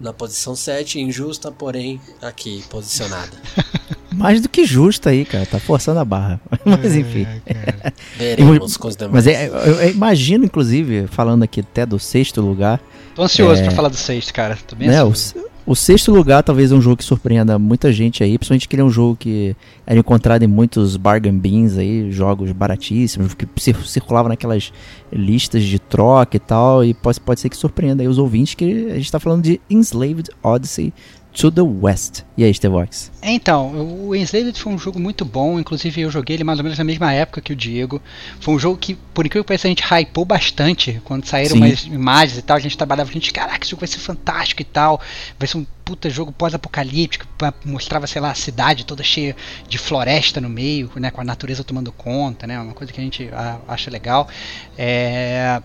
na 0.00 0.12
posição 0.12 0.56
7, 0.56 1.00
injusta, 1.00 1.52
porém 1.52 2.00
aqui 2.20 2.64
posicionada. 2.68 3.30
Mais 4.12 4.40
do 4.40 4.48
que 4.48 4.64
justo 4.64 5.08
aí, 5.08 5.24
cara. 5.24 5.46
Tá 5.46 5.60
forçando 5.60 6.00
a 6.00 6.04
barra. 6.04 6.40
Mas 6.64 6.96
enfim. 6.96 7.26
Veremos 8.18 8.76
com 8.76 8.88
os 8.88 8.96
demais. 8.96 9.24
Mas 9.24 9.26
é, 9.28 9.46
eu, 9.46 9.54
eu 9.54 9.90
imagino, 9.90 10.44
inclusive, 10.44 11.06
falando 11.06 11.44
aqui 11.44 11.60
até 11.60 11.86
do 11.86 11.98
sexto 11.98 12.40
lugar, 12.40 12.80
Tô 13.14 13.22
ansioso 13.22 13.60
É. 13.60 13.64
pra 13.64 13.74
falar 13.74 13.88
do 13.88 13.96
sexto, 13.96 14.32
cara. 14.32 14.56
Tô 14.66 14.74
bem 14.74 14.88
né? 14.88 15.00
Ansioso. 15.00 15.34
o 15.38 15.47
sexto 15.74 16.12
lugar 16.12 16.42
talvez 16.42 16.72
é 16.72 16.74
um 16.74 16.80
jogo 16.80 16.96
que 16.96 17.04
surpreenda 17.04 17.58
muita 17.58 17.92
gente 17.92 18.22
aí, 18.22 18.38
principalmente 18.38 18.68
que 18.68 18.74
ele 18.74 18.82
é 18.82 18.84
um 18.84 18.90
jogo 18.90 19.16
que 19.16 19.54
era 19.86 19.98
encontrado 19.98 20.42
em 20.42 20.46
muitos 20.46 20.96
bargain 20.96 21.36
bins 21.38 21.76
aí, 21.76 22.10
jogos 22.10 22.50
baratíssimos, 22.52 23.34
que 23.34 23.46
cir- 23.56 23.86
circulava 23.86 24.28
naquelas 24.28 24.72
listas 25.12 25.62
de 25.64 25.78
troca 25.78 26.36
e 26.36 26.40
tal, 26.40 26.84
e 26.84 26.94
pode, 26.94 27.20
pode 27.20 27.40
ser 27.40 27.48
que 27.48 27.56
surpreenda 27.56 28.02
aí 28.02 28.08
os 28.08 28.18
ouvintes 28.18 28.54
que 28.54 28.90
a 28.90 28.94
gente 28.94 29.12
tá 29.12 29.20
falando 29.20 29.42
de 29.42 29.60
Enslaved 29.68 30.30
Odyssey 30.42 30.92
to 31.32 31.50
the 31.50 31.62
West. 31.62 32.22
E 32.36 32.44
aí, 32.44 32.52
Stevox? 32.52 33.10
Então, 33.22 33.70
o 34.06 34.14
Enslaved 34.14 34.58
foi 34.58 34.72
um 34.72 34.78
jogo 34.78 34.98
muito 34.98 35.24
bom, 35.24 35.58
inclusive 35.58 36.00
eu 36.00 36.10
joguei 36.10 36.36
ele 36.36 36.44
mais 36.44 36.58
ou 36.58 36.62
menos 36.62 36.78
na 36.78 36.84
mesma 36.84 37.12
época 37.12 37.40
que 37.40 37.52
o 37.52 37.56
Diego. 37.56 38.00
Foi 38.40 38.54
um 38.54 38.58
jogo 38.58 38.76
que, 38.76 38.94
por 38.94 39.26
incrível 39.26 39.44
que 39.44 39.48
pareça, 39.48 39.66
a 39.66 39.70
gente 39.70 39.84
hypou 39.84 40.24
bastante 40.24 41.00
quando 41.04 41.26
saíram 41.26 41.56
Sim. 41.56 41.62
umas 41.62 41.84
imagens 41.84 42.38
e 42.38 42.42
tal. 42.42 42.56
A 42.56 42.60
gente 42.60 42.76
trabalhava, 42.76 43.10
a 43.10 43.12
gente, 43.12 43.32
caraca, 43.32 43.64
esse 43.64 43.70
jogo 43.70 43.80
vai 43.80 43.88
ser 43.88 43.98
fantástico 43.98 44.62
e 44.62 44.64
tal. 44.64 45.00
Vai 45.38 45.48
ser 45.48 45.58
um 45.58 45.66
puta 45.84 46.10
jogo 46.10 46.30
pós-apocalíptico, 46.30 47.26
mostrava, 47.64 48.06
sei 48.06 48.20
lá, 48.20 48.30
a 48.30 48.34
cidade 48.34 48.84
toda 48.84 49.02
cheia 49.02 49.34
de 49.66 49.78
floresta 49.78 50.38
no 50.38 50.48
meio, 50.48 50.90
né, 50.96 51.10
com 51.10 51.20
a 51.20 51.24
natureza 51.24 51.64
tomando 51.64 51.90
conta, 51.90 52.46
né, 52.46 52.60
uma 52.60 52.74
coisa 52.74 52.92
que 52.92 53.00
a 53.00 53.02
gente 53.02 53.30
acha 53.66 53.90
legal. 53.90 54.28
É, 54.76 55.62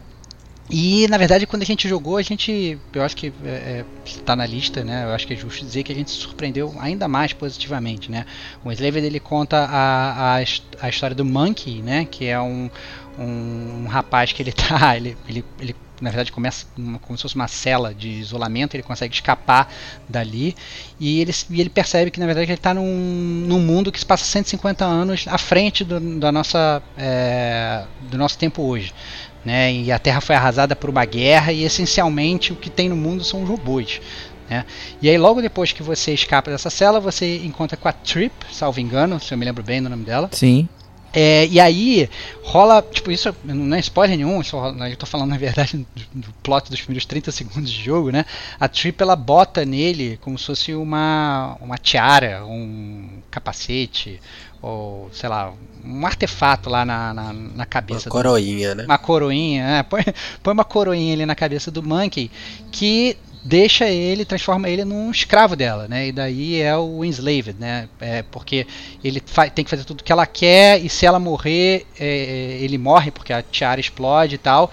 e 0.70 1.08
na 1.10 1.18
verdade, 1.18 1.46
quando 1.46 1.62
a 1.62 1.66
gente 1.66 1.88
jogou, 1.90 2.18
a 2.18 2.22
gente, 2.22 2.80
eu 2.94 3.04
acho 3.04 3.16
que 3.16 3.34
está 4.06 4.36
na 4.36 4.46
lista, 4.46 4.84
né? 4.84 5.04
Eu 5.04 5.10
acho 5.10 5.28
que 5.28 5.34
é 5.34 5.36
justo 5.36 5.66
dizer 5.66 5.84
que 5.84 5.92
a 5.92 5.96
gente 5.96 6.10
se 6.10 6.18
surpreendeu 6.18 6.74
ainda 6.80 7.08
mais 7.08 7.34
positivamente, 7.34 8.10
né? 8.10 8.26
O 8.64 8.72
Enslaved 8.72 9.06
ele 9.06 9.20
conta 9.20 9.58
a, 9.58 10.38
a, 10.38 10.44
a 10.82 10.90
história 10.90 11.16
do 11.16 11.26
Monkey, 11.26 11.82
né? 11.82 12.06
Que 12.10 12.28
é 12.28 12.40
um, 12.40 12.70
um, 13.20 13.86
rapaz 13.88 14.32
que 14.32 14.42
ele 14.42 14.54
tá, 14.54 14.96
ele, 14.96 15.18
ele, 15.28 15.44
ele 15.60 15.76
na 16.00 16.10
verdade 16.10 16.32
começa 16.32 16.66
como 17.02 17.18
se 17.18 17.22
fosse 17.22 17.36
uma 17.36 17.48
cela 17.48 17.94
de 17.94 18.10
isolamento, 18.10 18.76
ele 18.76 18.84
consegue 18.84 19.14
escapar 19.14 19.72
dali 20.08 20.56
e 21.00 21.22
ele, 21.22 21.34
e 21.50 21.62
ele 21.62 21.70
percebe 21.70 22.10
que 22.10 22.20
na 22.20 22.26
verdade 22.26 22.46
ele 22.46 22.54
está 22.54 22.74
num, 22.74 23.46
num 23.48 23.60
mundo 23.60 23.92
que 23.92 24.00
se 24.00 24.06
passa 24.06 24.24
150 24.26 24.84
anos 24.84 25.26
à 25.28 25.38
frente 25.38 25.84
do, 25.84 26.00
da 26.20 26.32
nossa, 26.32 26.82
é, 26.98 27.86
do 28.10 28.18
nosso 28.18 28.38
tempo 28.38 28.64
hoje 28.64 28.94
né? 29.46 29.74
E 29.74 29.92
a 29.92 30.00
Terra 30.00 30.22
foi 30.22 30.36
arrasada 30.36 30.76
por 30.76 30.90
uma 30.90 31.06
guerra 31.06 31.52
e 31.52 31.64
essencialmente 31.64 32.54
o 32.54 32.56
que 32.56 32.70
tem 32.70 32.90
no 32.90 32.96
mundo 32.96 33.24
são 33.24 33.44
os 33.44 33.50
robôs. 33.50 34.02
Né? 34.50 34.66
E 35.02 35.10
aí 35.10 35.18
logo 35.18 35.42
depois 35.42 35.72
que 35.72 35.84
você 35.84 36.14
escapa 36.14 36.52
dessa 36.52 36.70
cela, 36.70 37.00
você 37.00 37.38
encontra 37.38 37.78
com 37.78 37.88
a 37.88 37.94
Trip, 37.94 38.34
salvo 38.52 38.80
engano, 38.80 39.20
se 39.20 39.34
eu 39.34 39.38
me 39.38 39.46
lembro 39.46 39.64
bem 39.64 39.82
do 39.82 39.90
nome 39.90 40.06
dela. 40.06 40.30
Sim. 40.32 40.68
É, 41.14 41.46
e 41.48 41.60
aí 41.60 42.10
rola, 42.42 42.82
tipo, 42.82 43.12
isso 43.12 43.34
não 43.44 43.76
é 43.78 43.80
spoiler 43.80 44.18
nenhum, 44.18 44.42
isso 44.42 44.58
rola- 44.58 44.90
eu 44.90 44.98
tô 44.98 45.06
falando 45.06 45.30
na 45.30 45.38
verdade 45.38 45.86
do, 45.96 46.22
do 46.22 46.34
plot 46.42 46.70
dos 46.72 46.82
primeiros 46.82 47.06
30 47.06 47.32
segundos 47.32 47.72
de 47.72 47.84
jogo, 47.84 48.10
né? 48.12 48.26
A 48.60 48.68
Trip 48.68 49.00
ela 49.02 49.16
bota 49.16 49.64
nele 49.64 50.18
como 50.22 50.38
se 50.40 50.46
fosse 50.48 50.74
uma, 50.74 51.56
uma 51.62 51.78
tiara, 51.78 52.44
um 52.46 53.08
capacete, 53.30 54.20
ou 54.62 55.10
sei 55.14 55.30
lá, 55.30 55.54
um 55.86 56.06
artefato 56.06 56.70
lá 56.70 56.84
na, 56.86 57.14
na, 57.14 57.34
na 57.34 57.34
Uma 57.56 57.66
cabeça 57.66 58.10
do, 58.10 58.14
coroinha, 58.14 58.74
né? 58.74 58.86
uma 58.86 58.98
coroinha, 58.98 59.64
é, 59.66 59.84
põe, 59.84 60.02
põe 60.42 60.54
uma 60.54 60.66
coroinha 60.66 61.14
ali 61.14 61.26
na 61.26 61.36
cabeça 61.36 61.70
do 61.70 61.84
Monkey 61.84 62.32
que 62.72 63.18
deixa 63.44 63.86
ele, 63.88 64.24
transforma 64.26 64.70
ele 64.70 64.86
num 64.86 65.12
escravo 65.12 65.56
dela, 65.56 65.88
né? 65.88 66.08
E 66.08 66.12
daí 66.12 66.62
é 66.62 66.76
o 66.78 67.04
enslaved, 67.04 67.56
né? 67.60 67.90
É, 68.00 68.24
porque 68.24 68.66
ele 69.04 69.22
tem 69.54 69.66
que 69.66 69.70
fazer 69.70 69.84
tudo 69.84 70.04
que 70.04 70.12
ela 70.12 70.26
quer 70.26 70.84
e 70.84 70.90
se 70.90 71.06
ela 71.06 71.20
morrer, 71.20 71.86
é, 72.00 72.58
ele 72.62 72.78
morre 72.78 73.12
porque 73.12 73.34
a 73.34 73.42
tiara 73.42 73.82
explode 73.82 74.36
e 74.36 74.38
tal. 74.38 74.72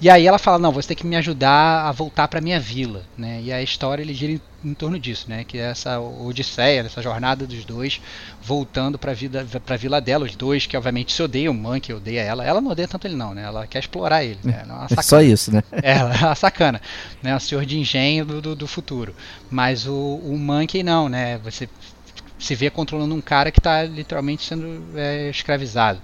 E 0.00 0.10
aí 0.10 0.26
ela 0.26 0.38
fala, 0.38 0.58
não, 0.58 0.72
você 0.72 0.88
tem 0.88 0.96
que 0.96 1.06
me 1.06 1.16
ajudar 1.16 1.86
a 1.86 1.92
voltar 1.92 2.26
para 2.28 2.40
minha 2.40 2.58
vila, 2.58 3.02
né? 3.16 3.40
E 3.42 3.52
a 3.52 3.62
história 3.62 4.02
ele 4.02 4.14
gira 4.14 4.32
em, 4.32 4.40
em 4.64 4.74
torno 4.74 4.98
disso, 4.98 5.26
né? 5.28 5.44
Que 5.44 5.58
é 5.58 5.70
essa 5.70 5.98
odisseia, 6.00 6.80
essa 6.80 7.02
jornada 7.02 7.46
dos 7.46 7.64
dois 7.64 8.00
voltando 8.42 8.98
para 8.98 9.12
vida, 9.12 9.46
para 9.64 9.76
vila 9.76 10.00
dela, 10.00 10.24
os 10.24 10.36
dois 10.36 10.66
que 10.66 10.76
obviamente 10.76 11.12
se 11.12 11.22
odeiam, 11.22 11.52
o 11.52 11.56
Monkey 11.56 11.92
odeia 11.92 12.22
ela. 12.22 12.44
Ela 12.44 12.60
não 12.60 12.70
odeia 12.70 12.88
tanto 12.88 13.06
ele 13.06 13.16
não, 13.16 13.34
né? 13.34 13.42
Ela 13.42 13.66
quer 13.66 13.80
explorar 13.80 14.24
ele, 14.24 14.38
né? 14.44 14.64
É 14.90 14.94
É 14.98 15.02
só 15.02 15.20
isso, 15.20 15.52
né? 15.52 15.62
Ela 15.82 16.14
é 16.14 16.24
uma 16.24 16.34
sacana, 16.34 16.80
né? 17.22 17.34
O 17.34 17.40
senhor 17.40 17.64
de 17.64 17.78
engenho 17.78 18.24
do, 18.24 18.40
do, 18.40 18.56
do 18.56 18.66
futuro. 18.66 19.14
Mas 19.50 19.86
o, 19.86 20.20
o 20.24 20.38
Monkey 20.38 20.82
não, 20.82 21.08
né? 21.08 21.38
Você 21.38 21.68
se 22.42 22.54
vê 22.56 22.68
controlando 22.68 23.14
um 23.14 23.20
cara 23.20 23.52
que 23.52 23.60
está 23.60 23.84
literalmente 23.84 24.44
sendo 24.44 24.84
é, 24.96 25.30
escravizado. 25.30 26.00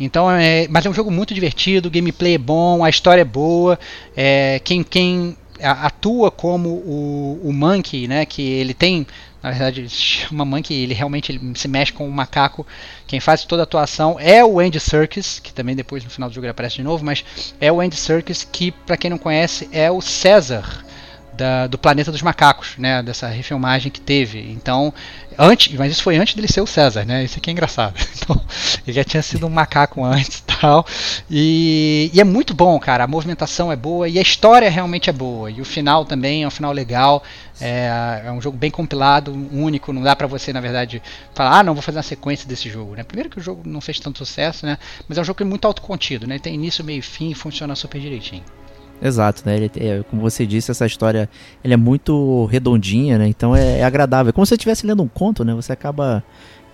Então, 0.00 0.30
é, 0.30 0.66
mas 0.68 0.86
é 0.86 0.90
um 0.90 0.94
jogo 0.94 1.10
muito 1.10 1.34
divertido, 1.34 1.88
o 1.88 1.90
gameplay 1.90 2.34
é 2.34 2.38
bom, 2.38 2.82
a 2.82 2.88
história 2.88 3.20
é 3.20 3.24
boa. 3.24 3.78
É, 4.16 4.58
quem, 4.64 4.82
quem 4.82 5.36
atua 5.62 6.30
como 6.30 6.68
o, 6.68 7.40
o 7.44 7.52
Monkey, 7.52 8.08
né? 8.08 8.26
Que 8.26 8.42
ele 8.42 8.74
tem, 8.74 9.06
na 9.42 9.50
verdade, 9.50 9.88
chama 9.88 10.44
Monkey, 10.44 10.74
ele 10.74 10.94
realmente 10.94 11.32
ele 11.32 11.40
se 11.54 11.68
mexe 11.68 11.92
com 11.92 12.08
o 12.08 12.12
macaco. 12.12 12.66
Quem 13.06 13.20
faz 13.20 13.44
toda 13.44 13.62
a 13.62 13.64
atuação 13.64 14.18
é 14.18 14.44
o 14.44 14.58
Andy 14.58 14.80
Serkis, 14.80 15.38
que 15.38 15.52
também 15.52 15.76
depois 15.76 16.04
no 16.04 16.10
final 16.10 16.28
do 16.28 16.34
jogo 16.34 16.44
ele 16.44 16.50
aparece 16.50 16.76
de 16.76 16.82
novo, 16.82 17.04
mas 17.04 17.24
é 17.60 17.70
o 17.70 17.80
Andy 17.80 17.96
Serkis 17.96 18.46
que, 18.50 18.70
para 18.70 18.96
quem 18.96 19.10
não 19.10 19.18
conhece, 19.18 19.68
é 19.72 19.90
o 19.90 20.00
César 20.00 20.84
da- 21.34 21.66
do 21.66 21.78
Planeta 21.78 22.12
dos 22.12 22.22
Macacos, 22.22 22.74
né? 22.78 23.02
Dessa 23.02 23.28
refilmagem 23.28 23.90
que 23.90 24.00
teve. 24.00 24.40
Então, 24.52 24.92
antes, 25.38 25.74
mas 25.76 25.92
isso 25.92 26.02
foi 26.02 26.16
antes 26.16 26.34
dele 26.34 26.48
ser 26.48 26.60
o 26.60 26.66
César, 26.66 27.04
né? 27.04 27.24
Isso 27.24 27.38
aqui 27.38 27.50
é 27.50 27.52
engraçado. 27.52 27.94
Então, 28.22 28.40
ele 28.86 28.94
já 28.94 29.02
tinha 29.02 29.20
sido 29.22 29.46
um 29.46 29.50
macaco 29.50 30.04
antes 30.04 30.40
tal. 30.42 30.86
E, 31.28 32.08
e 32.14 32.20
é 32.20 32.24
muito 32.24 32.54
bom, 32.54 32.78
cara. 32.78 33.02
A 33.02 33.06
movimentação 33.08 33.72
é 33.72 33.74
boa 33.74 34.08
e 34.08 34.16
a 34.16 34.22
história 34.22 34.70
realmente 34.70 35.10
é 35.10 35.12
boa. 35.12 35.50
E 35.50 35.60
o 35.60 35.64
final 35.64 36.04
também 36.04 36.44
é 36.44 36.46
um 36.46 36.50
final 36.50 36.72
legal. 36.72 37.22
É, 37.60 38.22
é 38.26 38.30
um 38.30 38.40
jogo 38.40 38.56
bem 38.56 38.70
compilado, 38.70 39.32
único. 39.52 39.92
Não 39.92 40.02
dá 40.02 40.14
pra 40.14 40.28
você, 40.28 40.52
na 40.52 40.60
verdade, 40.60 41.02
falar, 41.34 41.58
ah, 41.58 41.62
não, 41.64 41.74
vou 41.74 41.82
fazer 41.82 41.98
uma 41.98 42.02
sequência 42.04 42.46
desse 42.48 42.70
jogo, 42.70 42.94
né? 42.94 43.02
Primeiro 43.02 43.28
que 43.28 43.38
o 43.38 43.42
jogo 43.42 43.62
não 43.64 43.80
fez 43.80 43.98
tanto 43.98 44.18
sucesso, 44.18 44.64
né? 44.64 44.78
Mas 45.08 45.18
é 45.18 45.20
um 45.20 45.24
jogo 45.24 45.38
que 45.38 45.42
é 45.42 45.46
muito 45.46 45.66
autocontido, 45.66 46.26
né? 46.28 46.38
Tem 46.38 46.54
início, 46.54 46.84
meio 46.84 47.00
e 47.00 47.02
fim 47.02 47.30
e 47.30 47.34
funciona 47.34 47.74
super 47.74 48.00
direitinho. 48.00 48.44
Exato, 49.02 49.42
né? 49.44 49.56
Ele, 49.56 49.70
é, 49.76 50.02
como 50.08 50.22
você 50.22 50.46
disse, 50.46 50.70
essa 50.70 50.86
história 50.86 51.28
ele 51.64 51.74
é 51.74 51.76
muito 51.76 52.44
redondinha, 52.46 53.18
né? 53.18 53.26
Então 53.26 53.54
é, 53.56 53.80
é 53.80 53.84
agradável. 53.84 54.30
É 54.30 54.32
como 54.32 54.46
se 54.46 54.50
você 54.50 54.54
estivesse 54.54 54.86
lendo 54.86 55.02
um 55.02 55.08
conto, 55.08 55.44
né? 55.44 55.52
Você 55.54 55.72
acaba 55.72 56.22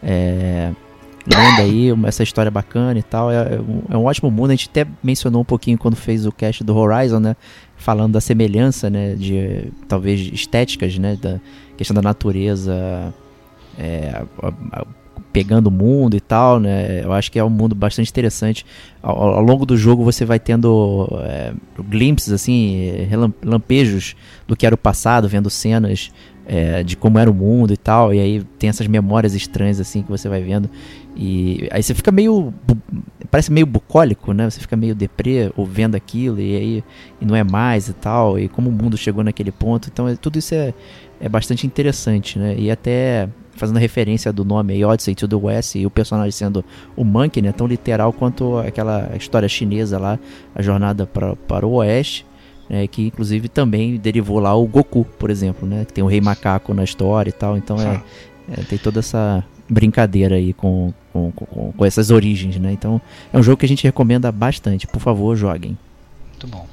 é, 0.03 0.71
lendo 1.27 1.61
aí 1.63 1.89
essa 2.07 2.23
história 2.23 2.51
bacana 2.51 2.99
e 2.99 3.03
tal. 3.03 3.31
É, 3.31 3.55
é 3.55 3.61
um, 3.61 3.83
é 3.91 3.97
um 3.97 4.05
ótimo 4.05 4.31
mundo. 4.31 4.51
A 4.51 4.55
gente 4.55 4.69
até 4.69 4.87
mencionou 5.03 5.41
um 5.41 5.45
pouquinho 5.45 5.79
quando 5.79 5.97
fez 5.97 6.27
o 6.27 6.33
cast 6.33 6.63
do 6.63 6.77
Horizon, 6.77 7.19
né? 7.19 7.35
Falando 7.79 8.13
da 8.13 8.21
semelhança, 8.21 8.91
né? 8.91 9.15
De 9.15 9.73
talvez 9.89 10.21
estéticas, 10.33 10.99
né? 10.99 11.17
Da 11.21 11.41
questão 11.79 11.95
da 11.95 12.03
natureza 12.03 13.15
é, 13.79 14.23
a- 14.43 14.53
a- 14.73 14.87
pegando 15.39 15.69
o 15.69 15.71
mundo 15.71 16.17
e 16.17 16.21
tal, 16.21 16.59
né? 16.59 17.05
Eu 17.05 17.13
acho 17.13 17.31
que 17.31 17.39
é 17.39 17.45
um 17.45 17.51
mundo 17.51 17.73
bastante 17.73 18.11
interessante. 18.11 18.67
Ao, 19.01 19.17
ao 19.17 19.43
longo 19.43 19.65
do 19.65 19.77
jogo 19.77 20.03
você 20.03 20.25
vai 20.25 20.41
tendo 20.41 21.09
é, 21.23 21.53
glimpses, 21.89 22.33
assim, 22.33 23.09
lampejos 23.45 24.17
do 24.49 24.57
que 24.57 24.67
era 24.67 24.75
o 24.75 24.79
passado, 24.79 25.29
vendo 25.29 25.49
cenas 25.49 26.11
é, 26.45 26.83
de 26.83 26.97
como 26.97 27.21
era 27.21 27.31
o 27.31 27.35
mundo 27.35 27.73
e 27.73 27.77
tal. 27.77 28.13
E 28.13 28.19
aí 28.19 28.43
tem 28.59 28.69
essas 28.69 28.89
memórias 28.89 29.33
estranhas, 29.33 29.79
assim, 29.79 30.03
que 30.03 30.11
você 30.11 30.29
vai 30.29 30.43
vendo. 30.43 30.69
E 31.17 31.69
aí 31.71 31.83
você 31.85 31.95
fica 31.95 32.11
meio. 32.11 32.53
Parece 33.31 33.53
meio 33.53 33.67
bucólico, 33.67 34.33
né? 34.33 34.51
Você 34.51 34.59
fica 34.59 34.77
meio 34.77 34.95
deprê 34.95 35.53
vendo 35.69 35.95
aquilo 35.95 36.41
e 36.41 36.57
aí 36.57 36.85
e 37.21 37.25
não 37.25 37.37
é 37.37 37.45
mais 37.45 37.89
e 37.89 37.93
tal. 37.93 38.41
E 38.41 38.49
como 38.49 38.71
o 38.71 38.73
mundo 38.73 38.97
chegou 38.97 39.23
naquele 39.23 39.53
ponto. 39.53 39.89
Então 39.93 40.09
é- 40.09 40.17
tudo 40.17 40.37
isso 40.37 40.53
é, 40.53 40.75
é 41.21 41.29
bastante 41.29 41.65
interessante, 41.65 42.41
né? 42.41 42.57
E 42.59 42.73
até 42.73 43.29
fazendo 43.59 43.79
referência 43.79 44.33
do 44.33 44.45
nome 44.45 44.73
aí, 44.73 44.85
Odyssey 44.85 45.15
to 45.15 45.29
the 45.29 45.37
West, 45.37 45.75
e 45.75 45.85
o 45.85 45.91
personagem 45.91 46.31
sendo 46.31 46.65
o 46.97 47.05
Monkey, 47.05 47.43
né? 47.43 47.53
Tão 47.53 47.67
literal 47.67 48.13
quanto 48.13 48.59
aquela 48.59 49.11
história 49.17 49.49
chinesa 49.49 49.99
lá, 49.99 50.19
a 50.55 50.63
jornada 50.63 51.07
pra, 51.07 51.37
para 51.37 51.67
o 51.67 51.73
Oeste. 51.73 52.25
né, 52.69 52.87
que 52.87 53.07
inclusive 53.07 53.49
também 53.49 53.97
derivou 53.97 54.39
lá 54.39 54.55
o 54.55 54.67
Goku, 54.67 55.05
por 55.19 55.31
exemplo, 55.31 55.67
né? 55.67 55.85
Que 55.85 55.93
tem 55.93 56.05
o 56.05 56.07
Rei 56.07 56.21
Macaco 56.21 56.75
na 56.75 56.85
história 56.85 57.31
e 57.31 57.33
tal. 57.33 57.57
Então 57.57 57.81
é, 57.81 58.03
é, 58.53 58.63
tem 58.63 58.79
toda 58.79 59.01
essa 59.01 59.43
brincadeira 59.69 60.37
aí 60.37 60.53
com, 60.53 60.93
com, 61.13 61.31
com, 61.33 61.73
com 61.73 61.85
essas 61.85 62.11
origens, 62.11 62.57
né? 62.59 62.73
Então 62.73 63.01
é 63.33 63.39
um 63.39 63.43
jogo 63.43 63.57
que 63.57 63.67
a 63.67 63.69
gente 63.69 63.85
recomenda 63.85 64.31
bastante. 64.31 64.87
Por 64.87 65.01
favor, 65.01 65.35
joguem. 65.37 65.79
Muito 66.31 66.47
bom. 66.47 66.67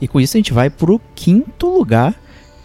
E 0.00 0.08
com 0.08 0.20
isso 0.20 0.36
a 0.36 0.38
gente 0.38 0.52
vai 0.52 0.70
pro 0.70 1.00
quinto 1.14 1.66
lugar, 1.68 2.14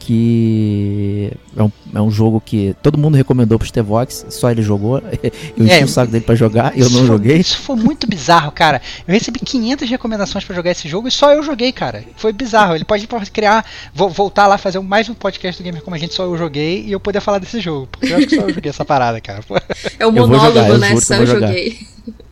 que 0.06 1.32
é 1.56 1.64
um, 1.64 1.72
é 1.96 2.02
um 2.02 2.12
jogo 2.12 2.42
que 2.42 2.76
todo 2.82 2.98
mundo 2.98 3.16
recomendou 3.16 3.58
pro 3.58 3.68
Stevox, 3.68 4.26
só 4.30 4.52
ele 4.52 4.62
jogou. 4.62 5.02
Eu 5.58 5.66
enchi 5.66 5.74
É, 5.82 5.84
o 5.84 5.88
saco 5.88 6.12
dele 6.12 6.24
pra 6.24 6.36
jogar, 6.36 6.74
eu 6.78 6.82
Isso 6.86 6.92
não 6.92 7.00
foi- 7.00 7.08
joguei. 7.08 7.38
Isso 7.38 7.58
foi 7.60 7.76
muito 7.76 8.08
bizarro, 8.08 8.52
cara. 8.52 8.82
Eu 9.08 9.14
recebi 9.14 9.40
500 9.40 9.90
recomendações 9.90 10.44
pra 10.44 10.56
jogar 10.56 10.72
esse 10.72 10.88
jogo 10.88 11.08
e 11.08 11.12
só 11.12 11.32
eu 11.34 11.44
joguei, 11.44 11.72
cara. 11.72 12.04
Foi 12.16 12.32
bizarro. 12.34 12.76
Ele 12.76 12.84
pode 12.86 13.08
criar, 13.32 13.66
vo- 13.94 14.10
voltar 14.10 14.48
lá, 14.48 14.58
fazer 14.58 14.80
mais 14.80 15.08
um 15.10 15.14
podcast 15.14 15.62
do 15.62 15.66
Gamer 15.66 15.82
como 15.82 15.96
a 15.96 16.00
gente, 16.00 16.14
só 16.14 16.24
eu 16.24 16.38
joguei 16.38 16.84
e 16.86 16.92
eu 16.92 17.00
poder 17.00 17.20
falar 17.22 17.40
desse 17.40 17.60
jogo. 17.60 17.88
Porque 17.92 18.12
eu 18.12 18.18
acho 18.18 18.28
que 18.28 18.36
só 18.36 18.42
eu 18.44 18.54
joguei 18.54 18.70
essa 18.70 18.86
parada, 18.86 19.20
cara. 19.22 19.42
É 20.00 20.06
o 20.06 20.10
Eu 20.10 20.14
vou 20.14 20.28
monólogo, 20.28 20.48
jogar, 20.58 20.70
eu 20.70 20.78
né? 20.78 20.88
juro 20.90 21.00
que 21.02 21.06
Só 21.08 21.14
eu 21.16 21.20
eu 21.22 21.26
vou 21.28 21.36
jogar. 21.36 21.48
joguei. 21.48 21.78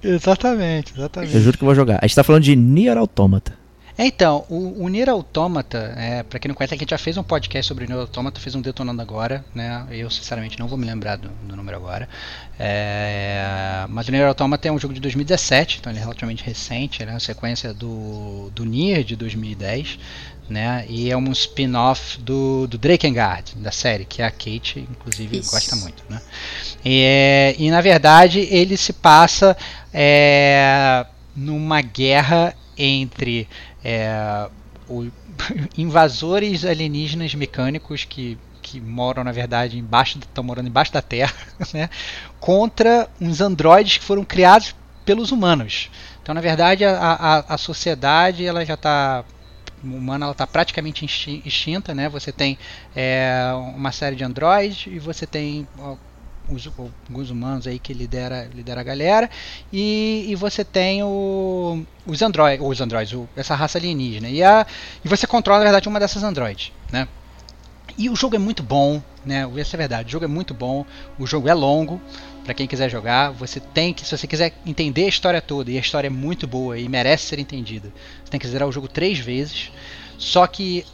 exatamente, 0.03 0.93
exatamente. 0.97 1.35
Eu 1.35 1.41
juro 1.41 1.57
que 1.57 1.63
eu 1.63 1.65
vou 1.67 1.75
jogar. 1.75 1.99
A 2.01 2.07
gente 2.07 2.15
tá 2.15 2.23
falando 2.23 2.43
de 2.43 2.55
Nier 2.55 2.97
Automata. 2.97 3.53
É, 3.97 4.05
então, 4.05 4.45
o, 4.49 4.83
o 4.83 4.89
Nier 4.89 5.09
Automata, 5.09 5.93
é, 5.97 6.23
para 6.23 6.39
quem 6.39 6.49
não 6.49 6.55
conhece, 6.55 6.73
a 6.73 6.77
gente 6.77 6.89
já 6.89 6.97
fez 6.97 7.17
um 7.17 7.23
podcast 7.23 7.67
sobre 7.67 7.85
o 7.85 7.87
Nier 7.87 7.99
Automata, 7.99 8.39
fez 8.39 8.55
um 8.55 8.61
Detonando 8.61 9.01
agora, 9.01 9.43
né? 9.53 9.85
Eu, 9.91 10.09
sinceramente, 10.09 10.57
não 10.59 10.67
vou 10.67 10.77
me 10.77 10.85
lembrar 10.85 11.17
do, 11.17 11.29
do 11.29 11.55
número 11.55 11.77
agora. 11.77 12.07
É, 12.57 13.85
mas 13.89 14.07
o 14.07 14.11
Nier 14.11 14.27
Automata 14.27 14.67
é 14.67 14.71
um 14.71 14.79
jogo 14.79 14.93
de 14.93 14.99
2017, 14.99 15.79
então 15.79 15.91
ele 15.91 15.99
é 15.99 16.01
relativamente 16.01 16.43
recente, 16.43 17.01
ele 17.01 17.11
é 17.11 17.13
uma 17.13 17.19
sequência 17.19 17.73
do, 17.73 18.49
do 18.55 18.65
Nier 18.65 19.03
de 19.03 19.15
2010, 19.15 19.99
né? 20.49 20.85
E 20.87 21.09
é 21.09 21.17
um 21.17 21.31
spin-off 21.31 22.19
do, 22.19 22.67
do 22.67 22.77
Drakengard, 22.77 23.55
da 23.55 23.71
série, 23.71 24.05
que 24.05 24.21
a 24.21 24.29
Kate, 24.29 24.87
inclusive, 24.89 25.37
Isso. 25.37 25.51
gosta 25.51 25.75
muito, 25.77 26.03
né? 26.09 26.21
E, 26.83 27.01
é, 27.03 27.55
e, 27.57 27.71
na 27.71 27.81
verdade, 27.81 28.39
ele 28.51 28.77
se 28.77 28.93
passa 28.93 29.55
é, 29.93 31.05
numa 31.35 31.81
guerra 31.81 32.53
entre 32.77 33.47
é, 33.83 34.49
o, 34.87 35.07
invasores 35.77 36.65
alienígenas 36.65 37.33
mecânicos 37.33 38.05
que, 38.05 38.37
que 38.61 38.79
moram 38.79 39.23
na 39.23 39.31
verdade 39.31 39.77
embaixo 39.77 40.19
estão 40.19 40.43
morando 40.43 40.67
embaixo 40.67 40.91
da 40.93 41.01
Terra 41.01 41.33
né, 41.73 41.89
contra 42.39 43.09
uns 43.19 43.41
androides 43.41 43.97
que 43.97 44.03
foram 44.03 44.23
criados 44.23 44.75
pelos 45.05 45.31
humanos. 45.31 45.89
Então 46.21 46.35
na 46.35 46.41
verdade 46.41 46.85
a, 46.85 46.95
a, 46.97 47.53
a 47.55 47.57
sociedade 47.57 48.45
ela 48.45 48.65
já 48.65 48.75
está 48.75 49.23
humana 49.83 50.25
ela 50.25 50.31
está 50.31 50.45
praticamente 50.45 51.05
exti- 51.05 51.41
extinta 51.45 51.95
né. 51.95 52.07
Você 52.09 52.31
tem 52.31 52.57
é, 52.95 53.51
uma 53.75 53.91
série 53.91 54.15
de 54.15 54.23
androides 54.23 54.85
e 54.87 54.99
você 54.99 55.25
tem 55.25 55.67
os, 56.49 56.69
alguns 57.07 57.29
humanos 57.29 57.67
aí 57.67 57.79
que 57.79 57.93
lidera, 57.93 58.49
lidera 58.53 58.81
a 58.81 58.83
galera 58.83 59.29
e, 59.71 60.25
e 60.27 60.35
você 60.35 60.63
tem 60.63 61.03
o, 61.03 61.83
os 62.05 62.21
androides, 62.21 62.65
os 62.65 62.81
androides 62.81 63.17
essa 63.35 63.55
raça 63.55 63.77
alienígena 63.77 64.29
e, 64.29 64.43
a, 64.43 64.65
e 65.03 65.07
você 65.07 65.25
controla 65.25 65.59
na 65.59 65.65
verdade 65.65 65.87
uma 65.87 65.99
dessas 65.99 66.23
androides, 66.23 66.71
né? 66.91 67.07
E 67.97 68.09
o 68.09 68.15
jogo 68.15 68.35
é 68.35 68.39
muito 68.39 68.63
bom, 68.63 69.01
né? 69.25 69.47
Essa 69.57 69.75
é 69.75 69.77
a 69.77 69.79
verdade. 69.79 70.07
O 70.07 70.11
jogo 70.11 70.25
é 70.25 70.27
muito 70.27 70.53
bom. 70.53 70.85
O 71.19 71.27
jogo 71.27 71.49
é 71.49 71.53
longo. 71.53 72.01
Para 72.43 72.53
quem 72.53 72.65
quiser 72.65 72.89
jogar, 72.89 73.31
você 73.31 73.59
tem 73.59 73.93
que, 73.93 74.03
se 74.05 74.17
você 74.17 74.25
quiser 74.25 74.53
entender 74.65 75.05
a 75.05 75.09
história 75.09 75.41
toda, 75.41 75.69
e 75.69 75.77
a 75.77 75.81
história 75.81 76.07
é 76.07 76.09
muito 76.09 76.47
boa 76.47 76.79
e 76.79 76.89
merece 76.89 77.25
ser 77.25 77.37
entendida, 77.37 77.91
você 78.23 78.31
tem 78.31 78.39
que 78.39 78.47
zerar 78.47 78.67
o 78.67 78.71
jogo 78.71 78.87
três 78.87 79.19
vezes. 79.19 79.71
Só 80.17 80.47
que 80.47 80.85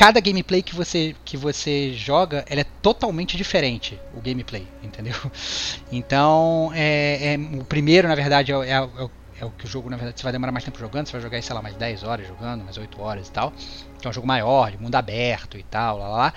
cada 0.00 0.18
gameplay 0.18 0.62
que 0.62 0.74
você, 0.74 1.14
que 1.26 1.36
você 1.36 1.92
joga, 1.92 2.42
ela 2.48 2.62
é 2.62 2.66
totalmente 2.80 3.36
diferente, 3.36 4.00
o 4.14 4.20
gameplay, 4.22 4.66
entendeu? 4.82 5.12
Então, 5.92 6.70
é, 6.74 7.34
é 7.34 7.36
o 7.36 7.64
primeiro, 7.66 8.08
na 8.08 8.14
verdade, 8.14 8.50
é, 8.50 8.54
é, 8.54 8.70
é, 8.70 8.80
o, 8.80 9.10
é 9.38 9.44
o 9.44 9.50
que 9.50 9.66
o 9.66 9.68
jogo, 9.68 9.90
na 9.90 9.98
verdade, 9.98 10.18
você 10.18 10.22
vai 10.22 10.32
demorar 10.32 10.52
mais 10.52 10.64
tempo 10.64 10.78
jogando, 10.78 11.06
você 11.06 11.12
vai 11.12 11.20
jogar, 11.20 11.42
sei 11.42 11.54
lá, 11.54 11.60
mais 11.60 11.74
10 11.76 12.04
horas 12.04 12.26
jogando, 12.26 12.64
mais 12.64 12.78
8 12.78 12.98
horas 12.98 13.28
e 13.28 13.30
tal. 13.30 13.52
Que 14.00 14.06
é 14.06 14.10
um 14.10 14.12
jogo 14.12 14.26
maior, 14.26 14.70
de 14.70 14.78
mundo 14.78 14.94
aberto 14.94 15.58
e 15.58 15.62
tal, 15.64 15.98
lá, 15.98 16.08
lá. 16.08 16.34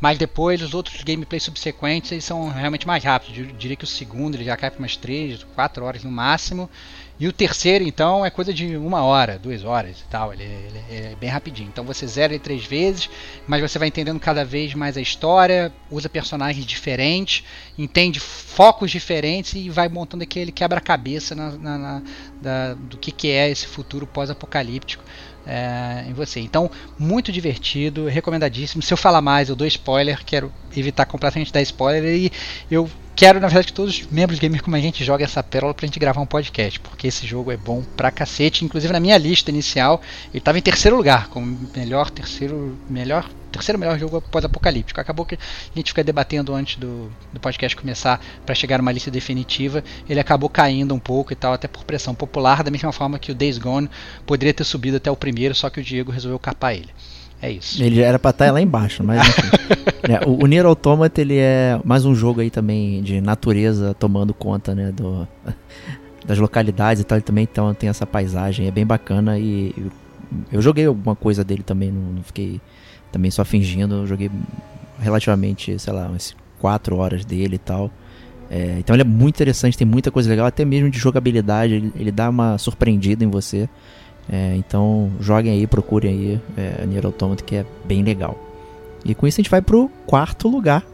Mas 0.00 0.18
depois, 0.18 0.60
os 0.60 0.74
outros 0.74 1.00
gameplays 1.04 1.44
subsequentes, 1.44 2.10
eles 2.10 2.24
são 2.24 2.48
realmente 2.48 2.84
mais 2.84 3.04
rápidos. 3.04 3.38
Eu 3.38 3.46
diria 3.46 3.76
que 3.76 3.84
o 3.84 3.86
segundo, 3.86 4.34
ele 4.34 4.44
já 4.44 4.56
cai 4.56 4.70
para 4.72 4.80
umas 4.80 4.96
3, 4.96 5.44
4 5.54 5.84
horas 5.84 6.02
no 6.02 6.10
máximo. 6.10 6.68
E 7.18 7.28
o 7.28 7.32
terceiro, 7.32 7.84
então, 7.84 8.26
é 8.26 8.30
coisa 8.30 8.52
de 8.52 8.76
uma 8.76 9.04
hora, 9.04 9.38
duas 9.38 9.62
horas 9.62 10.00
e 10.00 10.04
tal. 10.10 10.32
Ele, 10.32 10.42
ele, 10.42 10.84
ele 10.90 11.06
é 11.12 11.16
bem 11.16 11.30
rapidinho. 11.30 11.68
Então 11.68 11.84
você 11.84 12.06
zera 12.06 12.32
ele 12.32 12.42
três 12.42 12.64
vezes, 12.64 13.08
mas 13.46 13.62
você 13.62 13.78
vai 13.78 13.86
entendendo 13.86 14.18
cada 14.18 14.44
vez 14.44 14.74
mais 14.74 14.96
a 14.96 15.00
história, 15.00 15.72
usa 15.90 16.08
personagens 16.08 16.66
diferentes, 16.66 17.44
entende 17.78 18.18
focos 18.18 18.90
diferentes 18.90 19.54
e 19.54 19.70
vai 19.70 19.88
montando 19.88 20.24
aquele 20.24 20.50
quebra-cabeça 20.50 21.36
na, 21.36 21.50
na, 21.52 21.78
na, 21.78 22.02
da, 22.42 22.74
do 22.74 22.98
que, 22.98 23.12
que 23.12 23.30
é 23.30 23.48
esse 23.48 23.66
futuro 23.66 24.06
pós-apocalíptico. 24.06 25.04
É, 25.46 26.06
em 26.08 26.14
você. 26.14 26.40
Então, 26.40 26.70
muito 26.98 27.30
divertido, 27.30 28.06
recomendadíssimo. 28.06 28.82
Se 28.82 28.94
eu 28.94 28.96
falar 28.96 29.20
mais, 29.20 29.50
eu 29.50 29.54
dou 29.54 29.66
spoiler, 29.66 30.24
quero 30.24 30.50
evitar 30.74 31.04
completamente 31.04 31.52
dar 31.52 31.60
spoiler 31.60 32.02
e 32.02 32.32
eu 32.70 32.88
quero, 33.24 33.40
na 33.40 33.46
verdade, 33.46 33.68
que 33.68 33.72
todos 33.72 34.00
os 34.00 34.06
membros 34.08 34.38
Gamer 34.38 34.62
Como 34.62 34.76
a 34.76 34.80
gente 34.80 35.02
joguem 35.02 35.24
essa 35.24 35.42
pérola 35.42 35.72
pra 35.72 35.86
gente 35.86 35.98
gravar 35.98 36.20
um 36.20 36.26
podcast, 36.26 36.78
porque 36.80 37.06
esse 37.06 37.26
jogo 37.26 37.50
é 37.50 37.56
bom 37.56 37.82
pra 37.96 38.10
cacete. 38.10 38.66
Inclusive, 38.66 38.92
na 38.92 39.00
minha 39.00 39.16
lista 39.16 39.50
inicial, 39.50 40.02
ele 40.28 40.40
estava 40.40 40.58
em 40.58 40.60
terceiro 40.60 40.94
lugar, 40.94 41.28
como 41.28 41.58
melhor 41.74 42.10
terceiro, 42.10 42.78
melhor 42.86 43.26
terceiro 43.50 43.78
melhor 43.78 43.98
jogo 43.98 44.20
pós-apocalíptico. 44.20 45.00
Acabou 45.00 45.24
que 45.24 45.36
a 45.36 45.38
gente 45.74 45.88
fica 45.88 46.04
debatendo 46.04 46.54
antes 46.54 46.76
do, 46.76 47.10
do 47.32 47.40
podcast 47.40 47.74
começar 47.74 48.20
para 48.44 48.54
chegar 48.54 48.76
numa 48.76 48.92
lista 48.92 49.10
definitiva. 49.10 49.82
Ele 50.06 50.20
acabou 50.20 50.50
caindo 50.50 50.94
um 50.94 50.98
pouco 50.98 51.32
e 51.32 51.36
tal, 51.36 51.54
até 51.54 51.66
por 51.66 51.82
pressão 51.84 52.14
popular, 52.14 52.62
da 52.62 52.70
mesma 52.70 52.92
forma 52.92 53.18
que 53.18 53.32
o 53.32 53.34
Days 53.34 53.56
Gone 53.56 53.88
poderia 54.26 54.52
ter 54.52 54.64
subido 54.64 54.98
até 54.98 55.10
o 55.10 55.16
primeiro, 55.16 55.54
só 55.54 55.70
que 55.70 55.80
o 55.80 55.82
Diego 55.82 56.12
resolveu 56.12 56.38
capar 56.38 56.74
ele. 56.74 56.90
É 57.40 57.50
isso. 57.50 57.82
Ele 57.82 57.96
já 57.96 58.06
era 58.06 58.18
pra 58.18 58.30
estar 58.30 58.50
lá 58.52 58.60
embaixo, 58.60 59.04
mas 59.04 59.20
enfim. 59.28 59.42
é, 60.10 60.26
o, 60.26 60.44
o 60.44 60.46
Nier 60.46 60.64
Automata, 60.64 61.20
ele 61.20 61.36
é 61.36 61.78
mais 61.84 62.04
um 62.04 62.14
jogo 62.14 62.40
aí 62.40 62.50
também 62.50 63.02
de 63.02 63.20
natureza 63.20 63.94
tomando 63.94 64.32
conta, 64.32 64.74
né, 64.74 64.90
do, 64.92 65.28
das 66.24 66.38
localidades 66.38 67.02
e 67.02 67.04
tal. 67.04 67.18
Ele 67.18 67.24
também 67.24 67.44
então, 67.44 67.72
tem 67.74 67.88
essa 67.88 68.06
paisagem, 68.06 68.66
é 68.66 68.70
bem 68.70 68.86
bacana 68.86 69.38
e 69.38 69.74
eu, 69.76 69.90
eu 70.52 70.62
joguei 70.62 70.86
alguma 70.86 71.14
coisa 71.14 71.44
dele 71.44 71.62
também, 71.62 71.90
não, 71.90 72.12
não 72.14 72.22
fiquei 72.22 72.60
também 73.12 73.30
só 73.30 73.44
fingindo. 73.44 73.94
Eu 73.96 74.06
joguei 74.06 74.30
relativamente, 74.98 75.78
sei 75.78 75.92
lá, 75.92 76.06
umas 76.06 76.34
4 76.58 76.96
horas 76.96 77.24
dele 77.24 77.56
e 77.56 77.58
tal. 77.58 77.90
É, 78.50 78.76
então 78.78 78.94
ele 78.94 79.02
é 79.02 79.06
muito 79.06 79.36
interessante, 79.36 79.76
tem 79.76 79.86
muita 79.86 80.10
coisa 80.10 80.28
legal, 80.28 80.46
até 80.46 80.64
mesmo 80.64 80.90
de 80.90 80.98
jogabilidade, 80.98 81.74
ele, 81.74 81.92
ele 81.96 82.12
dá 82.12 82.28
uma 82.28 82.58
surpreendida 82.58 83.24
em 83.24 83.28
você. 83.28 83.68
É, 84.28 84.56
então 84.56 85.10
joguem 85.20 85.52
aí, 85.52 85.66
procurem 85.66 86.10
aí 86.10 86.40
é, 86.56 86.86
Nier 86.86 87.04
Automata 87.04 87.44
que 87.44 87.56
é 87.56 87.66
bem 87.84 88.02
legal. 88.02 88.38
E 89.04 89.14
com 89.14 89.26
isso 89.26 89.40
a 89.40 89.42
gente 89.42 89.50
vai 89.50 89.60
pro 89.60 89.90
quarto 90.06 90.48
lugar. 90.48 90.84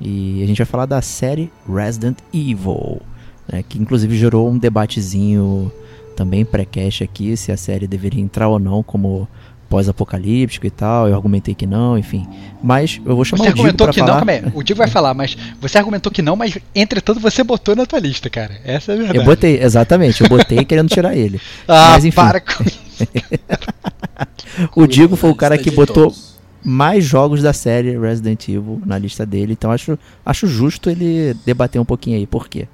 E 0.00 0.42
a 0.42 0.46
gente 0.46 0.58
vai 0.58 0.66
falar 0.66 0.86
da 0.86 1.02
série 1.02 1.50
Resident 1.68 2.18
Evil, 2.32 3.00
né, 3.50 3.64
que 3.68 3.78
inclusive 3.78 4.16
gerou 4.16 4.48
um 4.48 4.56
debatezinho 4.56 5.72
também 6.14 6.44
pré-cash 6.44 7.02
aqui, 7.02 7.36
se 7.36 7.52
a 7.52 7.56
série 7.56 7.86
deveria 7.86 8.20
entrar 8.20 8.48
ou 8.48 8.58
não 8.58 8.82
como 8.82 9.28
pós-apocalíptico 9.68 10.66
e 10.66 10.70
tal. 10.70 11.08
Eu 11.08 11.14
argumentei 11.14 11.54
que 11.54 11.66
não, 11.66 11.98
enfim. 11.98 12.26
Mas 12.62 13.00
eu 13.04 13.14
vou 13.14 13.24
chamar 13.24 13.44
Você 13.44 13.50
o 13.50 13.54
Diego 13.54 13.60
argumentou 13.68 13.86
pra 13.86 13.92
que 13.94 14.00
falar. 14.00 14.10
não, 14.12 14.18
calma 14.18 14.32
aí. 14.32 14.52
O 14.54 14.62
Diego 14.62 14.78
vai 14.78 14.88
falar, 14.88 15.14
mas 15.14 15.36
você 15.60 15.78
argumentou 15.78 16.10
que 16.12 16.22
não, 16.22 16.36
mas 16.36 16.58
entretanto 16.74 17.20
você 17.20 17.44
botou 17.44 17.76
na 17.76 17.84
tua 17.86 17.98
lista, 17.98 18.28
cara. 18.30 18.58
Essa 18.64 18.92
é 18.92 18.94
a 18.94 18.98
verdade. 18.98 19.18
Eu 19.18 19.24
botei, 19.24 19.60
exatamente, 19.62 20.22
eu 20.22 20.28
botei 20.28 20.64
querendo 20.64 20.88
tirar 20.88 21.16
ele. 21.16 21.40
Ah, 21.68 21.90
Mas 21.92 22.04
enfim. 22.04 22.16
para 22.16 22.40
com 22.40 22.64
O 24.74 24.86
Diego 24.86 25.16
foi 25.16 25.30
o 25.30 25.34
cara 25.34 25.56
que 25.58 25.70
botou 25.70 26.04
todos. 26.04 26.38
mais 26.64 27.04
jogos 27.04 27.42
da 27.42 27.52
série 27.52 27.98
Resident 27.98 28.48
Evil 28.48 28.80
na 28.84 28.98
lista 28.98 29.24
dele, 29.24 29.52
então 29.52 29.70
acho, 29.70 29.98
acho 30.24 30.46
justo 30.46 30.90
ele 30.90 31.34
debater 31.46 31.80
um 31.80 31.84
pouquinho 31.84 32.16
aí. 32.16 32.26
Por 32.26 32.48
quê? 32.48 32.66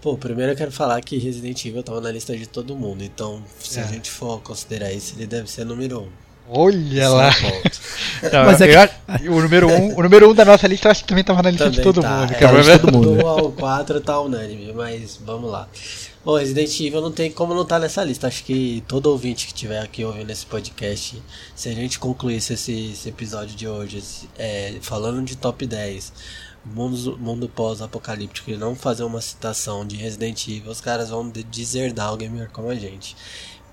Pô, 0.00 0.16
primeiro 0.16 0.52
eu 0.52 0.56
quero 0.56 0.72
falar 0.72 1.00
que 1.02 1.18
Resident 1.18 1.62
Evil 1.64 1.82
tava 1.82 2.00
na 2.00 2.10
lista 2.10 2.34
de 2.36 2.46
todo 2.46 2.74
mundo, 2.74 3.02
então 3.04 3.42
se 3.58 3.78
É. 3.78 3.82
a 3.82 3.86
gente 3.86 4.10
for 4.10 4.40
considerar 4.40 4.90
isso, 4.92 5.14
ele 5.16 5.26
deve 5.26 5.50
ser 5.50 5.64
número 5.66 6.00
um. 6.00 6.08
Olha 6.52 7.06
Só 7.06 7.14
lá. 7.16 7.28
um. 7.28 7.70
Não, 8.32 8.44
Mas 8.46 8.60
é 8.60 8.74
acho- 8.76 8.94
o, 9.30 9.40
número 9.40 9.68
um, 9.68 9.98
o 9.98 10.02
número 10.02 10.30
um 10.30 10.34
da 10.34 10.44
nossa 10.44 10.66
lista 10.66 10.88
eu 10.88 10.90
acho 10.90 11.02
que 11.02 11.08
também 11.08 11.22
tava 11.22 11.42
na 11.42 11.50
lista 11.50 11.70
de 11.70 11.76
Também 11.76 11.92
todo 11.92 12.02
tá, 12.02 12.20
mundo. 12.20 12.32
é, 12.32 12.62
de 12.74 12.78
todo 12.80 12.92
mundo. 12.92 13.14
Do 13.14 13.22
1 13.24 13.28
ao 13.28 13.52
4 13.52 14.00
tá 14.00 14.20
unânime, 14.20 14.72
mas 14.72 15.20
vamos 15.24 15.50
lá. 15.50 15.68
Bom, 16.24 16.36
Resident 16.36 16.78
Evil 16.80 17.00
não 17.00 17.12
tem 17.12 17.30
como 17.30 17.54
não 17.54 17.64
tá 17.64 17.78
nessa 17.78 18.02
lista. 18.02 18.26
Acho 18.26 18.42
que 18.44 18.82
todo 18.88 19.06
ouvinte 19.06 19.46
que 19.46 19.54
tiver 19.54 19.78
aqui 19.80 20.04
ouvindo 20.04 20.28
esse 20.30 20.44
podcast, 20.44 21.22
se 21.54 21.68
a 21.68 21.72
gente 21.72 21.98
concluísse 21.98 22.54
esse, 22.54 22.90
esse 22.92 23.08
episódio 23.08 23.54
de 23.54 23.68
hoje, 23.68 23.98
esse- 23.98 24.28
é, 24.38 24.74
falando 24.82 25.22
de 25.24 25.36
top 25.36 25.64
10, 25.66 26.12
mundo, 26.64 27.16
mundo 27.18 27.48
pós-apocalíptico, 27.48 28.50
e 28.50 28.56
não 28.56 28.74
fazer 28.74 29.02
uma 29.04 29.20
citação 29.20 29.86
de 29.86 29.96
Resident 29.96 30.46
Evil, 30.48 30.70
os 30.70 30.80
caras 30.80 31.10
vão 31.10 31.28
de- 31.28 31.42
deserdar 31.42 32.12
o 32.12 32.16
gamer 32.16 32.50
como 32.50 32.68
a 32.68 32.74
gente. 32.74 33.16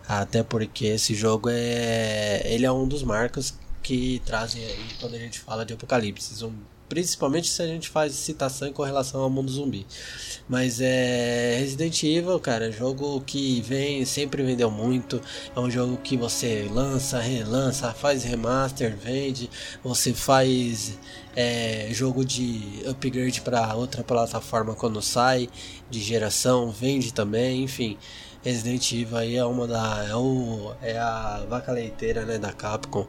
Até 0.07 0.41
porque 0.43 0.85
esse 0.85 1.13
jogo 1.13 1.49
é. 1.51 2.41
Ele 2.45 2.65
é 2.65 2.71
um 2.71 2.87
dos 2.87 3.03
marcos 3.03 3.53
que 3.83 4.21
trazem 4.25 4.63
aí 4.63 4.85
quando 4.99 5.15
a 5.15 5.19
gente 5.19 5.39
fala 5.39 5.65
de 5.65 5.73
apocalipse. 5.73 6.43
Um- 6.45 6.53
Principalmente 6.89 7.49
se 7.49 7.61
a 7.61 7.67
gente 7.67 7.89
faz 7.89 8.13
citação 8.13 8.67
em 8.67 8.73
correlação 8.73 9.21
ao 9.21 9.29
mundo 9.29 9.51
zumbi. 9.51 9.85
Mas 10.47 10.79
é. 10.79 11.57
Resident 11.59 12.01
Evil, 12.03 12.39
cara, 12.39 12.69
é 12.69 12.71
jogo 12.71 13.21
que 13.21 13.61
vem, 13.61 14.05
sempre 14.05 14.43
vendeu 14.43 14.71
muito. 14.71 15.21
É 15.55 15.59
um 15.59 15.69
jogo 15.69 15.97
que 15.97 16.15
você 16.15 16.69
lança, 16.71 17.19
relança, 17.19 17.93
faz 17.93 18.23
remaster, 18.23 18.95
vende. 18.95 19.49
Você 19.83 20.13
faz 20.13 20.97
é, 21.35 21.89
jogo 21.91 22.25
de 22.25 22.81
upgrade 22.87 23.41
para 23.41 23.75
outra 23.75 24.03
plataforma 24.03 24.73
quando 24.73 25.01
sai, 25.01 25.47
de 25.89 26.01
geração, 26.01 26.71
vende 26.71 27.13
também, 27.13 27.63
enfim. 27.63 27.97
Resident 28.43 28.91
Evil 28.93 29.17
aí 29.17 29.35
é 29.35 29.43
uma 29.43 29.67
da 29.67 30.05
é, 30.09 30.15
o, 30.15 30.73
é 30.81 30.97
a 30.97 31.43
vaca 31.49 31.71
leiteira, 31.71 32.23
né, 32.23 32.37
da 32.37 32.53
Capcom 32.53 33.05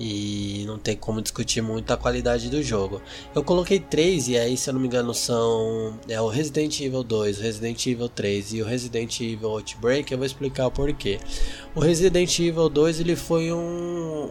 e 0.00 0.64
não 0.66 0.78
tem 0.78 0.96
como 0.96 1.20
discutir 1.20 1.60
muito 1.60 1.92
a 1.92 1.96
qualidade 1.96 2.48
do 2.48 2.62
jogo. 2.62 3.02
Eu 3.34 3.44
coloquei 3.44 3.78
três 3.78 4.28
e 4.28 4.38
aí, 4.38 4.56
se 4.56 4.70
eu 4.70 4.72
não 4.74 4.80
me 4.80 4.86
engano, 4.86 5.12
são 5.12 5.92
é 6.08 6.18
o 6.18 6.26
Resident 6.28 6.80
Evil 6.80 7.02
2, 7.02 7.38
o 7.38 7.42
Resident 7.42 7.86
Evil 7.86 8.08
3 8.08 8.54
e 8.54 8.62
o 8.62 8.64
Resident 8.64 9.20
Evil 9.20 9.50
Outbreak. 9.50 10.10
Eu 10.10 10.16
vou 10.16 10.26
explicar 10.26 10.66
o 10.68 10.70
porquê. 10.70 11.20
O 11.74 11.80
Resident 11.80 12.38
Evil 12.38 12.70
2 12.70 13.00
ele 13.00 13.14
foi 13.14 13.52
um, 13.52 13.58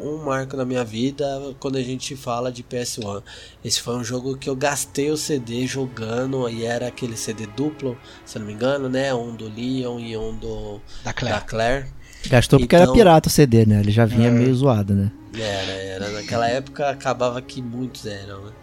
um 0.04 0.24
marco 0.26 0.58
na 0.58 0.66
minha 0.66 0.84
vida 0.84 1.54
quando 1.60 1.78
a 1.78 1.84
gente 1.84 2.16
fala 2.16 2.52
de 2.52 2.64
PS1. 2.64 3.22
Esse 3.64 3.80
foi 3.80 3.96
um 3.96 4.04
jogo 4.04 4.36
que 4.38 4.50
eu 4.50 4.56
gastei 4.56 5.12
o 5.12 5.18
CD 5.18 5.68
jogando 5.68 6.50
e 6.50 6.66
era 6.66 6.88
aquele 6.88 7.16
CD 7.16 7.46
duplo, 7.46 7.96
se 8.26 8.38
eu 8.38 8.40
não 8.40 8.48
me 8.48 8.54
engano, 8.54 8.90
né? 8.90 9.14
Um 9.14 9.36
do 9.36 9.46
Leon 9.48 10.00
e 10.00 10.18
um 10.18 10.36
do 10.36 10.82
Da 11.04 11.14
Claire. 11.14 11.40
Da 11.40 11.46
Claire. 11.46 11.86
Gastou 12.28 12.60
porque 12.60 12.76
Então- 12.76 12.84
era 12.88 12.92
pirata 12.92 13.30
o 13.30 13.32
CD, 13.32 13.68
né? 13.68 13.80
Ele 13.82 13.92
já 13.92 14.06
vinha 14.06 14.32
meio 14.32 14.54
zoado, 14.56 14.96
né? 14.96 15.12
Era, 15.34 15.72
era. 15.72 16.10
Naquela 16.10 16.48
época 16.48 16.90
acabava 16.90 17.42
que 17.42 17.62
muitos 17.62 18.06
eram, 18.06 18.46
né? 18.46 18.54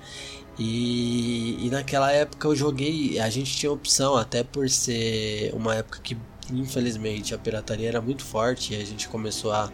E, 0.59 1.67
e 1.67 1.71
naquela 1.71 2.11
época 2.13 2.49
eu 2.49 2.57
joguei. 2.57 3.19
A 3.21 3.29
gente 3.31 3.55
tinha 3.57 3.71
opção, 3.71 4.17
até 4.17 4.43
por 4.43 4.69
ser 4.69 5.53
uma 5.55 5.75
época 5.75 6.01
que 6.03 6.17
infelizmente 6.53 7.35
a 7.35 7.39
pirataria 7.39 7.89
era 7.89 8.01
muito 8.01 8.25
forte 8.25 8.73
e 8.73 8.77
a 8.77 8.85
gente 8.85 9.09
começou 9.09 9.53
a 9.53 9.71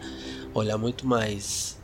olhar 0.53 0.77
muito 0.77 1.05
mais 1.05 1.77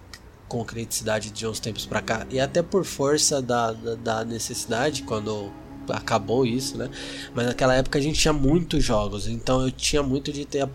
com 0.48 0.66
criticidade 0.66 1.30
de 1.30 1.46
uns 1.46 1.60
tempos 1.60 1.86
pra 1.86 2.02
cá. 2.02 2.26
E 2.30 2.40
até 2.40 2.62
por 2.64 2.84
força 2.84 3.42
da, 3.42 3.72
da, 3.72 3.96
da 3.96 4.26
necessidade, 4.26 5.04
quando 5.04 5.52
acabou 5.92 6.46
isso, 6.46 6.78
né? 6.78 6.90
Mas 7.34 7.48
naquela 7.48 7.76
época 7.76 8.00
a 8.00 8.02
gente 8.02 8.20
tinha 8.20 8.34
muitos 8.34 8.84
jogos, 8.84 9.28
então 9.28 9.62
eu 9.62 9.72
tinha 9.72 10.04
muito 10.04 10.32
de 10.32 10.46
ter 10.46 10.68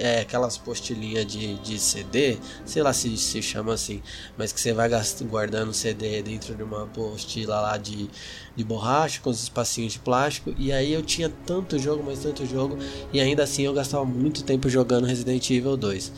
é, 0.00 0.20
aquelas 0.20 0.56
postilhinhas 0.58 1.26
de, 1.26 1.54
de 1.56 1.78
CD, 1.78 2.38
sei 2.64 2.82
lá 2.82 2.92
se 2.92 3.16
se 3.16 3.42
chama 3.42 3.74
assim, 3.74 4.02
mas 4.36 4.52
que 4.52 4.60
você 4.60 4.72
vai 4.72 4.88
guardando 5.24 5.72
CD 5.72 6.22
dentro 6.22 6.54
de 6.54 6.62
uma 6.62 6.84
apostila 6.84 7.60
lá 7.60 7.76
de, 7.76 8.08
de 8.54 8.64
borracha 8.64 9.20
com 9.20 9.30
os 9.30 9.42
espacinhos 9.42 9.94
de 9.94 9.98
plástico. 9.98 10.54
E 10.58 10.72
aí 10.72 10.92
eu 10.92 11.02
tinha 11.02 11.28
tanto 11.28 11.78
jogo, 11.78 12.02
mas 12.04 12.20
tanto 12.20 12.46
jogo, 12.46 12.78
e 13.12 13.20
ainda 13.20 13.42
assim 13.42 13.62
eu 13.62 13.72
gastava 13.72 14.04
muito 14.04 14.44
tempo 14.44 14.68
jogando 14.68 15.06
Resident 15.06 15.48
Evil 15.50 15.76
2. 15.76 16.12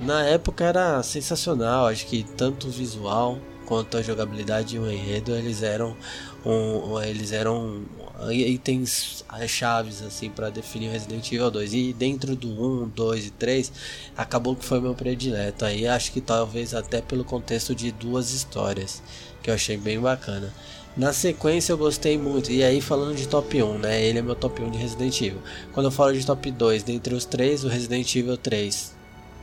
Na 0.00 0.24
época 0.24 0.64
era 0.64 1.02
sensacional, 1.02 1.86
acho 1.86 2.06
que 2.06 2.22
tanto 2.22 2.68
visual 2.68 3.38
quanto 3.70 3.96
a 3.96 4.02
jogabilidade 4.02 4.74
e 4.74 4.78
o 4.80 4.90
enredo 4.90 5.32
eles 5.32 5.62
eram 5.62 5.96
um, 6.44 7.00
eles 7.00 7.30
eram 7.30 7.82
itens 8.28 9.24
eh, 9.38 9.46
chaves 9.46 10.02
assim 10.02 10.28
para 10.28 10.50
definir 10.50 10.88
o 10.88 10.90
Resident 10.90 11.24
Evil 11.30 11.52
2 11.52 11.74
e 11.74 11.92
dentro 11.92 12.34
do 12.34 12.48
1, 12.48 12.88
2 12.88 13.26
e 13.26 13.30
3 13.30 13.72
acabou 14.16 14.56
que 14.56 14.64
foi 14.64 14.80
meu 14.80 14.92
predileto. 14.92 15.64
Aí 15.64 15.86
acho 15.86 16.10
que 16.10 16.20
talvez 16.20 16.74
até 16.74 17.00
pelo 17.00 17.24
contexto 17.24 17.72
de 17.72 17.92
duas 17.92 18.32
histórias 18.32 19.00
que 19.40 19.48
eu 19.48 19.54
achei 19.54 19.76
bem 19.76 20.00
bacana. 20.00 20.52
Na 20.96 21.12
sequência 21.12 21.72
eu 21.72 21.78
gostei 21.78 22.18
muito. 22.18 22.50
E 22.50 22.64
aí 22.64 22.80
falando 22.80 23.14
de 23.14 23.28
top 23.28 23.62
1 23.62 23.78
né 23.78 24.02
ele 24.02 24.18
é 24.18 24.22
meu 24.22 24.34
top 24.34 24.60
1 24.60 24.72
de 24.72 24.78
Resident 24.78 25.20
Evil. 25.20 25.40
Quando 25.72 25.86
eu 25.86 25.92
falo 25.92 26.12
de 26.12 26.26
top 26.26 26.50
2 26.50 26.82
dentre 26.82 27.14
os 27.14 27.24
três 27.24 27.62
o 27.62 27.68
Resident 27.68 28.16
Evil 28.16 28.36
3 28.36 28.98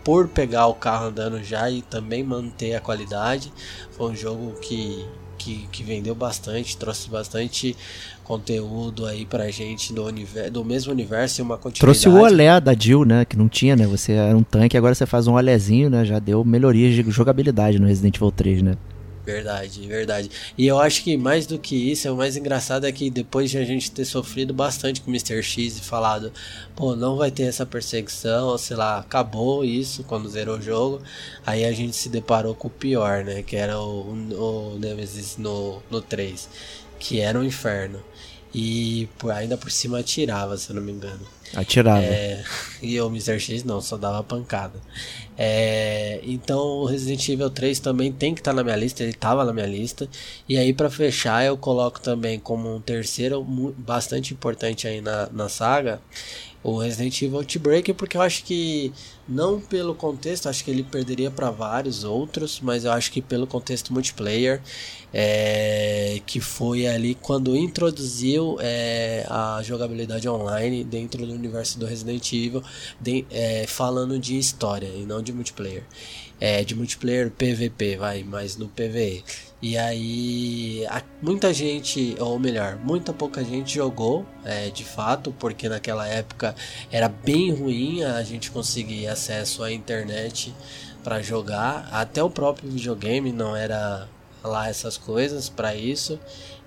por 0.07 0.29
pegar 0.29 0.67
o 0.67 0.73
carro 0.73 1.07
andando 1.07 1.43
já 1.43 1.69
e 1.69 1.81
também 1.81 2.23
manter 2.23 2.73
a 2.75 2.79
qualidade. 2.79 3.51
Foi 3.91 4.09
um 4.09 4.15
jogo 4.15 4.53
que, 4.61 5.05
que, 5.37 5.67
que 5.69 5.83
vendeu 5.83 6.15
bastante, 6.15 6.77
trouxe 6.77 7.09
bastante 7.09 7.75
conteúdo 8.23 9.05
aí 9.05 9.25
pra 9.25 9.51
gente 9.51 9.91
do, 9.91 10.05
univer 10.05 10.49
do 10.49 10.63
mesmo 10.63 10.93
universo 10.93 11.41
e 11.41 11.43
uma 11.43 11.57
continuidade. 11.57 12.01
Trouxe 12.01 12.07
o 12.07 12.23
olé 12.23 12.57
da 12.61 12.73
Jill, 12.73 13.03
né? 13.03 13.25
Que 13.25 13.35
não 13.35 13.49
tinha, 13.49 13.75
né? 13.75 13.85
Você 13.85 14.13
era 14.13 14.37
um 14.37 14.43
tanque, 14.43 14.77
agora 14.77 14.95
você 14.95 15.05
faz 15.05 15.27
um 15.27 15.33
olézinho, 15.33 15.89
né? 15.89 16.05
Já 16.05 16.19
deu 16.19 16.41
melhorias 16.45 16.95
de 16.95 17.11
jogabilidade 17.11 17.77
no 17.77 17.85
Resident 17.85 18.15
Evil 18.15 18.31
3, 18.31 18.61
né? 18.61 18.75
Verdade, 19.27 19.85
verdade. 19.85 20.31
E 20.57 20.65
eu 20.65 20.79
acho 20.79 21.03
que 21.03 21.17
mais 21.17 21.45
do 21.45 21.59
que 21.59 21.75
isso, 21.91 22.09
o 22.09 22.15
mais 22.15 22.37
engraçado 22.37 22.87
é 22.87 22.91
que 22.93 23.09
depois 23.09 23.51
de 23.51 23.57
a 23.57 23.65
gente 23.65 23.91
ter 23.91 24.05
sofrido 24.05 24.53
bastante 24.53 25.01
com 25.01 25.11
o 25.11 25.13
Mr. 25.13 25.43
X 25.43 25.77
e 25.77 25.81
falado, 25.81 26.31
pô, 26.73 26.95
não 26.95 27.17
vai 27.17 27.29
ter 27.29 27.43
essa 27.43 27.65
perseguição, 27.65 28.47
ou 28.47 28.57
sei 28.57 28.77
lá, 28.77 28.99
acabou 28.99 29.65
isso 29.65 30.01
quando 30.05 30.29
zerou 30.29 30.57
o 30.57 30.61
jogo, 30.61 31.01
aí 31.45 31.65
a 31.65 31.73
gente 31.73 31.93
se 31.93 32.07
deparou 32.07 32.55
com 32.55 32.69
o 32.69 32.71
pior, 32.71 33.25
né? 33.25 33.43
Que 33.43 33.57
era 33.57 33.77
o, 33.77 34.13
o 34.13 34.77
Nemesis 34.79 35.35
no, 35.35 35.83
no 35.91 36.01
3, 36.01 36.47
que 36.97 37.19
era 37.19 37.37
um 37.37 37.43
inferno. 37.43 38.01
E 38.59 39.07
por, 39.19 39.31
ainda 39.31 39.55
por 39.55 39.69
cima 39.69 39.99
atirava, 39.99 40.57
se 40.57 40.71
eu 40.71 40.75
não 40.75 40.81
me 40.81 40.91
engano. 40.91 41.19
Atirava. 41.55 42.03
É, 42.03 42.43
e 42.81 42.99
o 42.99 43.05
Mr. 43.05 43.39
X 43.39 43.63
não, 43.63 43.79
só 43.79 43.97
dava 43.97 44.23
pancada. 44.23 44.81
É, 45.37 46.19
então 46.23 46.57
o 46.57 46.85
Resident 46.85 47.29
Evil 47.29 47.51
3 47.51 47.79
também 47.79 48.11
tem 48.11 48.33
que 48.33 48.41
estar 48.41 48.53
na 48.53 48.63
minha 48.63 48.75
lista, 48.75 49.03
ele 49.03 49.11
estava 49.11 49.45
na 49.45 49.53
minha 49.53 49.67
lista. 49.67 50.09
E 50.49 50.57
aí 50.57 50.73
para 50.73 50.89
fechar 50.89 51.45
eu 51.45 51.55
coloco 51.55 52.01
também 52.01 52.39
como 52.39 52.75
um 52.75 52.81
terceiro 52.81 53.43
bastante 53.77 54.33
importante 54.33 54.87
aí 54.87 55.01
na, 55.01 55.29
na 55.31 55.47
saga, 55.47 56.01
o 56.63 56.77
Resident 56.79 57.21
Evil 57.21 57.37
Outbreak, 57.37 57.93
porque 57.93 58.17
eu 58.17 58.21
acho 58.21 58.43
que 58.43 58.91
não 59.27 59.59
pelo 59.59 59.93
contexto, 59.95 60.49
acho 60.49 60.63
que 60.63 60.71
ele 60.71 60.83
perderia 60.83 61.29
para 61.31 61.49
vários 61.51 62.03
outros, 62.03 62.59
mas 62.61 62.83
eu 62.83 62.91
acho 62.91 63.11
que 63.11 63.21
pelo 63.21 63.45
contexto 63.47 63.93
multiplayer, 63.93 64.61
é, 65.13 66.19
que 66.25 66.39
foi 66.41 66.85
ali 66.87 67.15
quando 67.15 67.55
introduziu 67.55 68.57
é, 68.59 69.25
a 69.29 69.61
jogabilidade 69.63 70.27
online 70.27 70.83
dentro 70.83 71.25
do 71.25 71.33
universo 71.33 71.79
do 71.79 71.85
Resident 71.85 72.31
Evil, 72.33 72.61
de- 72.99 73.25
é, 73.31 73.65
falando 73.67 74.19
de 74.19 74.37
história 74.37 74.87
e 74.87 75.05
não 75.05 75.21
de 75.21 75.31
multiplayer. 75.31 75.83
É, 76.39 76.63
de 76.63 76.75
multiplayer 76.75 77.31
PVP, 77.31 77.97
vai, 77.97 78.23
mas 78.23 78.57
no 78.57 78.67
PVE. 78.67 79.23
E 79.59 79.75
aí, 79.75 80.85
a- 80.87 81.01
muita 81.19 81.51
gente, 81.51 82.15
ou 82.19 82.37
melhor, 82.37 82.75
muita 82.77 83.11
pouca 83.11 83.43
gente 83.43 83.73
jogou, 83.73 84.23
é, 84.45 84.69
de 84.69 84.83
fato, 84.83 85.33
porque 85.39 85.67
naquela 85.67 86.07
época 86.07 86.55
era 86.91 87.09
bem 87.09 87.51
ruim 87.51 88.03
a 88.03 88.21
gente 88.21 88.51
conseguir 88.51 89.07
acesso 89.07 89.63
à 89.63 89.71
internet 89.73 90.53
para 91.03 91.23
jogar. 91.23 91.89
Até 91.91 92.21
o 92.21 92.29
próprio 92.29 92.69
videogame 92.69 93.31
não 93.31 93.55
era 93.55 94.07
lá 94.43 94.69
essas 94.69 94.95
coisas 94.95 95.49
para 95.49 95.73
isso. 95.73 96.19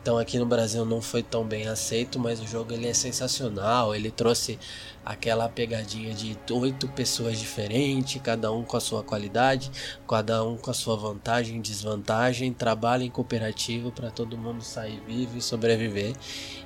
Então 0.03 0.17
aqui 0.17 0.39
no 0.39 0.47
Brasil 0.47 0.85
não 0.85 1.03
foi 1.03 1.23
tão 1.23 1.45
bem 1.45 1.69
aceito, 1.69 2.19
mas 2.19 2.41
o 2.41 2.47
jogo 2.47 2.73
ele 2.73 2.89
é 2.89 2.95
sensacional. 2.95 3.95
Ele 3.95 4.11
trouxe 4.11 4.59
aquela 5.05 5.49
pegadinha 5.49 6.15
de 6.15 6.39
oito 6.51 6.89
pessoas 6.89 7.39
diferentes, 7.39 8.21
cada 8.23 8.51
um 8.51 8.63
com 8.65 8.77
a 8.77 8.81
sua 8.81 9.03
qualidade, 9.03 9.71
cada 10.09 10.43
um 10.45 10.57
com 10.57 10.71
a 10.71 10.75
sua 10.75 10.97
vantagem 10.97 11.59
e 11.59 11.61
desvantagem, 11.61 12.53
trabalho 12.53 13.03
em 13.03 13.11
cooperativo 13.11 13.93
para 13.93 14.11
todo 14.11 14.39
mundo 14.39 14.63
sair 14.63 15.03
vivo 15.07 15.37
e 15.37 15.43
sobreviver. 15.43 16.15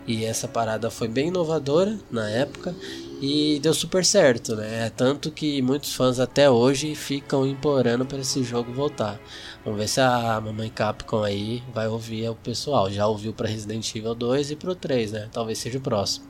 E 0.07 0.25
essa 0.25 0.47
parada 0.47 0.91
foi 0.91 1.09
bem 1.09 1.29
inovadora 1.29 1.99
na 2.11 2.29
época 2.29 2.75
e 3.23 3.59
deu 3.63 3.73
super 3.73 4.05
certo, 4.05 4.55
né? 4.55 4.91
Tanto 4.95 5.31
que 5.31 5.63
muitos 5.63 5.95
fãs 5.95 6.21
até 6.21 6.51
hoje 6.51 6.95
ficam 6.95 7.47
implorando 7.47 8.05
para 8.05 8.19
esse 8.19 8.43
jogo 8.45 8.73
voltar. 8.73 9.19
Vamos 9.65 9.81
ver 9.81 9.89
se 9.89 10.01
a 10.01 10.41
mamãe 10.45 10.69
Capcom 10.69 11.23
aí 11.23 11.63
vai 11.73 11.89
ouvir 11.89 12.29
o 12.29 12.35
pessoal. 12.35 12.91
Já 12.91 13.07
ouviu 13.07 13.33
para 13.33 13.49
Resident 13.49 13.95
Evil 13.95 14.15
2 14.15 14.51
e 14.51 14.57
pro 14.57 14.75
3, 14.75 15.13
né? 15.13 15.29
Talvez 15.33 15.59
seja 15.59 15.79
o 15.79 15.81
próximo. 15.81 16.27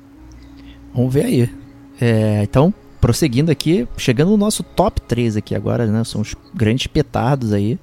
Vamos 0.94 1.12
ver 1.12 1.24
aí. 1.24 1.50
É, 2.00 2.42
então, 2.44 2.72
prosseguindo 3.00 3.50
aqui, 3.50 3.88
chegando 3.96 4.30
no 4.30 4.36
nosso 4.36 4.62
top 4.62 5.00
3 5.00 5.36
aqui 5.36 5.54
agora, 5.54 5.86
né? 5.86 6.04
São 6.04 6.20
os 6.20 6.36
grandes 6.54 6.86
petardos 6.86 7.52
aí. 7.52 7.76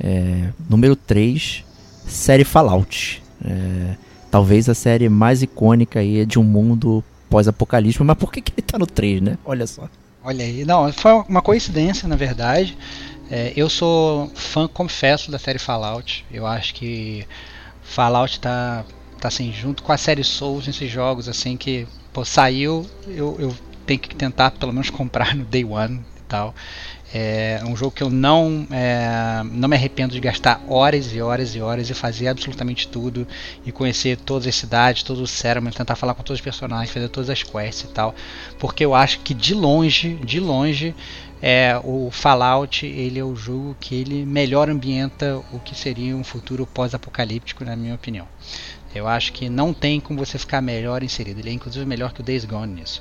É, 0.00 0.50
número 0.68 0.96
3, 0.96 1.64
série 2.06 2.44
Fallout. 2.44 3.22
É, 3.44 3.96
talvez 4.30 4.68
a 4.68 4.74
série 4.74 5.08
mais 5.08 5.42
icônica 5.42 6.00
aí 6.00 6.24
de 6.24 6.38
um 6.38 6.44
mundo 6.44 7.02
pós-apocalíptico, 7.28 8.04
mas 8.04 8.16
por 8.16 8.32
que, 8.32 8.40
que 8.40 8.52
ele 8.52 8.62
tá 8.62 8.78
no 8.78 8.86
3, 8.86 9.20
né? 9.20 9.38
Olha 9.44 9.66
só. 9.66 9.88
Olha 10.22 10.44
aí, 10.44 10.64
não, 10.64 10.92
foi 10.92 11.12
uma 11.28 11.40
coincidência 11.40 12.06
na 12.08 12.16
verdade. 12.16 12.76
É, 13.30 13.52
eu 13.56 13.68
sou 13.70 14.28
fã, 14.34 14.66
confesso, 14.66 15.30
da 15.30 15.38
série 15.38 15.58
Fallout. 15.58 16.26
Eu 16.30 16.46
acho 16.46 16.74
que 16.74 17.24
Fallout 17.82 18.40
tá, 18.40 18.84
tá 19.20 19.28
assim, 19.28 19.52
junto 19.52 19.82
com 19.82 19.92
a 19.92 19.96
série 19.96 20.24
Souls 20.24 20.66
nesses 20.66 20.90
jogos, 20.90 21.28
assim, 21.28 21.56
que 21.56 21.86
pô, 22.12 22.24
saiu, 22.24 22.84
eu, 23.06 23.36
eu 23.38 23.54
tenho 23.86 24.00
que 24.00 24.14
tentar 24.14 24.50
pelo 24.50 24.72
menos 24.72 24.90
comprar 24.90 25.34
no 25.34 25.44
Day 25.44 25.64
One 25.64 26.00
e 26.16 26.22
tal. 26.28 26.54
É 27.12 27.60
um 27.64 27.74
jogo 27.74 27.90
que 27.90 28.02
eu 28.02 28.08
não, 28.08 28.66
é, 28.70 29.42
não 29.50 29.68
me 29.68 29.74
arrependo 29.74 30.12
de 30.12 30.20
gastar 30.20 30.62
horas 30.68 31.12
e 31.12 31.20
horas 31.20 31.56
e 31.56 31.60
horas 31.60 31.90
e 31.90 31.94
fazer 31.94 32.28
absolutamente 32.28 32.86
tudo 32.86 33.26
e 33.66 33.72
conhecer 33.72 34.16
todas 34.16 34.46
as 34.46 34.54
cidades, 34.54 35.02
todos 35.02 35.20
os 35.20 35.30
Ceremony, 35.30 35.74
tentar 35.74 35.96
falar 35.96 36.14
com 36.14 36.22
todos 36.22 36.38
os 36.38 36.44
personagens, 36.44 36.90
fazer 36.90 37.08
todas 37.08 37.28
as 37.28 37.42
quests 37.42 37.90
e 37.90 37.92
tal, 37.92 38.14
porque 38.60 38.84
eu 38.84 38.94
acho 38.94 39.18
que 39.20 39.34
de 39.34 39.54
longe, 39.54 40.14
de 40.24 40.38
longe, 40.38 40.94
é, 41.42 41.80
o 41.82 42.10
Fallout 42.12 42.84
ele 42.84 43.18
é 43.18 43.24
o 43.24 43.34
jogo 43.34 43.76
que 43.80 43.94
ele 43.94 44.24
melhor 44.26 44.68
ambienta 44.68 45.42
o 45.52 45.58
que 45.58 45.74
seria 45.74 46.14
um 46.14 46.22
futuro 46.22 46.66
pós-apocalíptico, 46.66 47.64
na 47.64 47.74
minha 47.74 47.94
opinião. 47.94 48.28
Eu 48.94 49.06
acho 49.06 49.32
que 49.32 49.48
não 49.48 49.72
tem 49.72 50.00
como 50.00 50.18
você 50.18 50.38
ficar 50.38 50.60
melhor 50.60 51.02
inserido. 51.02 51.38
Ele 51.40 51.50
é 51.50 51.52
inclusive 51.52 51.84
melhor 51.86 52.12
que 52.12 52.20
o 52.20 52.24
Days 52.24 52.44
Gone 52.44 52.80
nisso. 52.80 53.00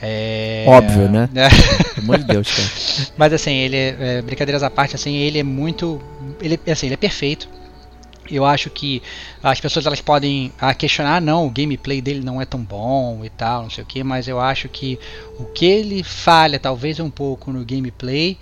É... 0.00 0.64
Óbvio, 0.68 1.10
né? 1.10 1.28
Pelo 1.94 2.04
amor 2.04 2.18
de 2.18 2.24
Deus, 2.24 2.50
cara. 2.50 3.08
Mas 3.16 3.32
assim, 3.32 3.54
ele 3.54 3.76
é, 3.76 3.96
é, 3.98 4.22
brincadeiras 4.22 4.62
à 4.62 4.70
parte, 4.70 4.94
assim, 4.94 5.16
ele 5.16 5.38
é 5.38 5.42
muito, 5.42 6.00
ele, 6.40 6.58
assim, 6.70 6.86
ele 6.86 6.94
é 6.94 6.98
perfeito. 6.98 7.48
Eu 8.30 8.44
acho 8.44 8.70
que 8.70 9.02
as 9.42 9.60
pessoas 9.60 9.84
elas 9.84 10.00
podem 10.00 10.50
ah, 10.58 10.72
questionar, 10.72 11.20
não, 11.20 11.46
o 11.46 11.50
gameplay 11.50 12.00
dele 12.00 12.20
não 12.24 12.40
é 12.40 12.46
tão 12.46 12.60
bom 12.62 13.22
e 13.22 13.28
tal, 13.28 13.64
não 13.64 13.70
sei 13.70 13.84
o 13.84 13.86
que, 13.86 14.02
mas 14.02 14.26
eu 14.26 14.40
acho 14.40 14.66
que 14.68 14.98
o 15.38 15.44
que 15.44 15.66
ele 15.66 16.02
falha 16.02 16.58
talvez 16.58 16.98
um 17.00 17.10
pouco 17.10 17.52
no 17.52 17.62
gameplay, 17.64 18.38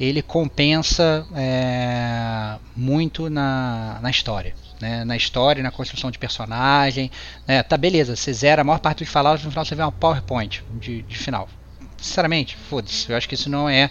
ele 0.00 0.22
compensa 0.22 1.26
é, 1.34 2.56
muito 2.74 3.28
na, 3.28 3.98
na 4.00 4.10
história. 4.10 4.54
Né, 4.80 5.04
na 5.04 5.16
história, 5.16 5.62
na 5.62 5.70
construção 5.70 6.10
de 6.10 6.18
personagem. 6.18 7.10
Né, 7.46 7.62
tá, 7.62 7.76
beleza, 7.76 8.14
você 8.14 8.32
zera 8.32 8.60
a 8.60 8.64
maior 8.64 8.78
parte 8.78 9.04
dos 9.04 9.12
Fallout, 9.12 9.42
no 9.44 9.50
final 9.50 9.64
você 9.64 9.74
vê 9.74 9.82
uma 9.82 9.92
PowerPoint 9.92 10.62
de, 10.78 11.02
de 11.02 11.16
final. 11.16 11.48
Sinceramente, 11.96 12.56
foda-se, 12.68 13.10
eu 13.10 13.16
acho 13.16 13.26
que 13.26 13.34
isso 13.34 13.48
não 13.48 13.68
é 13.68 13.90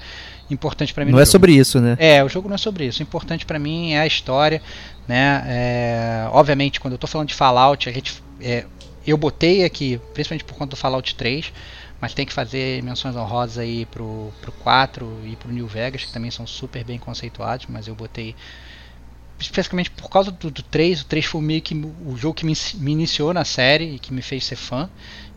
importante 0.50 0.94
para 0.94 1.04
mim. 1.04 1.12
Não 1.12 1.20
é 1.20 1.22
jogo. 1.22 1.32
sobre 1.32 1.54
isso, 1.54 1.82
né? 1.82 1.98
É, 2.00 2.24
o 2.24 2.30
jogo 2.30 2.48
não 2.48 2.56
é 2.56 2.58
sobre 2.58 2.86
isso. 2.86 3.00
O 3.00 3.04
importante 3.04 3.46
para 3.46 3.58
mim 3.58 3.94
é 3.94 4.02
a 4.02 4.08
história, 4.08 4.62
né? 5.08 5.44
É, 5.48 6.28
obviamente, 6.32 6.80
quando 6.80 6.94
eu 6.94 6.98
tô 6.98 7.08
falando 7.08 7.28
de 7.28 7.34
Fallout, 7.34 7.90
a 7.90 7.92
gente, 7.92 8.22
é, 8.40 8.66
eu 9.06 9.18
botei 9.18 9.64
aqui, 9.64 10.00
principalmente 10.14 10.44
por 10.44 10.56
conta 10.56 10.72
do 10.72 10.76
Fallout 10.76 11.16
3, 11.16 11.52
mas 12.00 12.14
tem 12.14 12.26
que 12.26 12.34
fazer 12.34 12.84
menções 12.84 13.16
honrosas 13.16 13.58
aí 13.58 13.86
pro, 13.86 14.32
pro 14.42 14.52
4 14.52 15.22
e 15.26 15.36
pro 15.36 15.52
New 15.52 15.68
Vegas, 15.68 16.06
que 16.06 16.14
também 16.14 16.32
são 16.32 16.46
super 16.46 16.84
bem 16.84 17.00
conceituados, 17.00 17.68
mas 17.70 17.88
eu 17.88 17.96
botei 17.96 18.36
especificamente 19.40 19.92
por 19.92 20.10
causa 20.10 20.32
do, 20.32 20.50
do 20.50 20.64
3, 20.64 21.02
o 21.02 21.06
3 21.06 21.26
foi 21.26 21.42
meio 21.42 21.62
que 21.62 21.76
o 21.76 22.16
jogo 22.18 22.36
que 22.36 22.46
me, 22.46 22.54
me 22.76 22.92
iniciou 22.92 23.34
na 23.34 23.44
série 23.44 23.96
e 23.96 24.00
que 24.00 24.14
me 24.14 24.22
fez 24.22 24.46
ser 24.46 24.56
fã. 24.56 24.90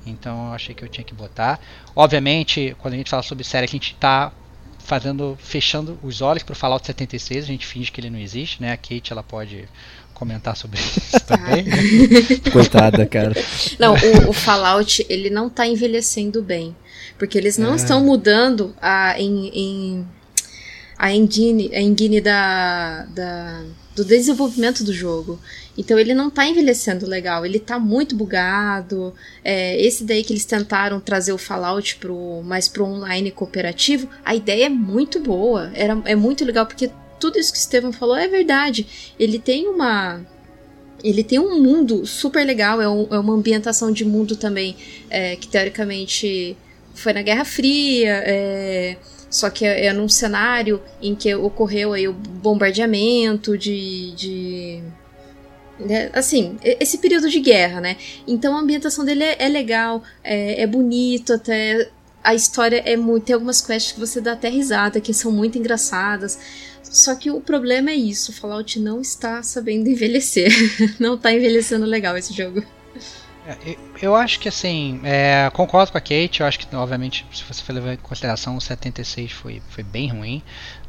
Então 0.07 0.49
eu 0.49 0.53
achei 0.53 0.75
que 0.75 0.83
eu 0.83 0.89
tinha 0.89 1.05
que 1.05 1.15
botar. 1.15 1.61
Obviamente, 1.95 2.75
quando 2.79 2.95
a 2.95 2.97
gente 2.97 3.11
fala 3.11 3.23
sobre 3.23 3.45
série, 3.45 3.65
a 3.65 3.69
gente 3.69 3.93
está 3.93 4.33
fazendo, 4.79 5.37
fechando 5.39 5.99
os 6.03 6.23
olhos 6.23 6.43
para 6.43 6.55
o 6.55 6.57
Fallout 6.57 6.87
76. 6.87 7.45
A 7.45 7.47
gente 7.47 7.67
finge 7.67 7.93
que 7.93 8.01
ele 8.01 8.11
não 8.11 8.19
existe, 8.19 8.63
né? 8.63 8.73
A 8.73 8.77
Kate 8.77 9.13
ela 9.13 9.23
pode 9.23 9.69
comentar 10.15 10.57
sobre 10.57 10.81
isso 10.81 11.21
também. 11.21 11.65
Né? 11.65 11.77
Coitada, 12.51 13.05
cara. 13.07 13.35
Não, 13.79 13.95
o, 13.95 14.31
o, 14.31 14.33
Fallout 14.33 15.05
ele 15.09 15.29
não 15.31 15.49
está 15.49 15.67
envelhecendo 15.67 16.43
bem, 16.43 16.75
porque 17.19 17.37
eles 17.37 17.59
não 17.59 17.75
é. 17.75 17.77
estão 17.77 18.03
mudando 18.03 18.75
a 18.81 19.21
em, 19.21 19.49
em 19.49 20.09
a 20.99 21.13
engine, 21.13 21.71
a 21.73 21.81
engine 21.81 22.21
da, 22.21 23.05
da, 23.05 23.63
do 23.99 24.05
desenvolvimento 24.05 24.85
do 24.85 24.93
jogo. 24.93 25.41
Então 25.77 25.99
ele 25.99 26.15
não 26.15 26.31
tá 26.31 26.47
envelhecendo 26.47 27.05
legal, 27.05 27.45
ele 27.45 27.59
tá 27.59 27.81
muito 27.81 28.15
bugado. 28.15 29.13
É, 29.45 29.81
esse 29.81 30.05
daí 30.05 30.23
que 30.23 30.33
eles 30.33 30.45
tentaram 30.45 31.01
trazer 31.01 31.33
o 31.33 31.39
Fallout 31.39 31.97
pro, 31.97 32.41
mais 32.45 32.69
pro 32.69 32.85
online 32.85 33.33
cooperativo, 33.33 34.09
a 34.25 34.37
ideia 34.37 34.67
é 34.67 34.69
muito 34.69 35.19
boa, 35.19 35.73
era, 35.75 36.01
é 36.05 36.15
muito 36.15 36.45
legal, 36.45 36.65
porque 36.65 36.91
tudo 37.19 37.41
isso 37.41 37.53
que 37.53 37.59
o 37.59 37.63
Steven 37.63 37.93
falou 37.93 38.17
é 38.17 38.29
verdade. 38.29 39.15
Ele 39.19 39.39
tem 39.39 39.67
uma. 39.67 40.21
Ele 41.03 41.25
tem 41.25 41.41
um 41.41 41.61
mundo 41.61 42.07
super 42.07 42.45
legal, 42.45 42.81
é, 42.81 42.89
um, 42.89 43.09
é 43.11 43.19
uma 43.19 43.35
ambientação 43.35 43.91
de 43.91 44.05
mundo 44.05 44.37
também, 44.37 44.77
é, 45.11 45.35
que 45.37 45.49
teoricamente 45.49 46.57
foi 46.95 47.13
na 47.13 47.23
Guerra 47.23 47.45
Fria. 47.45 48.23
É, 48.25 48.97
só 49.31 49.51
que 49.51 49.65
é, 49.65 49.87
é 49.87 49.93
num 49.93 50.09
cenário 50.09 50.83
em 51.01 51.15
que 51.15 51.35
ocorreu 51.35 51.93
aí 51.93 52.09
o 52.09 52.13
bombardeamento 52.13 53.59
de, 53.59 54.13
de 54.13 54.83
né, 55.79 56.11
assim, 56.13 56.59
esse 56.63 56.99
período 56.99 57.29
de 57.31 57.41
guerra, 57.41 57.81
né? 57.81 57.97
Então 58.27 58.57
a 58.57 58.61
ambientação 58.61 59.05
dele 59.05 59.25
é, 59.25 59.37
é 59.39 59.49
legal, 59.49 60.03
é, 60.25 60.63
é, 60.63 60.67
bonito, 60.67 61.33
até 61.33 61.91
a 62.23 62.35
história 62.35 62.83
é 62.85 62.97
muito. 62.97 63.27
Tem 63.27 63.35
algumas 63.35 63.61
quests 63.61 63.93
que 63.93 64.01
você 64.01 64.21
dá 64.21 64.33
até 64.33 64.49
risada, 64.49 65.01
que 65.01 65.15
são 65.15 65.31
muito 65.31 65.59
engraçadas. 65.59 66.39
Só 66.83 67.15
que 67.15 67.31
o 67.31 67.41
problema 67.41 67.91
é 67.91 67.95
isso: 67.95 68.33
Fallout 68.33 68.81
não 68.81 69.01
está 69.01 69.43
sabendo 69.43 69.89
envelhecer. 69.91 70.51
não 70.99 71.15
está 71.15 71.33
envelhecendo 71.33 71.87
legal 71.87 72.17
esse 72.17 72.33
jogo. 72.33 72.63
É, 73.49 73.77
eu 74.03 74.15
acho 74.15 74.39
que 74.39 74.49
assim, 74.49 75.01
é, 75.03 75.51
concordo 75.55 75.91
com 75.91 75.97
a 75.97 76.01
Kate, 76.01 76.41
eu 76.41 76.47
acho 76.47 76.59
que 76.59 76.77
obviamente 76.77 77.25
se 77.33 77.43
você 77.43 77.63
for 77.63 77.73
levar 77.73 77.95
em 77.95 77.97
consideração 77.97 78.59
o 78.59 78.61
76 78.61 79.33
foi, 79.33 79.63
foi 79.71 79.83
bem 79.83 80.09
ruim, 80.09 80.43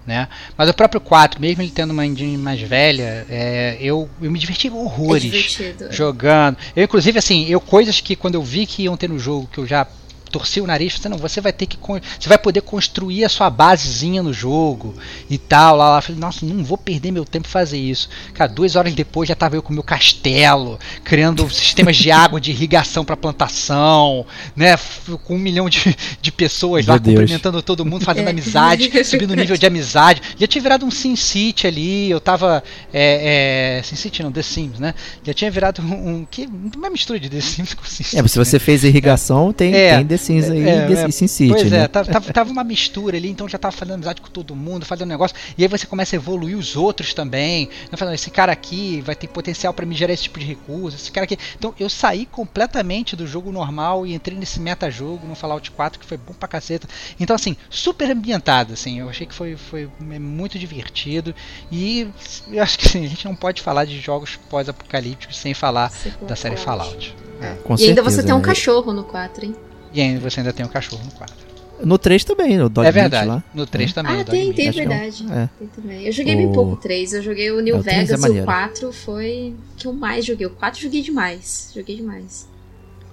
né? 0.06 0.28
Mas 0.58 0.70
o 0.70 0.74
próprio 0.74 1.00
4, 1.00 1.40
mesmo 1.40 1.62
ele 1.62 1.72
tendo 1.72 1.92
uma 1.92 2.06
engine 2.06 2.38
mais 2.38 2.60
velha, 2.60 3.26
é, 3.30 3.78
eu, 3.80 4.10
eu 4.22 4.30
me 4.30 4.38
diverti 4.38 4.70
horrores 4.70 5.58
é 5.62 5.94
jogando. 5.94 6.58
Eu 6.76 6.84
inclusive 6.84 7.18
assim, 7.18 7.46
eu 7.48 7.62
coisas 7.62 8.02
que 8.02 8.14
quando 8.14 8.36
eu 8.36 8.44
vi 8.44 8.66
que 8.66 8.84
iam 8.84 8.98
ter 8.98 9.08
no 9.08 9.18
jogo 9.18 9.48
que 9.50 9.60
eu 9.60 9.66
já 9.66 9.88
torci 10.30 10.62
o 10.62 10.68
nariz, 10.68 10.94
você 10.94 11.10
não, 11.10 11.18
você 11.18 11.42
vai 11.42 11.52
ter 11.52 11.66
que 11.66 11.78
você 12.20 12.30
vai 12.30 12.38
poder 12.38 12.62
construir 12.62 13.26
a 13.26 13.30
sua 13.30 13.50
basezinha 13.50 14.22
no 14.22 14.32
jogo 14.32 14.96
e 15.30 15.38
tal, 15.38 15.76
lá, 15.76 15.90
lá. 15.90 16.02
Falei, 16.02 16.20
nossa, 16.20 16.46
não 16.46 16.64
vou 16.64 16.78
perder 16.78 17.12
meu 17.12 17.26
tempo 17.26 17.48
fazer 17.48 17.78
isso. 17.78 18.10
Cara, 18.34 18.52
duas 18.52 18.76
horas 18.76 18.94
depois 18.94 19.28
já 19.28 19.36
tava 19.36 19.56
eu 19.56 19.64
com 19.64 19.74
meu 19.74 19.84
castelo, 19.84 20.80
criando 21.04 21.50
sistemas 21.52 21.98
de 21.98 22.12
água 22.12 22.40
de 22.40 22.52
irrigação 22.52 23.04
para 23.04 23.18
plantação, 23.18 24.26
né, 24.56 24.78
com 25.24 25.36
um 25.36 25.40
milhão 25.40 25.70
de, 25.70 25.96
de 26.22 26.32
pessoas 26.32 26.86
meu 26.86 26.94
lá 26.94 27.00
Deus. 27.00 27.18
cumprimentando 27.18 27.62
todo 27.62 27.86
mundo, 27.86 28.06
fazendo 28.06 28.28
é. 28.30 28.32
amizade, 28.32 28.92
subindo 29.04 29.32
o 29.32 29.36
nível 29.36 29.58
de 29.58 29.66
amizade. 29.66 30.22
Já 30.38 30.48
tinha 30.48 30.62
virado 30.62 30.86
um 30.86 30.92
Sim 30.92 31.16
City 31.16 31.68
ali, 31.68 32.10
eu 32.10 32.20
tava 32.20 32.64
é, 32.94 33.80
é, 33.80 33.84
Sim 33.84 33.96
City 33.96 34.24
não, 34.24 34.32
The 34.32 34.42
Sims, 34.42 34.80
né? 34.80 34.94
Já 35.24 35.34
tinha 35.34 35.50
virado 35.50 35.82
um, 35.82 36.10
um 36.10 36.26
que 36.30 36.48
uma 36.76 36.90
mistura 36.90 37.20
de 37.20 37.30
The 37.30 37.42
Sims 37.42 37.74
com 37.74 37.84
Sim 37.84 38.04
City. 38.04 38.20
É, 38.20 38.28
se 38.28 38.38
você 38.38 38.56
né? 38.56 38.60
fez 38.60 38.84
irrigação, 38.84 39.52
tem, 39.52 39.74
é, 39.74 39.98
tem 39.98 40.06
The 40.06 40.18
Sims 40.20 40.50
aí 40.50 40.68
é, 40.68 40.88
desse, 40.88 41.04
é, 41.04 41.12
Sin 41.12 41.28
City. 41.28 41.54
Pois 41.54 41.72
é, 41.72 41.80
né? 41.80 41.88
tava, 41.88 42.34
tava, 42.34 42.52
uma 42.52 42.64
mistura 42.64 43.18
ali, 43.18 43.30
então 43.30 43.48
já 43.48 43.58
tava 43.58 43.72
fazendo 43.72 43.96
amizade 43.96 44.22
com 44.22 44.30
todo 44.30 44.56
mundo, 44.56 44.86
fazendo 44.86 45.10
negócio. 45.10 45.36
E 45.58 45.64
aí 45.64 45.68
você 45.68 45.88
começa 45.88 46.16
a 46.16 46.18
evoluir 46.18 46.58
os 46.58 46.76
outros 46.76 47.14
também. 47.14 47.70
Né? 47.92 47.98
Falando, 47.98 48.16
esse 48.16 48.30
cara 48.30 48.52
aqui 48.52 49.02
vai 49.02 49.16
ter 49.16 49.28
potencial 49.28 49.74
para 49.74 49.86
me 49.86 49.96
gerar 49.96 50.14
esse 50.14 50.24
tipo 50.24 50.40
de 50.40 50.46
recurso, 50.46 50.98
esse 50.98 51.12
cara 51.12 51.26
aqui. 51.26 51.38
Então 51.58 51.74
eu 51.80 51.90
saí 51.90 52.26
completamente 52.26 53.16
do 53.16 53.26
jogo 53.26 53.52
normal 53.52 54.06
e 54.06 54.14
entrei 54.14 54.38
nesse 54.38 54.60
meta-jogo 54.60 55.28
no 55.28 55.36
Fallout 55.36 55.72
4 55.72 56.00
que 56.00 56.06
foi 56.06 56.18
bom 56.18 56.34
pra 56.34 56.48
caceta. 56.48 56.88
Então, 57.20 57.36
assim, 57.36 57.56
super 57.70 58.10
ambientado, 58.12 58.74
assim. 58.74 59.00
Eu 59.00 59.10
achei 59.10 59.26
que 59.26 59.34
foi, 59.34 59.56
foi 59.56 59.90
muito 60.20 60.60
divertido. 60.60 61.34
E 61.72 62.08
eu 62.52 62.62
acho 62.62 62.78
que 62.78 62.88
assim, 62.88 63.06
a 63.06 63.10
gente 63.10 63.26
não 63.26 63.36
pode 63.36 63.62
falar 63.62 63.86
de 63.86 64.00
jogos 64.00 64.36
pós-apocalípticos 64.50 65.38
sem 65.38 65.54
falar 65.54 65.92
da 66.28 66.36
série 66.36 66.58
Fallout. 66.58 67.16
É. 67.42 67.56
e 67.78 67.88
ainda 67.88 68.04
você 68.04 68.22
tem 68.22 68.34
um 68.34 68.40
né? 68.40 68.44
cachorro 68.44 68.92
no 68.92 69.04
4, 69.04 69.46
hein? 69.46 69.56
E 69.94 70.02
ainda 70.02 70.20
você 70.20 70.40
ainda 70.40 70.54
tem 70.54 70.66
o 70.66 70.70
cachorro 70.70 71.04
no 71.04 71.12
4. 71.12 71.50
No 71.84 71.98
3 71.98 72.24
também, 72.26 72.58
no 72.58 72.68
Dog 72.70 72.86
É 72.86 72.92
verdade. 72.92 73.28
Lá. 73.28 73.44
No 73.54 73.66
3 73.66 73.90
é. 73.90 73.94
também. 73.94 74.20
Ah, 74.20 74.24
tem, 74.24 74.54
tem, 74.54 74.72
verdade. 74.72 75.26
É. 75.32 75.50
Tem 75.58 75.68
também. 75.68 76.06
Eu 76.06 76.12
joguei 76.12 76.36
o... 76.36 76.38
bem 76.38 76.52
pouco 76.52 76.74
o 76.74 76.78
3. 76.78 77.14
Eu 77.14 77.24
joguei 77.24 77.52
o 77.52 77.62
New 77.62 77.76
é, 77.76 77.80
o 77.80 77.82
Vegas 77.82 78.24
é 78.24 78.28
e 78.28 78.42
o 78.42 78.46
4 78.46 78.92
foi 78.92 79.56
que 79.78 79.88
eu 79.88 79.94
mais 79.94 80.26
joguei. 80.26 80.46
O 80.46 80.52
4 80.52 80.82
joguei 80.82 81.02
demais. 81.02 81.72
Joguei 81.74 81.96
demais. 81.96 82.48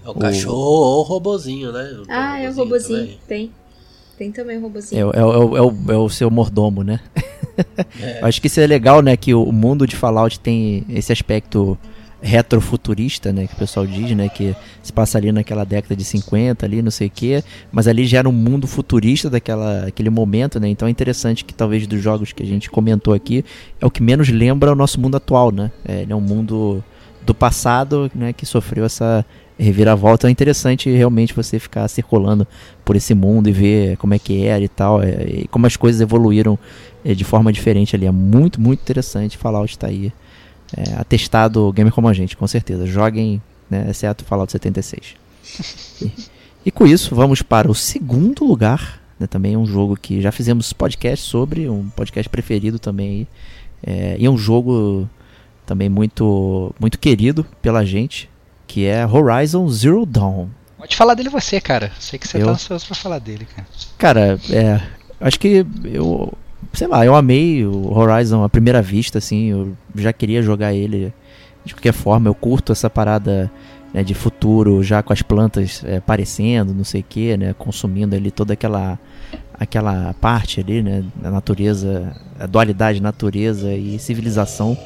É 0.05 0.09
o 0.09 0.15
cachorro 0.15 0.57
ou 0.57 1.01
o 1.01 1.03
robozinho, 1.03 1.73
né? 1.73 2.03
ah, 2.09 2.41
é 2.41 2.49
o 2.49 2.55
robozinho. 2.55 3.01
Também. 3.01 3.21
Tem. 3.27 3.53
Tem 4.19 4.33
também 4.33 4.57
o 4.59 4.63
robozinho. 4.63 5.11
É, 5.13 5.17
é, 5.17 5.21
é, 5.21 5.23
é, 5.23 5.63
o, 5.63 5.93
é 5.93 5.97
o 5.97 6.09
seu 6.09 6.31
mordomo, 6.31 6.83
né? 6.83 7.01
É. 8.01 8.21
Acho 8.25 8.41
que 8.41 8.47
isso 8.47 8.61
é 8.61 8.67
legal, 8.67 9.03
né? 9.03 9.17
Que 9.17 9.35
o 9.35 9.53
mundo 9.53 9.87
de 9.87 9.95
Fallout 9.95 10.41
tem 10.41 10.85
esse 10.89 11.13
aspecto 11.13 11.79
retrofuturista, 12.21 13.33
né, 13.33 13.47
que 13.47 13.55
o 13.55 13.57
pessoal 13.57 13.87
diz, 13.87 14.11
né, 14.17 14.29
que 14.29 14.57
se 14.83 14.93
passa 14.93 15.19
ali 15.19 15.31
naquela 15.31 15.65
década 15.65 15.95
de 15.95 16.05
50 16.05 16.65
ali, 16.65 16.81
não 16.83 16.91
sei 16.91 17.09
o 17.09 17.11
quê, 17.11 17.45
mas 17.71 17.87
ali 17.87 18.07
já 18.07 18.19
era 18.19 18.29
um 18.29 18.33
mundo 18.33 18.67
futurista 18.67 19.29
daquela 19.29 19.87
aquele 19.87 20.11
momento, 20.11 20.59
né? 20.59 20.69
Então 20.69 20.89
é 20.89 20.91
interessante 20.91 21.45
que 21.45 21.53
talvez 21.53 21.87
dos 21.87 22.03
jogos 22.03 22.33
que 22.33 22.43
a 22.43 22.47
gente 22.47 22.71
comentou 22.71 23.13
aqui 23.13 23.45
é 23.81 23.87
o 23.87 23.91
que 23.91 24.03
menos 24.03 24.29
lembra 24.29 24.73
o 24.73 24.75
nosso 24.75 25.01
mundo 25.01 25.17
atual, 25.17 25.53
né? 25.53 25.71
É, 25.87 26.07
é 26.09 26.15
um 26.15 26.21
mundo 26.21 26.83
do 27.25 27.35
passado, 27.35 28.11
né, 28.15 28.33
que 28.33 28.47
sofreu 28.47 28.85
essa 28.85 29.25
reviravolta. 29.59 30.29
É 30.29 30.31
interessante 30.31 30.89
realmente 30.91 31.35
você 31.35 31.59
ficar 31.59 31.87
circulando 31.89 32.47
por 32.85 32.95
esse 32.95 33.15
mundo 33.15 33.49
e 33.49 33.53
ver 33.53 33.97
como 33.97 34.15
é 34.15 34.19
que 34.19 34.45
era 34.45 34.63
e 34.63 34.69
tal, 34.69 35.03
é, 35.03 35.43
e 35.43 35.49
como 35.49 35.67
as 35.67 35.77
coisas 35.77 36.01
evoluíram 36.01 36.59
é, 37.05 37.15
de 37.15 37.25
forma 37.25 37.53
diferente 37.53 37.97
ali. 37.97 38.07
É 38.07 38.11
muito, 38.11 38.61
muito 38.61 38.81
interessante. 38.81 39.37
Fallout 39.37 39.73
está 39.73 39.89
aí 39.89 40.13
é, 40.77 40.95
atestado 40.95 41.73
gamer 41.73 41.93
como 41.93 42.09
a 42.09 42.13
gente, 42.13 42.37
com 42.37 42.47
certeza. 42.47 42.87
Joguem, 42.87 43.43
né, 43.71 43.87
exceto 43.91 44.25
Fallout 44.25 44.51
76. 44.51 45.15
e, 46.03 46.13
e 46.67 46.71
com 46.71 46.87
isso, 46.87 47.15
vamos 47.15 47.43
para 47.43 47.71
o 47.71 47.75
segundo 47.75 48.45
lugar. 48.45 49.01
Né, 49.19 49.27
também 49.27 49.55
é 49.55 49.59
um 49.59 49.67
jogo 49.67 49.97
que 49.97 50.21
já 50.21 50.33
fizemos 50.33 50.73
podcast 50.73 51.25
sobre, 51.25 51.69
um 51.69 51.89
podcast 51.91 52.29
preferido 52.29 52.79
também. 52.79 53.27
É, 53.83 54.17
e 54.19 54.27
é 54.27 54.31
um 54.31 54.39
jogo 54.39 55.09
também 55.65 55.89
muito, 55.89 56.75
muito 56.79 56.99
querido 56.99 57.45
pela 57.61 57.85
gente, 57.85 58.31
que 58.67 58.87
é 58.87 59.07
Horizon 59.07 59.69
Zero 59.69 60.07
Dawn. 60.07 60.49
Pode 60.79 60.97
falar 60.97 61.15
dele 61.15 61.29
você, 61.29 61.61
cara. 61.61 61.91
Sei 61.99 62.19
que 62.19 62.29
você 62.29 62.39
eu... 62.39 62.47
tá 62.47 62.53
ansioso 62.53 62.87
pra 62.87 62.95
falar 62.95 63.19
dele, 63.19 63.47
cara. 63.47 63.69
Cara, 63.99 64.41
é, 64.51 64.81
acho 65.21 65.39
que 65.41 65.67
eu 65.85 66.33
sei 66.73 66.87
lá, 66.87 67.05
eu 67.05 67.15
amei 67.15 67.65
o 67.65 67.93
Horizon 67.97 68.43
à 68.43 68.49
primeira 68.49 68.83
vista, 68.83 69.19
assim, 69.19 69.47
eu 69.47 69.77
já 69.95 70.13
queria 70.13 70.43
jogar 70.43 70.75
ele 70.75 71.13
De 71.65 71.75
qualquer 71.75 71.93
forma, 71.93 72.29
eu 72.29 72.35
curto 72.35 72.73
essa 72.73 72.89
parada 72.89 73.51
né, 73.93 74.05
de 74.05 74.13
futuro, 74.15 74.83
já 74.83 75.03
com 75.03 75.13
as 75.13 75.23
plantas 75.23 75.83
é, 75.85 75.97
aparecendo, 75.97 76.75
não 76.75 76.85
sei 76.85 77.01
o 77.01 77.05
que, 77.05 77.37
né? 77.37 77.55
Consumindo 77.59 78.15
ali 78.15 78.31
toda 78.31 78.53
aquela 78.53 78.99
aquela 79.59 80.15
parte 80.21 80.61
ali, 80.61 80.83
né? 80.83 81.03
Da 81.15 81.31
natureza, 81.31 82.15
a 82.39 82.47
dualidade 82.47 83.01
natureza 83.01 83.73
e 83.73 83.99
civilização. 83.99 84.77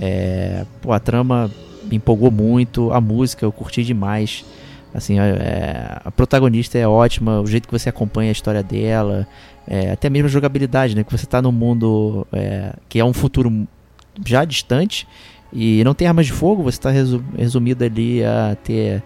É, 0.00 0.64
pô, 0.80 0.92
a 0.92 0.98
trama 0.98 1.50
me 1.84 1.96
empolgou 1.96 2.30
muito, 2.30 2.90
a 2.92 3.00
música 3.00 3.44
eu 3.44 3.52
curti 3.52 3.84
demais. 3.84 4.44
Assim, 4.94 5.18
é, 5.20 6.00
a 6.04 6.10
protagonista 6.10 6.78
é 6.78 6.88
ótima, 6.88 7.40
o 7.40 7.46
jeito 7.46 7.68
que 7.68 7.78
você 7.78 7.88
acompanha 7.90 8.30
a 8.30 8.32
história 8.32 8.62
dela, 8.62 9.26
é, 9.70 9.92
até 9.92 10.10
mesmo 10.10 10.26
a 10.26 10.30
jogabilidade, 10.30 10.96
né? 10.96 11.04
Que 11.04 11.16
você 11.16 11.24
está 11.24 11.40
num 11.40 11.52
mundo 11.52 12.26
é, 12.32 12.74
que 12.88 12.98
é 12.98 13.04
um 13.04 13.12
futuro 13.12 13.68
já 14.26 14.44
distante 14.44 15.06
e 15.52 15.84
não 15.84 15.94
tem 15.94 16.08
armas 16.08 16.26
de 16.26 16.32
fogo, 16.32 16.64
você 16.64 16.76
está 16.76 16.90
resumido 16.90 17.84
ali 17.84 18.24
a 18.24 18.56
ter 18.62 19.02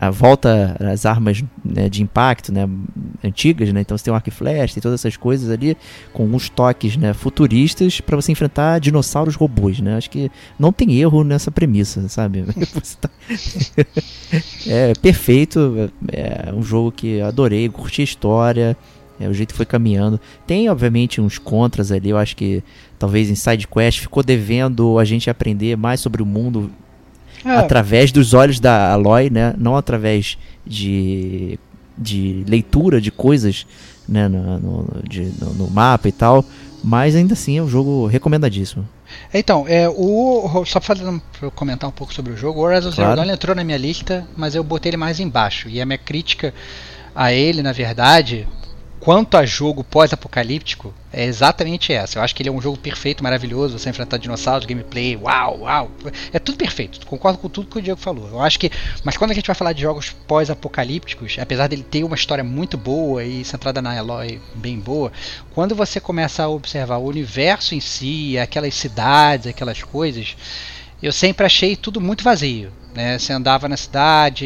a 0.00 0.10
volta 0.10 0.76
às 0.92 1.04
armas 1.04 1.42
né, 1.64 1.88
de 1.88 2.04
impacto 2.04 2.52
né, 2.52 2.68
antigas, 3.22 3.72
né? 3.72 3.80
então 3.80 3.98
você 3.98 4.04
tem 4.04 4.12
um 4.12 4.16
arco 4.16 4.28
e 4.28 4.32
flecha, 4.32 4.74
tem 4.74 4.80
todas 4.80 5.00
essas 5.00 5.16
coisas 5.16 5.50
ali 5.50 5.76
com 6.12 6.24
uns 6.24 6.48
toques 6.48 6.96
né, 6.96 7.12
futuristas 7.12 8.00
para 8.00 8.14
você 8.14 8.30
enfrentar 8.30 8.78
dinossauros 8.78 9.34
robôs. 9.34 9.80
Né? 9.80 9.96
Acho 9.96 10.08
que 10.08 10.30
não 10.56 10.72
tem 10.72 10.94
erro 11.00 11.24
nessa 11.24 11.50
premissa, 11.50 12.08
sabe? 12.08 12.44
tá... 13.00 13.10
é 14.68 14.92
perfeito, 15.02 15.90
é 16.12 16.52
um 16.54 16.62
jogo 16.62 16.92
que 16.92 17.20
adorei, 17.20 17.68
curti 17.68 18.00
a 18.00 18.04
história. 18.04 18.76
É, 19.20 19.28
o 19.28 19.34
jeito 19.34 19.54
foi 19.54 19.66
caminhando. 19.66 20.20
Tem, 20.46 20.68
obviamente, 20.68 21.20
uns 21.20 21.38
contras 21.38 21.90
ali. 21.90 22.10
Eu 22.10 22.18
acho 22.18 22.36
que 22.36 22.62
talvez 22.98 23.28
em 23.28 23.34
Side 23.34 23.66
Quest 23.66 24.00
ficou 24.00 24.22
devendo 24.22 24.98
a 24.98 25.04
gente 25.04 25.28
aprender 25.28 25.76
mais 25.76 26.00
sobre 26.00 26.22
o 26.22 26.26
mundo 26.26 26.70
é. 27.44 27.50
através 27.50 28.12
dos 28.12 28.34
olhos 28.34 28.60
da 28.60 28.92
Aloy, 28.92 29.30
né? 29.30 29.54
Não 29.58 29.76
através 29.76 30.38
de, 30.66 31.58
de 31.96 32.44
leitura 32.46 33.00
de 33.00 33.10
coisas 33.10 33.66
né? 34.08 34.28
no, 34.28 34.58
no, 34.58 35.02
de, 35.08 35.32
no, 35.40 35.54
no 35.54 35.70
mapa 35.70 36.08
e 36.08 36.12
tal. 36.12 36.44
Mas 36.82 37.16
ainda 37.16 37.34
assim 37.34 37.58
é 37.58 37.62
um 37.62 37.68
jogo 37.68 38.06
recomendadíssimo. 38.06 38.88
Então, 39.32 39.66
é, 39.66 39.88
o, 39.88 40.64
só 40.64 40.78
para 40.78 40.96
comentar 41.54 41.88
um 41.88 41.92
pouco 41.92 42.14
sobre 42.14 42.32
o 42.32 42.36
jogo, 42.36 42.60
o 42.60 42.62
Horizon 42.62 42.92
claro. 42.92 43.10
Zero 43.10 43.16
Dawn 43.16 43.34
entrou 43.34 43.56
na 43.56 43.64
minha 43.64 43.78
lista, 43.78 44.26
mas 44.36 44.54
eu 44.54 44.62
botei 44.62 44.90
ele 44.90 44.96
mais 44.96 45.18
embaixo. 45.18 45.68
E 45.68 45.80
a 45.80 45.86
minha 45.86 45.98
crítica 45.98 46.54
a 47.14 47.32
ele, 47.32 47.62
na 47.62 47.72
verdade, 47.72 48.46
quanto 49.00 49.36
a 49.36 49.46
jogo 49.46 49.84
pós-apocalíptico, 49.84 50.92
é 51.12 51.24
exatamente 51.24 51.92
essa. 51.92 52.18
Eu 52.18 52.22
acho 52.22 52.34
que 52.34 52.42
ele 52.42 52.48
é 52.48 52.52
um 52.52 52.60
jogo 52.60 52.76
perfeito, 52.76 53.22
maravilhoso, 53.22 53.78
você 53.78 53.88
enfrentar 53.88 54.18
dinossauros, 54.18 54.66
gameplay, 54.66 55.16
uau, 55.16 55.60
uau. 55.60 55.90
É 56.32 56.38
tudo 56.38 56.58
perfeito. 56.58 57.06
Concordo 57.06 57.38
com 57.38 57.48
tudo 57.48 57.68
que 57.68 57.78
o 57.78 57.82
Diego 57.82 57.98
falou. 57.98 58.28
Eu 58.28 58.40
acho 58.40 58.58
que, 58.58 58.70
mas 59.04 59.16
quando 59.16 59.30
a 59.30 59.34
gente 59.34 59.46
vai 59.46 59.54
falar 59.54 59.72
de 59.72 59.82
jogos 59.82 60.10
pós-apocalípticos, 60.10 61.36
apesar 61.40 61.68
dele 61.68 61.82
ter 61.82 62.04
uma 62.04 62.16
história 62.16 62.44
muito 62.44 62.76
boa 62.76 63.24
e 63.24 63.44
centrada 63.44 63.80
na 63.80 63.96
Eloy 63.96 64.40
bem 64.54 64.78
boa, 64.78 65.12
quando 65.54 65.74
você 65.74 66.00
começa 66.00 66.42
a 66.42 66.48
observar 66.48 66.98
o 66.98 67.06
universo 67.06 67.74
em 67.74 67.80
si, 67.80 68.38
aquelas 68.38 68.74
cidades, 68.74 69.46
aquelas 69.46 69.82
coisas, 69.82 70.36
eu 71.02 71.12
sempre 71.12 71.46
achei 71.46 71.76
tudo 71.76 72.00
muito 72.00 72.24
vazio. 72.24 72.70
Né? 72.94 73.18
Você 73.18 73.32
andava 73.32 73.68
na 73.68 73.76
cidade, 73.76 74.44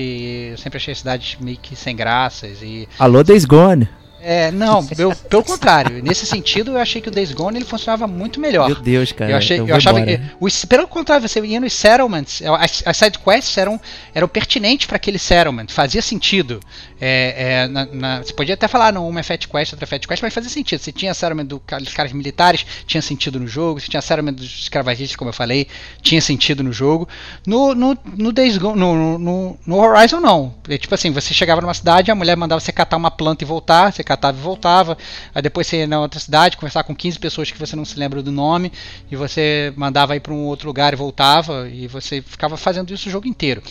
eu 0.52 0.58
sempre 0.58 0.76
achei 0.76 0.92
a 0.92 0.96
cidade 0.96 1.38
meio 1.40 1.56
que 1.56 1.74
sem 1.74 1.96
graças 1.96 2.62
e 2.62 2.88
Alô 2.98 3.22
Days 3.22 3.44
Gone. 3.44 3.88
É, 4.24 4.52
não, 4.52 4.86
eu, 4.96 5.14
pelo 5.28 5.42
contrário. 5.42 6.02
Nesse 6.02 6.24
sentido, 6.24 6.72
eu 6.72 6.78
achei 6.78 7.02
que 7.02 7.08
o 7.08 7.10
Days 7.10 7.32
Gone 7.32 7.58
ele 7.58 7.64
funcionava 7.64 8.06
muito 8.06 8.40
melhor. 8.40 8.68
Meu 8.68 8.80
Deus, 8.80 9.10
cara. 9.10 9.32
Eu, 9.32 9.36
achei, 9.36 9.58
eu, 9.58 9.66
eu 9.66 9.74
achava 9.74 10.00
que. 10.00 10.20
O, 10.38 10.48
pelo 10.68 10.86
contrário, 10.86 11.28
você 11.28 11.40
ia 11.40 11.60
nos 11.60 11.72
settlements, 11.72 12.40
as, 12.42 12.82
as 12.86 12.96
side 12.96 13.18
quests 13.18 13.56
eram, 13.58 13.80
eram 14.14 14.28
pertinentes 14.28 14.86
para 14.86 14.96
aquele 14.96 15.18
settlement, 15.18 15.66
fazia 15.68 16.00
sentido. 16.00 16.60
É, 17.00 17.34
é, 17.36 17.68
na, 17.68 17.86
na, 17.86 18.22
você 18.22 18.32
podia 18.32 18.54
até 18.54 18.68
falar, 18.68 18.92
não, 18.92 19.08
uma 19.08 19.18
é 19.18 19.22
Fat 19.24 19.44
Quest, 19.48 19.72
outra 19.72 19.84
é 19.84 19.88
Fat 19.88 20.06
Quest, 20.06 20.22
mas 20.22 20.32
fazia 20.32 20.48
sentido. 20.50 20.78
Você 20.78 20.92
tinha 20.92 21.12
settlement 21.12 21.46
do, 21.46 21.60
dos 21.80 21.92
caras 21.92 22.12
militares, 22.12 22.64
tinha 22.86 23.02
sentido 23.02 23.40
no 23.40 23.48
jogo. 23.48 23.80
Você 23.80 23.88
tinha 23.88 24.00
settlement 24.00 24.34
dos 24.34 24.62
escravagistas, 24.62 25.16
como 25.16 25.30
eu 25.30 25.34
falei, 25.34 25.66
tinha 26.00 26.20
sentido 26.20 26.62
no 26.62 26.72
jogo. 26.72 27.08
No, 27.44 27.74
no, 27.74 27.98
no 28.16 28.30
Days 28.30 28.56
Gone, 28.56 28.78
no, 28.78 29.18
no, 29.18 29.58
no 29.66 29.76
Horizon, 29.76 30.20
não. 30.20 30.54
É, 30.68 30.78
tipo 30.78 30.94
assim, 30.94 31.10
você 31.10 31.34
chegava 31.34 31.60
numa 31.60 31.74
cidade, 31.74 32.10
a 32.10 32.14
mulher 32.14 32.36
mandava 32.36 32.60
você 32.60 32.70
catar 32.70 32.96
uma 32.96 33.10
planta 33.10 33.42
e 33.42 33.46
voltar, 33.46 33.92
você 33.92 34.04
catava 34.12 34.38
e 34.38 34.40
voltava. 34.40 34.96
Aí 35.34 35.42
depois 35.42 35.66
você 35.66 35.78
ia 35.78 35.86
na 35.86 36.00
outra 36.00 36.20
cidade, 36.20 36.56
conversar 36.56 36.84
com 36.84 36.94
15 36.94 37.18
pessoas 37.18 37.50
que 37.50 37.58
você 37.58 37.74
não 37.74 37.84
se 37.84 37.98
lembra 37.98 38.22
do 38.22 38.30
nome, 38.30 38.72
e 39.10 39.16
você 39.16 39.72
mandava 39.76 40.16
ir 40.16 40.20
para 40.20 40.32
um 40.32 40.44
outro 40.44 40.66
lugar 40.66 40.92
e 40.92 40.96
voltava, 40.96 41.68
e 41.68 41.86
você 41.86 42.22
ficava 42.22 42.56
fazendo 42.56 42.92
isso 42.92 43.08
o 43.08 43.12
jogo 43.12 43.26
inteiro 43.26 43.62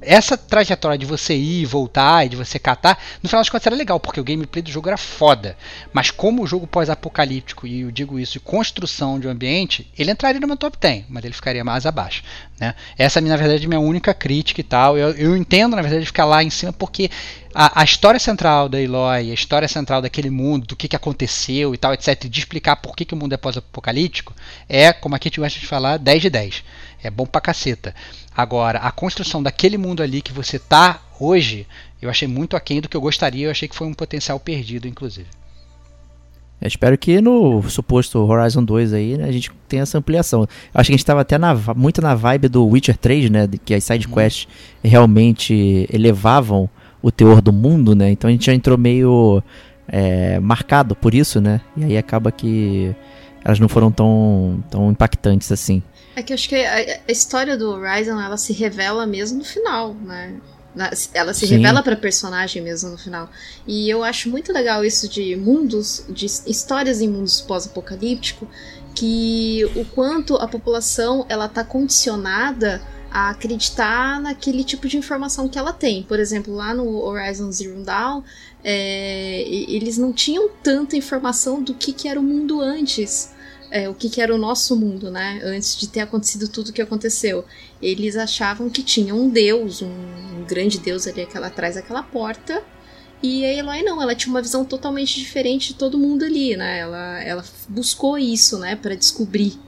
essa 0.00 0.36
trajetória 0.36 0.98
de 0.98 1.06
você 1.06 1.34
ir 1.34 1.62
e 1.62 1.66
voltar 1.66 2.24
e 2.24 2.28
de 2.28 2.36
você 2.36 2.58
catar, 2.58 2.98
no 3.22 3.28
final 3.28 3.40
das 3.40 3.48
contas 3.48 3.66
era 3.66 3.76
legal, 3.76 3.98
porque 3.98 4.20
o 4.20 4.24
gameplay 4.24 4.62
do 4.62 4.70
jogo 4.70 4.88
era 4.88 4.96
foda. 4.96 5.56
Mas 5.92 6.10
como 6.10 6.42
o 6.42 6.46
jogo 6.46 6.66
pós-apocalíptico, 6.66 7.66
e 7.66 7.80
eu 7.80 7.90
digo 7.90 8.18
isso, 8.18 8.34
de 8.34 8.40
construção 8.40 9.18
de 9.18 9.26
um 9.26 9.30
ambiente, 9.30 9.90
ele 9.98 10.10
entraria 10.10 10.40
no 10.40 10.46
meu 10.46 10.56
top 10.56 10.76
10, 10.80 11.04
mas 11.08 11.24
ele 11.24 11.34
ficaria 11.34 11.64
mais 11.64 11.86
abaixo. 11.86 12.22
Né? 12.60 12.74
Essa, 12.96 13.20
na 13.20 13.36
verdade, 13.36 13.64
é 13.64 13.68
minha 13.68 13.80
única 13.80 14.14
crítica 14.14 14.60
e 14.60 14.64
tal. 14.64 14.96
Eu, 14.96 15.10
eu 15.10 15.36
entendo, 15.36 15.76
na 15.76 15.82
verdade, 15.82 16.06
ficar 16.06 16.24
lá 16.24 16.42
em 16.42 16.50
cima, 16.50 16.72
porque 16.72 17.10
a, 17.54 17.80
a, 17.80 17.84
história 17.84 18.20
central 18.20 18.68
da 18.68 18.80
Eloy, 18.80 19.30
a 19.30 19.34
história 19.34 19.68
central 19.68 20.02
daquele 20.02 20.30
mundo, 20.30 20.66
do 20.66 20.76
que, 20.76 20.88
que 20.88 20.96
aconteceu 20.96 21.74
e 21.74 21.78
tal, 21.78 21.92
etc., 21.94 22.28
de 22.28 22.38
explicar 22.38 22.76
por 22.76 22.94
que, 22.94 23.04
que 23.04 23.14
o 23.14 23.16
mundo 23.16 23.32
é 23.32 23.36
pós-apocalíptico, 23.36 24.34
é, 24.68 24.92
como 24.92 25.14
a 25.14 25.18
gente 25.22 25.40
gosta 25.40 25.58
de 25.58 25.66
falar, 25.66 25.98
10 25.98 26.22
de 26.22 26.30
10. 26.30 26.64
É 27.02 27.10
bom 27.10 27.26
pra 27.26 27.40
caceta. 27.40 27.94
Agora, 28.36 28.78
a 28.78 28.90
construção 28.90 29.42
daquele 29.42 29.78
mundo 29.78 30.02
ali 30.02 30.20
que 30.20 30.32
você 30.32 30.58
tá 30.58 31.00
hoje, 31.20 31.66
eu 32.00 32.10
achei 32.10 32.26
muito 32.28 32.56
aquém 32.56 32.80
do 32.80 32.88
que 32.88 32.96
eu 32.96 33.00
gostaria, 33.00 33.46
eu 33.46 33.50
achei 33.50 33.68
que 33.68 33.76
foi 33.76 33.86
um 33.86 33.94
potencial 33.94 34.38
perdido, 34.38 34.88
inclusive. 34.88 35.28
Eu 36.60 36.66
espero 36.66 36.98
que 36.98 37.20
no 37.20 37.62
suposto 37.70 38.18
Horizon 38.18 38.64
2 38.64 38.92
aí, 38.92 39.16
né, 39.16 39.24
a 39.24 39.32
gente 39.32 39.52
tenha 39.68 39.84
essa 39.84 39.96
ampliação. 39.96 40.42
Acho 40.42 40.88
que 40.88 40.92
a 40.92 40.94
gente 40.94 40.98
estava 40.98 41.20
até 41.20 41.38
na, 41.38 41.54
muito 41.76 42.02
na 42.02 42.16
vibe 42.16 42.48
do 42.48 42.66
Witcher 42.66 42.96
3, 42.96 43.30
né, 43.30 43.48
que 43.64 43.74
as 43.74 43.84
side 43.84 44.08
uhum. 44.08 44.14
quests 44.14 44.48
realmente 44.82 45.88
elevavam 45.92 46.68
o 47.00 47.12
teor 47.12 47.40
do 47.40 47.52
mundo, 47.52 47.94
né? 47.94 48.10
Então 48.10 48.28
a 48.28 48.32
gente 48.32 48.46
já 48.46 48.52
entrou 48.52 48.76
meio 48.76 49.40
é, 49.86 50.40
marcado 50.40 50.96
por 50.96 51.14
isso, 51.14 51.40
né? 51.40 51.60
E 51.76 51.84
aí 51.84 51.96
acaba 51.96 52.32
que 52.32 52.94
elas 53.44 53.60
não 53.60 53.68
foram 53.68 53.90
tão, 53.92 54.62
tão 54.68 54.90
impactantes 54.90 55.52
assim. 55.52 55.80
É 56.18 56.22
que 56.22 56.32
eu 56.32 56.34
acho 56.34 56.48
que 56.48 56.56
a, 56.56 57.00
a 57.06 57.12
história 57.12 57.56
do 57.56 57.70
Horizon 57.70 58.20
ela 58.20 58.36
se 58.36 58.52
revela 58.52 59.06
mesmo 59.06 59.38
no 59.38 59.44
final, 59.44 59.94
né? 59.94 60.34
Ela 61.14 61.32
se 61.32 61.46
Sim. 61.46 61.56
revela 61.56 61.80
para 61.80 61.94
personagem 61.94 62.60
mesmo 62.60 62.90
no 62.90 62.98
final. 62.98 63.30
E 63.66 63.88
eu 63.88 64.02
acho 64.02 64.28
muito 64.28 64.52
legal 64.52 64.84
isso 64.84 65.08
de 65.08 65.36
mundos, 65.36 66.04
de 66.08 66.26
histórias 66.26 67.00
em 67.00 67.08
mundos 67.08 67.40
pós-apocalíptico, 67.40 68.48
que 68.96 69.64
o 69.76 69.84
quanto 69.84 70.34
a 70.36 70.48
população 70.48 71.24
ela 71.28 71.48
tá 71.48 71.62
condicionada 71.62 72.82
a 73.10 73.30
acreditar 73.30 74.20
naquele 74.20 74.64
tipo 74.64 74.88
de 74.88 74.96
informação 74.96 75.48
que 75.48 75.58
ela 75.58 75.72
tem. 75.72 76.02
Por 76.02 76.18
exemplo, 76.18 76.52
lá 76.52 76.74
no 76.74 77.00
Horizon 77.00 77.50
Zero 77.52 77.80
Dawn, 77.84 78.22
é, 78.64 79.44
eles 79.48 79.96
não 79.96 80.12
tinham 80.12 80.48
tanta 80.64 80.96
informação 80.96 81.62
do 81.62 81.74
que, 81.74 81.92
que 81.92 82.08
era 82.08 82.18
o 82.18 82.22
mundo 82.24 82.60
antes 82.60 83.37
é, 83.70 83.88
o 83.88 83.94
que, 83.94 84.08
que, 84.08 84.20
era 84.20 84.34
o 84.34 84.38
nosso 84.38 84.76
mundo, 84.76 85.10
né? 85.10 85.40
Antes 85.44 85.76
de 85.76 85.88
ter 85.88 86.00
acontecido 86.00 86.48
tudo 86.48 86.68
o 86.68 86.72
que 86.72 86.82
aconteceu. 86.82 87.44
Eles 87.80 88.16
achavam 88.16 88.68
que 88.70 88.82
tinha 88.82 89.14
um 89.14 89.28
deus, 89.28 89.82
um, 89.82 89.88
um 89.88 90.44
grande 90.46 90.78
deus 90.78 91.06
ali 91.06 91.22
aquela, 91.22 91.48
atrás 91.48 91.74
daquela 91.74 92.02
porta. 92.02 92.62
E 93.22 93.44
a 93.44 93.52
Eloy 93.52 93.82
não, 93.82 94.00
ela 94.00 94.14
tinha 94.14 94.32
uma 94.32 94.40
visão 94.40 94.64
totalmente 94.64 95.18
diferente 95.18 95.68
de 95.68 95.74
todo 95.74 95.98
mundo 95.98 96.24
ali, 96.24 96.56
né? 96.56 96.78
Ela, 96.78 97.22
ela 97.22 97.44
buscou 97.68 98.16
isso, 98.16 98.58
né, 98.58 98.76
para 98.76 98.94
descobrir 98.94 99.58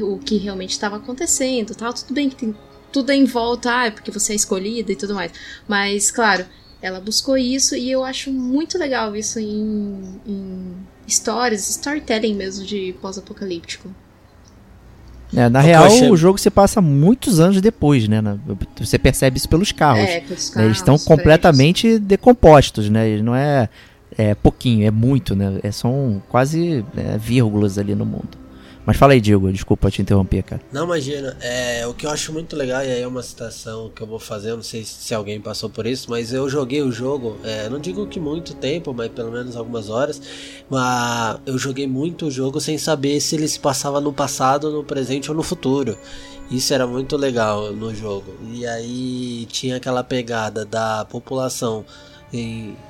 o 0.00 0.18
que 0.18 0.36
realmente 0.36 0.72
estava 0.72 0.96
acontecendo, 0.96 1.74
tal. 1.74 1.92
Tudo 1.94 2.12
bem 2.12 2.28
que 2.28 2.36
tem 2.36 2.54
tudo 2.92 3.10
em 3.10 3.24
volta, 3.24 3.74
ah, 3.74 3.86
é 3.86 3.90
porque 3.90 4.10
você 4.10 4.32
é 4.32 4.36
escolhida 4.36 4.92
e 4.92 4.96
tudo 4.96 5.14
mais. 5.14 5.32
Mas, 5.66 6.10
claro, 6.10 6.46
ela 6.80 7.00
buscou 7.00 7.36
isso 7.36 7.74
e 7.74 7.90
eu 7.90 8.04
acho 8.04 8.30
muito 8.30 8.78
legal 8.78 9.14
isso 9.16 9.38
em, 9.38 10.20
em 10.26 10.76
histórias, 11.08 11.68
storytelling 11.70 12.34
mesmo 12.34 12.64
de 12.64 12.94
pós-apocalíptico. 13.00 13.88
É, 15.34 15.48
na 15.48 15.60
real, 15.60 15.88
o 16.10 16.16
jogo 16.16 16.38
se 16.38 16.50
passa 16.50 16.80
muitos 16.80 17.38
anos 17.40 17.60
depois, 17.60 18.08
né? 18.08 18.22
Você 18.78 18.98
percebe 18.98 19.36
isso 19.36 19.48
pelos 19.48 19.72
carros. 19.72 20.08
É, 20.08 20.20
pelos 20.20 20.50
carros 20.50 20.66
Eles 20.66 20.78
estão 20.78 20.98
completamente 20.98 21.98
decompostos, 21.98 22.88
né? 22.88 23.18
Não 23.18 23.34
é, 23.34 23.68
é 24.16 24.34
pouquinho, 24.34 24.86
é 24.86 24.90
muito, 24.90 25.34
né? 25.36 25.58
É, 25.62 25.70
são 25.70 26.22
quase 26.28 26.84
é, 26.96 27.18
vírgulas 27.18 27.76
ali 27.76 27.94
no 27.94 28.06
mundo. 28.06 28.38
Mas 28.88 28.96
fala 28.96 29.12
aí, 29.12 29.20
Diego, 29.20 29.52
desculpa 29.52 29.90
te 29.90 30.00
interromper, 30.00 30.42
cara. 30.42 30.62
Não, 30.72 30.86
imagina. 30.86 31.36
É, 31.42 31.86
o 31.86 31.92
que 31.92 32.06
eu 32.06 32.10
acho 32.10 32.32
muito 32.32 32.56
legal, 32.56 32.82
e 32.82 32.90
aí 32.90 33.02
é 33.02 33.06
uma 33.06 33.22
citação 33.22 33.90
que 33.94 34.00
eu 34.00 34.06
vou 34.06 34.18
fazer, 34.18 34.56
não 34.56 34.62
sei 34.62 34.82
se 34.82 35.12
alguém 35.12 35.38
passou 35.38 35.68
por 35.68 35.86
isso, 35.86 36.08
mas 36.08 36.32
eu 36.32 36.48
joguei 36.48 36.80
o 36.80 36.90
jogo, 36.90 37.36
é, 37.44 37.68
não 37.68 37.78
digo 37.78 38.06
que 38.06 38.18
muito 38.18 38.54
tempo, 38.54 38.94
mas 38.94 39.12
pelo 39.12 39.30
menos 39.30 39.56
algumas 39.56 39.90
horas, 39.90 40.22
mas 40.70 41.38
eu 41.44 41.58
joguei 41.58 41.86
muito 41.86 42.28
o 42.28 42.30
jogo 42.30 42.62
sem 42.62 42.78
saber 42.78 43.20
se 43.20 43.36
ele 43.36 43.46
se 43.46 43.60
passava 43.60 44.00
no 44.00 44.10
passado, 44.10 44.70
no 44.70 44.82
presente 44.82 45.30
ou 45.30 45.36
no 45.36 45.42
futuro. 45.42 45.94
Isso 46.50 46.72
era 46.72 46.86
muito 46.86 47.14
legal 47.14 47.70
no 47.74 47.94
jogo. 47.94 48.38
E 48.54 48.66
aí 48.66 49.46
tinha 49.50 49.76
aquela 49.76 50.02
pegada 50.02 50.64
da 50.64 51.04
população 51.04 51.84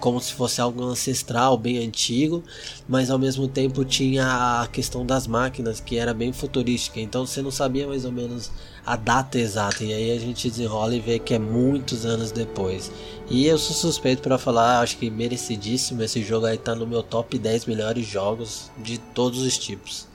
como 0.01 0.21
se 0.21 0.33
fosse 0.33 0.61
algo 0.61 0.83
ancestral, 0.83 1.57
bem 1.57 1.79
antigo, 1.79 2.43
mas 2.89 3.11
ao 3.11 3.19
mesmo 3.19 3.47
tempo 3.47 3.85
tinha 3.85 4.63
a 4.63 4.67
questão 4.67 5.07
das 5.07 5.27
máquinas, 5.27 5.81
que 5.81 5.97
era 5.97 6.13
bem 6.13 6.33
futurística, 6.33 7.01
então 7.01 7.25
você 7.25 7.41
não 7.41 7.51
sabia 7.51 7.87
mais 7.87 8.05
ou 8.05 8.11
menos 8.11 8.51
a 8.85 8.97
data 8.97 9.39
exata, 9.39 9.85
e 9.85 9.93
aí 9.93 10.11
a 10.11 10.19
gente 10.19 10.49
desenrola 10.49 10.95
e 10.95 11.01
vê 11.01 11.19
que 11.19 11.35
é 11.35 11.39
muitos 11.39 12.05
anos 12.05 12.33
depois. 12.33 12.91
E 13.31 13.47
eu 13.47 13.59
sou 13.59 13.77
suspeito 13.77 14.23
para 14.23 14.39
falar, 14.39 14.81
acho 14.81 14.97
que 14.97 15.11
merecidíssimo 15.11 16.03
esse 16.03 16.23
jogo 16.23 16.47
aí 16.47 16.57
tá 16.57 16.75
no 16.75 16.87
meu 16.87 17.03
top 17.03 17.39
10 17.39 17.67
melhores 17.67 18.07
jogos 18.07 18.71
de 18.83 18.99
todos 18.99 19.43
os 19.43 19.57
tipos. 19.59 20.09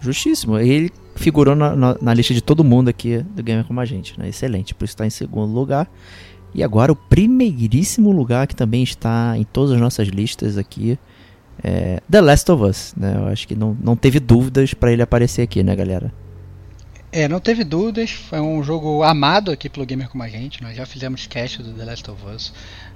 Justíssimo, 0.00 0.58
ele 0.58 0.90
figurou 1.14 1.54
na, 1.54 1.76
na, 1.76 1.96
na 2.00 2.12
lista 2.12 2.34
de 2.34 2.40
todo 2.40 2.64
mundo 2.64 2.88
aqui 2.88 3.18
do 3.18 3.42
Gamer 3.42 3.64
Como 3.64 3.78
a 3.78 3.84
Gente, 3.84 4.18
né? 4.18 4.28
excelente, 4.28 4.74
por 4.74 4.84
isso 4.84 5.00
em 5.02 5.10
segundo 5.10 5.54
lugar. 5.54 5.88
E 6.54 6.62
agora 6.62 6.92
o 6.92 6.96
primeiríssimo 6.96 8.10
lugar 8.10 8.46
que 8.46 8.54
também 8.54 8.82
está 8.82 9.34
em 9.36 9.44
todas 9.44 9.72
as 9.72 9.80
nossas 9.80 10.08
listas 10.08 10.58
aqui 10.58 10.98
é 11.62 12.00
The 12.10 12.20
Last 12.20 12.50
of 12.50 12.64
Us, 12.64 12.94
né? 12.96 13.14
Eu 13.16 13.26
acho 13.28 13.46
que 13.46 13.54
não, 13.54 13.76
não 13.82 13.96
teve 13.96 14.20
dúvidas 14.20 14.74
para 14.74 14.92
ele 14.92 15.02
aparecer 15.02 15.42
aqui, 15.42 15.62
né, 15.62 15.74
galera? 15.74 16.12
É, 17.14 17.28
não 17.28 17.38
teve 17.40 17.62
dúvidas, 17.62 18.10
foi 18.10 18.40
um 18.40 18.64
jogo 18.64 19.02
amado 19.02 19.50
aqui 19.50 19.68
pelo 19.68 19.84
Gamer 19.84 20.08
como 20.08 20.22
a 20.22 20.28
gente, 20.30 20.62
nós 20.62 20.74
já 20.74 20.86
fizemos 20.86 21.26
cast 21.26 21.62
do 21.62 21.70
The 21.74 21.84
Last 21.84 22.10
of 22.10 22.24
Us 22.24 22.54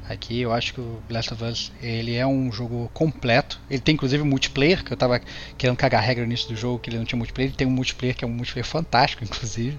aqui, 0.08 0.40
eu 0.40 0.54
acho 0.54 0.72
que 0.72 0.80
o 0.80 1.02
The 1.06 1.14
Last 1.14 1.34
of 1.34 1.44
Us 1.44 1.72
ele 1.82 2.14
é 2.14 2.26
um 2.26 2.50
jogo 2.50 2.90
completo, 2.94 3.60
ele 3.68 3.78
tem 3.78 3.94
inclusive 3.94 4.24
multiplayer, 4.24 4.82
que 4.82 4.90
eu 4.90 4.96
tava 4.96 5.20
querendo 5.58 5.76
cagar 5.76 6.02
regra 6.02 6.24
nisso 6.24 6.48
do 6.48 6.56
jogo, 6.56 6.78
que 6.78 6.88
ele 6.88 6.96
não 6.96 7.04
tinha 7.04 7.18
multiplayer, 7.18 7.50
ele 7.50 7.58
tem 7.58 7.66
um 7.66 7.70
multiplayer 7.70 8.16
que 8.16 8.24
é 8.24 8.26
um 8.26 8.30
multiplayer 8.32 8.64
fantástico, 8.64 9.22
inclusive, 9.24 9.78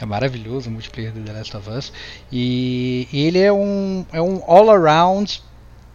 é 0.00 0.06
maravilhoso 0.06 0.70
o 0.70 0.72
multiplayer 0.72 1.12
do 1.12 1.22
The 1.22 1.32
Last 1.32 1.54
of 1.54 1.68
Us, 1.68 1.92
e, 2.32 3.06
e 3.12 3.20
ele 3.20 3.38
é 3.38 3.52
um, 3.52 4.06
é 4.14 4.22
um 4.22 4.42
all-around 4.46 5.42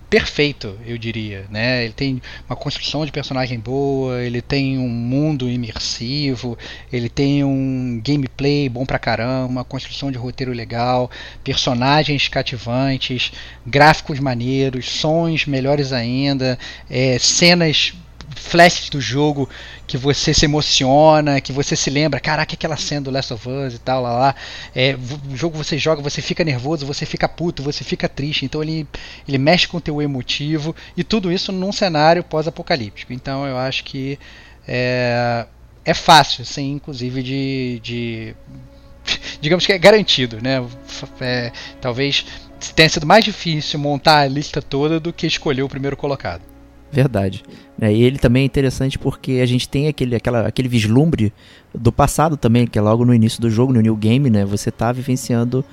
perfeito, 0.09 0.77
eu 0.85 0.97
diria, 0.97 1.45
né? 1.49 1.83
Ele 1.83 1.93
tem 1.93 2.21
uma 2.49 2.55
construção 2.55 3.05
de 3.05 3.11
personagem 3.11 3.59
boa, 3.59 4.21
ele 4.21 4.41
tem 4.41 4.77
um 4.77 4.89
mundo 4.89 5.49
imersivo, 5.49 6.57
ele 6.91 7.09
tem 7.09 7.43
um 7.43 8.01
gameplay 8.03 8.67
bom 8.67 8.85
pra 8.85 8.97
caramba, 8.97 9.51
uma 9.51 9.63
construção 9.63 10.11
de 10.11 10.17
roteiro 10.17 10.51
legal, 10.51 11.11
personagens 11.43 12.27
cativantes, 12.27 13.31
gráficos 13.65 14.19
maneiros, 14.19 14.89
sons 14.89 15.45
melhores 15.45 15.93
ainda, 15.93 16.57
é, 16.89 17.19
cenas 17.19 17.93
flashes 18.35 18.89
do 18.89 19.01
jogo 19.01 19.49
que 19.89 19.97
você 19.97 20.35
se 20.35 20.45
emociona, 20.45 21.41
que 21.41 21.51
você 21.51 21.75
se 21.75 21.89
lembra, 21.89 22.19
caraca, 22.19 22.53
aquela 22.53 22.77
cena 22.77 23.01
do 23.01 23.09
Last 23.09 23.33
of 23.33 23.49
Us 23.49 23.73
e 23.73 23.79
tal, 23.79 24.03
lá 24.03 24.13
lá. 24.13 24.35
É, 24.75 24.95
o 24.95 25.35
jogo 25.35 25.57
você 25.57 25.79
joga, 25.79 25.99
você 25.99 26.21
fica 26.21 26.43
nervoso, 26.43 26.85
você 26.85 27.07
fica 27.07 27.27
puto, 27.27 27.63
você 27.63 27.83
fica 27.83 28.07
triste. 28.07 28.45
Então 28.45 28.61
ele, 28.61 28.87
ele 29.27 29.39
mexe 29.39 29.67
com 29.67 29.77
o 29.77 29.81
teu 29.81 29.99
emotivo 29.99 30.75
e 30.95 31.03
tudo 31.03 31.31
isso 31.31 31.51
num 31.51 31.71
cenário 31.71 32.23
pós-apocalíptico. 32.23 33.11
Então 33.11 33.47
eu 33.47 33.57
acho 33.57 33.83
que 33.83 34.19
é, 34.67 35.47
é 35.83 35.93
fácil, 35.95 36.45
sim, 36.45 36.73
inclusive 36.73 37.23
de, 37.23 37.79
de 37.81 38.35
digamos 39.41 39.65
que 39.65 39.73
é 39.73 39.77
garantido, 39.79 40.37
né? 40.39 40.63
É, 41.19 41.51
talvez 41.81 42.27
tenha 42.75 42.89
sido 42.89 43.07
mais 43.07 43.25
difícil 43.25 43.79
montar 43.79 44.19
a 44.19 44.27
lista 44.27 44.61
toda 44.61 44.99
do 44.99 45.11
que 45.11 45.25
escolher 45.25 45.63
o 45.63 45.67
primeiro 45.67 45.97
colocado. 45.97 46.58
Verdade. 46.91 47.43
É, 47.79 47.93
e 47.93 48.03
ele 48.03 48.17
também 48.17 48.43
é 48.43 48.45
interessante 48.45 48.97
porque 48.97 49.39
a 49.41 49.45
gente 49.45 49.69
tem 49.69 49.87
aquele, 49.87 50.15
aquela, 50.15 50.47
aquele 50.47 50.67
vislumbre 50.67 51.31
do 51.73 51.91
passado 51.91 52.35
também, 52.35 52.65
que 52.67 52.77
é 52.77 52.81
logo 52.81 53.05
no 53.05 53.13
início 53.13 53.41
do 53.41 53.49
jogo, 53.49 53.71
no 53.71 53.81
New 53.81 53.95
Game, 53.95 54.29
né? 54.29 54.43
Você 54.45 54.71
tá 54.71 54.91
vivenciando 54.91 55.63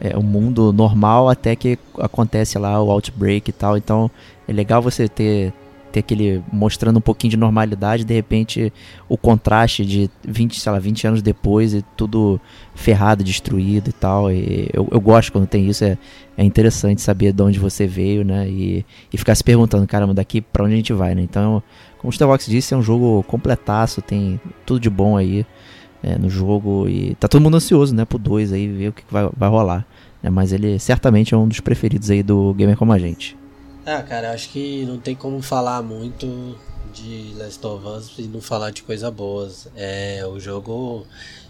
é, 0.00 0.16
o 0.16 0.22
mundo 0.22 0.72
normal 0.72 1.28
até 1.28 1.54
que 1.54 1.78
acontece 1.98 2.58
lá 2.58 2.80
o 2.80 2.90
Outbreak 2.90 3.50
e 3.50 3.52
tal. 3.52 3.76
Então 3.76 4.10
é 4.48 4.52
legal 4.52 4.80
você 4.80 5.08
ter, 5.08 5.52
ter 5.90 6.00
aquele 6.00 6.42
mostrando 6.52 6.98
um 6.98 7.00
pouquinho 7.00 7.32
de 7.32 7.36
normalidade, 7.36 8.04
de 8.04 8.14
repente 8.14 8.72
o 9.08 9.16
contraste 9.16 9.84
de 9.84 10.10
20, 10.26 10.60
sei 10.60 10.72
lá, 10.72 10.78
20 10.78 11.06
anos 11.06 11.22
depois 11.22 11.74
e 11.74 11.82
tudo 11.96 12.40
ferrado, 12.74 13.24
destruído 13.24 13.90
e 13.90 13.92
tal. 13.92 14.30
E 14.30 14.68
eu, 14.72 14.88
eu 14.90 15.00
gosto 15.00 15.32
quando 15.32 15.46
tem 15.46 15.68
isso, 15.68 15.84
é, 15.84 15.98
é 16.36 16.44
interessante 16.44 17.02
saber 17.02 17.32
de 17.32 17.42
onde 17.42 17.58
você 17.58 17.86
veio, 17.86 18.24
né? 18.24 18.48
E, 18.48 18.84
e 19.12 19.18
ficar 19.18 19.34
se 19.34 19.44
perguntando, 19.44 19.86
caramba, 19.86 20.14
daqui 20.14 20.40
para 20.40 20.64
onde 20.64 20.74
a 20.74 20.76
gente 20.76 20.92
vai, 20.92 21.14
né? 21.14 21.22
Então, 21.22 21.62
como 21.98 22.10
o 22.10 22.12
Starbox 22.12 22.46
disse, 22.46 22.72
é 22.72 22.76
um 22.76 22.82
jogo 22.82 23.22
completaço, 23.24 24.00
tem 24.00 24.40
tudo 24.64 24.80
de 24.80 24.88
bom 24.88 25.16
aí 25.16 25.44
é, 26.02 26.16
no 26.16 26.30
jogo 26.30 26.88
e 26.88 27.14
tá 27.16 27.28
todo 27.28 27.42
mundo 27.42 27.56
ansioso, 27.56 27.94
né, 27.94 28.04
pro 28.04 28.18
2 28.18 28.52
aí, 28.52 28.68
ver 28.68 28.88
o 28.88 28.92
que 28.92 29.02
vai, 29.10 29.28
vai 29.36 29.48
rolar. 29.48 29.86
Né? 30.22 30.30
Mas 30.30 30.52
ele 30.52 30.78
certamente 30.78 31.34
é 31.34 31.36
um 31.36 31.46
dos 31.46 31.60
preferidos 31.60 32.10
aí 32.10 32.22
do 32.22 32.54
gamer 32.54 32.76
como 32.76 32.92
a 32.92 32.98
gente. 32.98 33.36
Ah, 33.92 34.04
cara, 34.04 34.30
acho 34.30 34.50
que 34.50 34.84
não 34.84 35.00
tem 35.00 35.16
como 35.16 35.42
falar 35.42 35.82
muito 35.82 36.56
de 36.94 37.34
Last 37.36 37.66
of 37.66 37.84
Us 37.84 38.18
e 38.20 38.22
não 38.22 38.40
falar 38.40 38.70
de 38.70 38.84
coisas 38.84 39.12
boas. 39.12 39.66
É, 39.74 40.24
o 40.24 40.38
jogo 40.38 41.04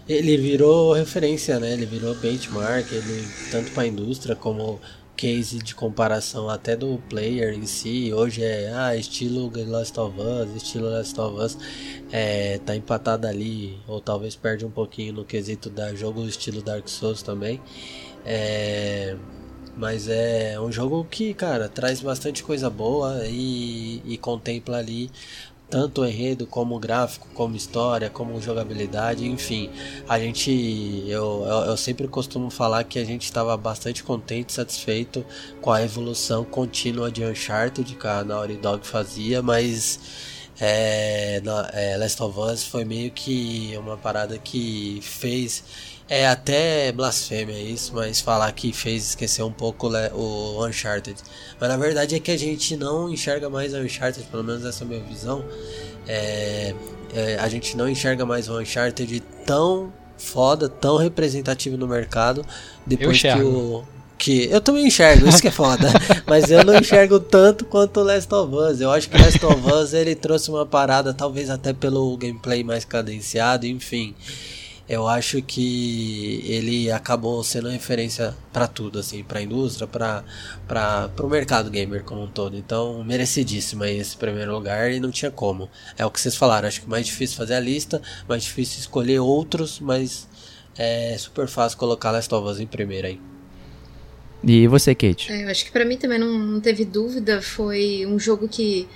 ele 0.09 0.35
virou 0.37 0.91
referência, 0.91 1.59
né? 1.59 1.73
Ele 1.73 1.85
virou 1.85 2.15
benchmark, 2.15 2.91
ele 2.91 3.27
tanto 3.51 3.71
para 3.73 3.83
a 3.83 3.87
indústria 3.87 4.35
como 4.35 4.79
case 5.15 5.59
de 5.59 5.75
comparação 5.75 6.49
até 6.49 6.75
do 6.75 6.97
player 7.07 7.53
em 7.53 7.67
si. 7.67 8.11
Hoje 8.11 8.43
é 8.43 8.73
ah, 8.73 8.95
estilo 8.95 9.51
Last 9.67 9.99
of 9.99 10.19
Us, 10.19 10.55
estilo 10.55 10.89
Last 10.89 11.21
of 11.21 11.39
Us 11.39 11.55
é, 12.11 12.57
tá 12.57 12.75
empatado 12.75 13.27
ali, 13.27 13.77
ou 13.87 14.01
talvez 14.01 14.35
perde 14.35 14.65
um 14.65 14.71
pouquinho 14.71 15.13
no 15.13 15.23
quesito 15.23 15.69
da 15.69 15.93
jogo 15.93 16.25
estilo 16.25 16.63
Dark 16.63 16.87
Souls 16.87 17.21
também. 17.21 17.61
É, 18.25 19.15
mas 19.77 20.07
é 20.07 20.59
um 20.59 20.71
jogo 20.71 21.05
que, 21.09 21.33
cara, 21.33 21.69
traz 21.69 22.01
bastante 22.01 22.43
coisa 22.43 22.69
boa 22.69 23.25
e, 23.25 24.01
e 24.05 24.17
contempla 24.17 24.77
ali 24.77 25.09
tanto 25.71 26.01
o 26.01 26.05
enredo 26.05 26.45
como 26.45 26.75
o 26.75 26.79
gráfico, 26.79 27.29
como 27.33 27.55
história, 27.55 28.09
como 28.09 28.41
jogabilidade, 28.41 29.25
enfim. 29.25 29.69
A 30.07 30.19
gente, 30.19 30.51
eu, 31.07 31.45
eu, 31.47 31.71
eu 31.71 31.77
sempre 31.77 32.09
costumo 32.09 32.49
falar 32.49 32.83
que 32.83 32.99
a 32.99 33.05
gente 33.05 33.23
estava 33.23 33.55
bastante 33.55 34.03
contente, 34.03 34.51
satisfeito 34.51 35.25
com 35.61 35.71
a 35.71 35.81
evolução 35.81 36.43
contínua 36.43 37.09
de 37.09 37.23
Uncharted 37.23 37.95
que 37.95 38.05
a 38.07 38.21
Naughty 38.21 38.57
Dog 38.57 38.85
fazia, 38.85 39.41
mas 39.41 39.97
é, 40.59 41.39
na, 41.41 41.69
é, 41.73 41.95
Last 41.95 42.21
of 42.21 42.37
Us 42.37 42.63
foi 42.65 42.83
meio 42.83 43.09
que 43.09 43.73
uma 43.77 43.95
parada 43.97 44.37
que 44.37 44.99
fez 45.01 45.63
é 46.09 46.27
até 46.27 46.91
blasfêmia 46.91 47.57
isso, 47.57 47.93
mas 47.93 48.19
falar 48.19 48.51
que 48.51 48.73
fez 48.73 49.09
esquecer 49.09 49.43
um 49.43 49.51
pouco 49.51 49.87
o 50.13 50.65
Uncharted. 50.65 51.15
Mas 51.59 51.69
na 51.69 51.77
verdade 51.77 52.15
é 52.15 52.19
que 52.19 52.31
a 52.31 52.37
gente 52.37 52.75
não 52.75 53.09
enxerga 53.09 53.49
mais 53.49 53.73
o 53.73 53.77
Uncharted, 53.77 54.25
pelo 54.29 54.43
menos 54.43 54.65
essa 54.65 54.83
é 54.83 54.85
a 54.85 54.87
minha 54.89 55.01
visão. 55.01 55.43
É, 56.07 56.75
é, 57.13 57.37
a 57.39 57.47
gente 57.47 57.77
não 57.77 57.87
enxerga 57.87 58.25
mais 58.25 58.49
o 58.49 58.59
Uncharted 58.59 59.21
tão 59.45 59.93
foda, 60.17 60.67
tão 60.67 60.97
representativo 60.97 61.77
no 61.77 61.87
mercado 61.87 62.45
depois 62.85 63.21
que 63.21 63.41
o 63.41 63.83
que 64.17 64.47
eu 64.51 64.61
também 64.61 64.85
enxergo, 64.85 65.27
isso 65.27 65.41
que 65.41 65.47
é 65.47 65.51
foda, 65.51 65.87
mas 66.27 66.51
eu 66.51 66.63
não 66.63 66.75
enxergo 66.75 67.19
tanto 67.19 67.65
quanto 67.65 68.01
o 68.01 68.03
Last 68.03 68.31
of 68.31 68.53
Us. 68.53 68.79
Eu 68.79 68.91
acho 68.91 69.09
que 69.09 69.17
o 69.17 69.19
Last 69.19 69.43
of 69.43 69.73
Us 69.73 69.93
ele 69.93 70.13
trouxe 70.13 70.51
uma 70.51 70.63
parada, 70.63 71.11
talvez 71.11 71.49
até 71.49 71.73
pelo 71.73 72.15
gameplay 72.17 72.63
mais 72.63 72.85
cadenciado, 72.85 73.65
enfim 73.65 74.13
eu 74.87 75.07
acho 75.07 75.41
que 75.41 76.43
ele 76.45 76.91
acabou 76.91 77.43
sendo 77.43 77.69
referência 77.69 78.35
para 78.51 78.67
tudo, 78.67 78.99
assim, 78.99 79.23
para 79.23 79.39
a 79.39 79.41
indústria, 79.41 79.87
para 79.87 80.23
para 80.67 81.11
o 81.25 81.29
mercado 81.29 81.69
gamer 81.69 82.03
como 82.03 82.23
um 82.23 82.27
todo. 82.27 82.57
Então, 82.57 83.03
merecidíssimo 83.03 83.83
aí 83.83 83.97
esse 83.97 84.17
primeiro 84.17 84.51
lugar 84.53 84.91
e 84.91 84.99
não 84.99 85.11
tinha 85.11 85.31
como. 85.31 85.69
É 85.97 86.05
o 86.05 86.11
que 86.11 86.19
vocês 86.19 86.35
falaram, 86.35 86.67
acho 86.67 86.81
que 86.81 86.89
mais 86.89 87.05
difícil 87.05 87.37
fazer 87.37 87.55
a 87.55 87.59
lista, 87.59 88.01
mais 88.27 88.43
difícil 88.43 88.79
escolher 88.79 89.19
outros, 89.19 89.79
mas 89.79 90.27
é 90.77 91.15
super 91.17 91.47
fácil 91.47 91.77
colocar 91.77 92.11
Last 92.11 92.33
of 92.33 92.47
Us 92.47 92.59
em 92.59 92.67
primeiro 92.67 93.07
aí. 93.07 93.19
E 94.43 94.67
você, 94.67 94.95
Kate? 94.95 95.31
É, 95.31 95.43
eu 95.43 95.49
acho 95.49 95.65
que 95.65 95.71
para 95.71 95.85
mim 95.85 95.97
também 95.97 96.17
não, 96.17 96.37
não 96.37 96.59
teve 96.59 96.83
dúvida, 96.83 97.41
foi 97.41 98.05
um 98.07 98.17
jogo 98.17 98.47
que 98.47 98.87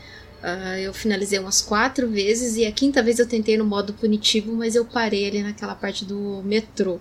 Uh, 0.46 0.78
eu 0.78 0.94
finalizei 0.94 1.40
umas 1.40 1.60
quatro 1.60 2.08
vezes 2.08 2.56
e 2.56 2.68
a 2.68 2.72
quinta 2.72 3.02
vez 3.02 3.18
eu 3.18 3.26
tentei 3.28 3.58
no 3.58 3.66
modo 3.66 3.94
punitivo, 3.94 4.54
mas 4.54 4.76
eu 4.76 4.86
parei 4.86 5.28
ali 5.28 5.42
naquela 5.42 5.74
parte 5.74 6.06
do 6.06 6.44
metrô. 6.44 7.00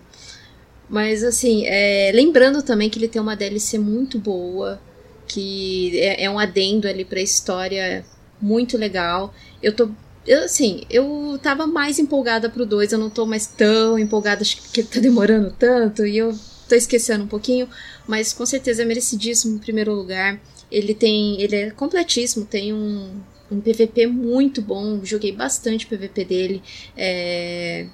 Mas 0.88 1.22
assim, 1.22 1.66
é, 1.66 2.10
lembrando 2.14 2.62
também 2.62 2.88
que 2.88 2.98
ele 2.98 3.08
tem 3.08 3.20
uma 3.20 3.36
DLC 3.36 3.78
muito 3.78 4.18
boa, 4.18 4.80
que 5.28 6.00
é, 6.00 6.24
é 6.24 6.30
um 6.30 6.38
adendo 6.38 6.88
ali 6.88 7.04
pra 7.04 7.20
história 7.20 8.06
muito 8.40 8.78
legal. 8.78 9.34
Eu 9.62 9.74
tô 9.76 9.90
eu, 10.26 10.44
assim, 10.44 10.84
eu 10.88 11.38
tava 11.42 11.66
mais 11.66 11.98
empolgada 11.98 12.48
pro 12.48 12.64
2, 12.64 12.92
eu 12.92 12.98
não 12.98 13.10
tô 13.10 13.26
mais 13.26 13.46
tão 13.46 13.98
empolgada, 13.98 14.40
acho 14.40 14.56
que 14.72 14.82
tá 14.82 14.98
demorando 15.00 15.54
tanto, 15.58 16.06
e 16.06 16.16
eu 16.16 16.34
tô 16.66 16.74
esquecendo 16.74 17.24
um 17.24 17.28
pouquinho, 17.28 17.68
mas 18.06 18.32
com 18.32 18.46
certeza 18.46 18.80
é 18.82 18.84
merecidíssimo 18.86 19.56
em 19.56 19.58
primeiro 19.58 19.92
lugar. 19.92 20.40
Ele 20.70 20.94
tem. 20.94 21.40
Ele 21.42 21.56
é 21.56 21.70
completíssimo, 21.70 22.46
tem 22.46 22.72
um, 22.72 23.20
um 23.50 23.60
PVP 23.60 24.06
muito 24.06 24.62
bom. 24.62 25.04
Joguei 25.04 25.32
bastante 25.32 25.86
PVP 25.86 26.24
dele. 26.24 26.62
É, 26.96 27.86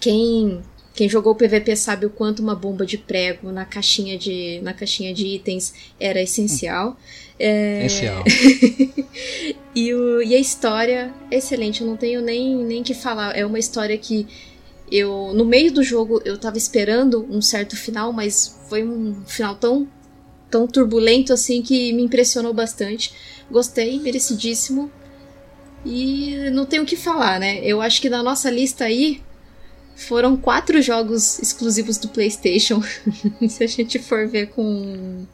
quem. 0.00 0.62
Quem 0.94 1.10
jogou 1.10 1.34
o 1.34 1.36
PVP 1.36 1.76
sabe 1.76 2.06
o 2.06 2.10
quanto 2.10 2.40
uma 2.40 2.54
bomba 2.54 2.86
de 2.86 2.96
prego 2.96 3.52
na 3.52 3.66
caixinha 3.66 4.16
de, 4.16 4.60
na 4.62 4.72
caixinha 4.72 5.12
de 5.12 5.26
itens 5.26 5.74
era 6.00 6.22
essencial. 6.22 6.96
É... 7.38 7.84
Essencial. 7.84 8.24
e, 9.76 9.92
o, 9.92 10.22
e 10.22 10.34
a 10.34 10.38
história 10.38 11.12
é 11.30 11.36
excelente, 11.36 11.82
eu 11.82 11.86
não 11.86 11.98
tenho 11.98 12.22
nem, 12.22 12.56
nem 12.64 12.82
que 12.82 12.94
falar. 12.94 13.36
É 13.36 13.44
uma 13.44 13.58
história 13.58 13.98
que 13.98 14.26
eu 14.90 15.32
no 15.34 15.44
meio 15.44 15.70
do 15.70 15.82
jogo 15.82 16.22
eu 16.24 16.38
tava 16.38 16.56
esperando 16.56 17.26
um 17.28 17.42
certo 17.42 17.76
final, 17.76 18.10
mas 18.10 18.58
foi 18.68 18.82
um 18.82 19.22
final 19.26 19.54
tão 19.54 19.86
tão 20.50 20.66
turbulento 20.66 21.32
assim 21.32 21.62
que 21.62 21.92
me 21.92 22.02
impressionou 22.02 22.52
bastante. 22.52 23.12
Gostei, 23.50 23.98
merecidíssimo. 24.00 24.90
E 25.84 26.50
não 26.50 26.66
tenho 26.66 26.82
o 26.82 26.86
que 26.86 26.96
falar, 26.96 27.38
né? 27.38 27.60
Eu 27.62 27.80
acho 27.80 28.00
que 28.00 28.10
na 28.10 28.22
nossa 28.22 28.50
lista 28.50 28.84
aí 28.84 29.22
foram 29.94 30.36
quatro 30.36 30.82
jogos 30.82 31.38
exclusivos 31.38 31.96
do 31.96 32.08
PlayStation. 32.08 32.82
Se 33.48 33.64
a 33.64 33.66
gente 33.66 33.98
for 33.98 34.26
ver 34.26 34.48
com 34.48 35.26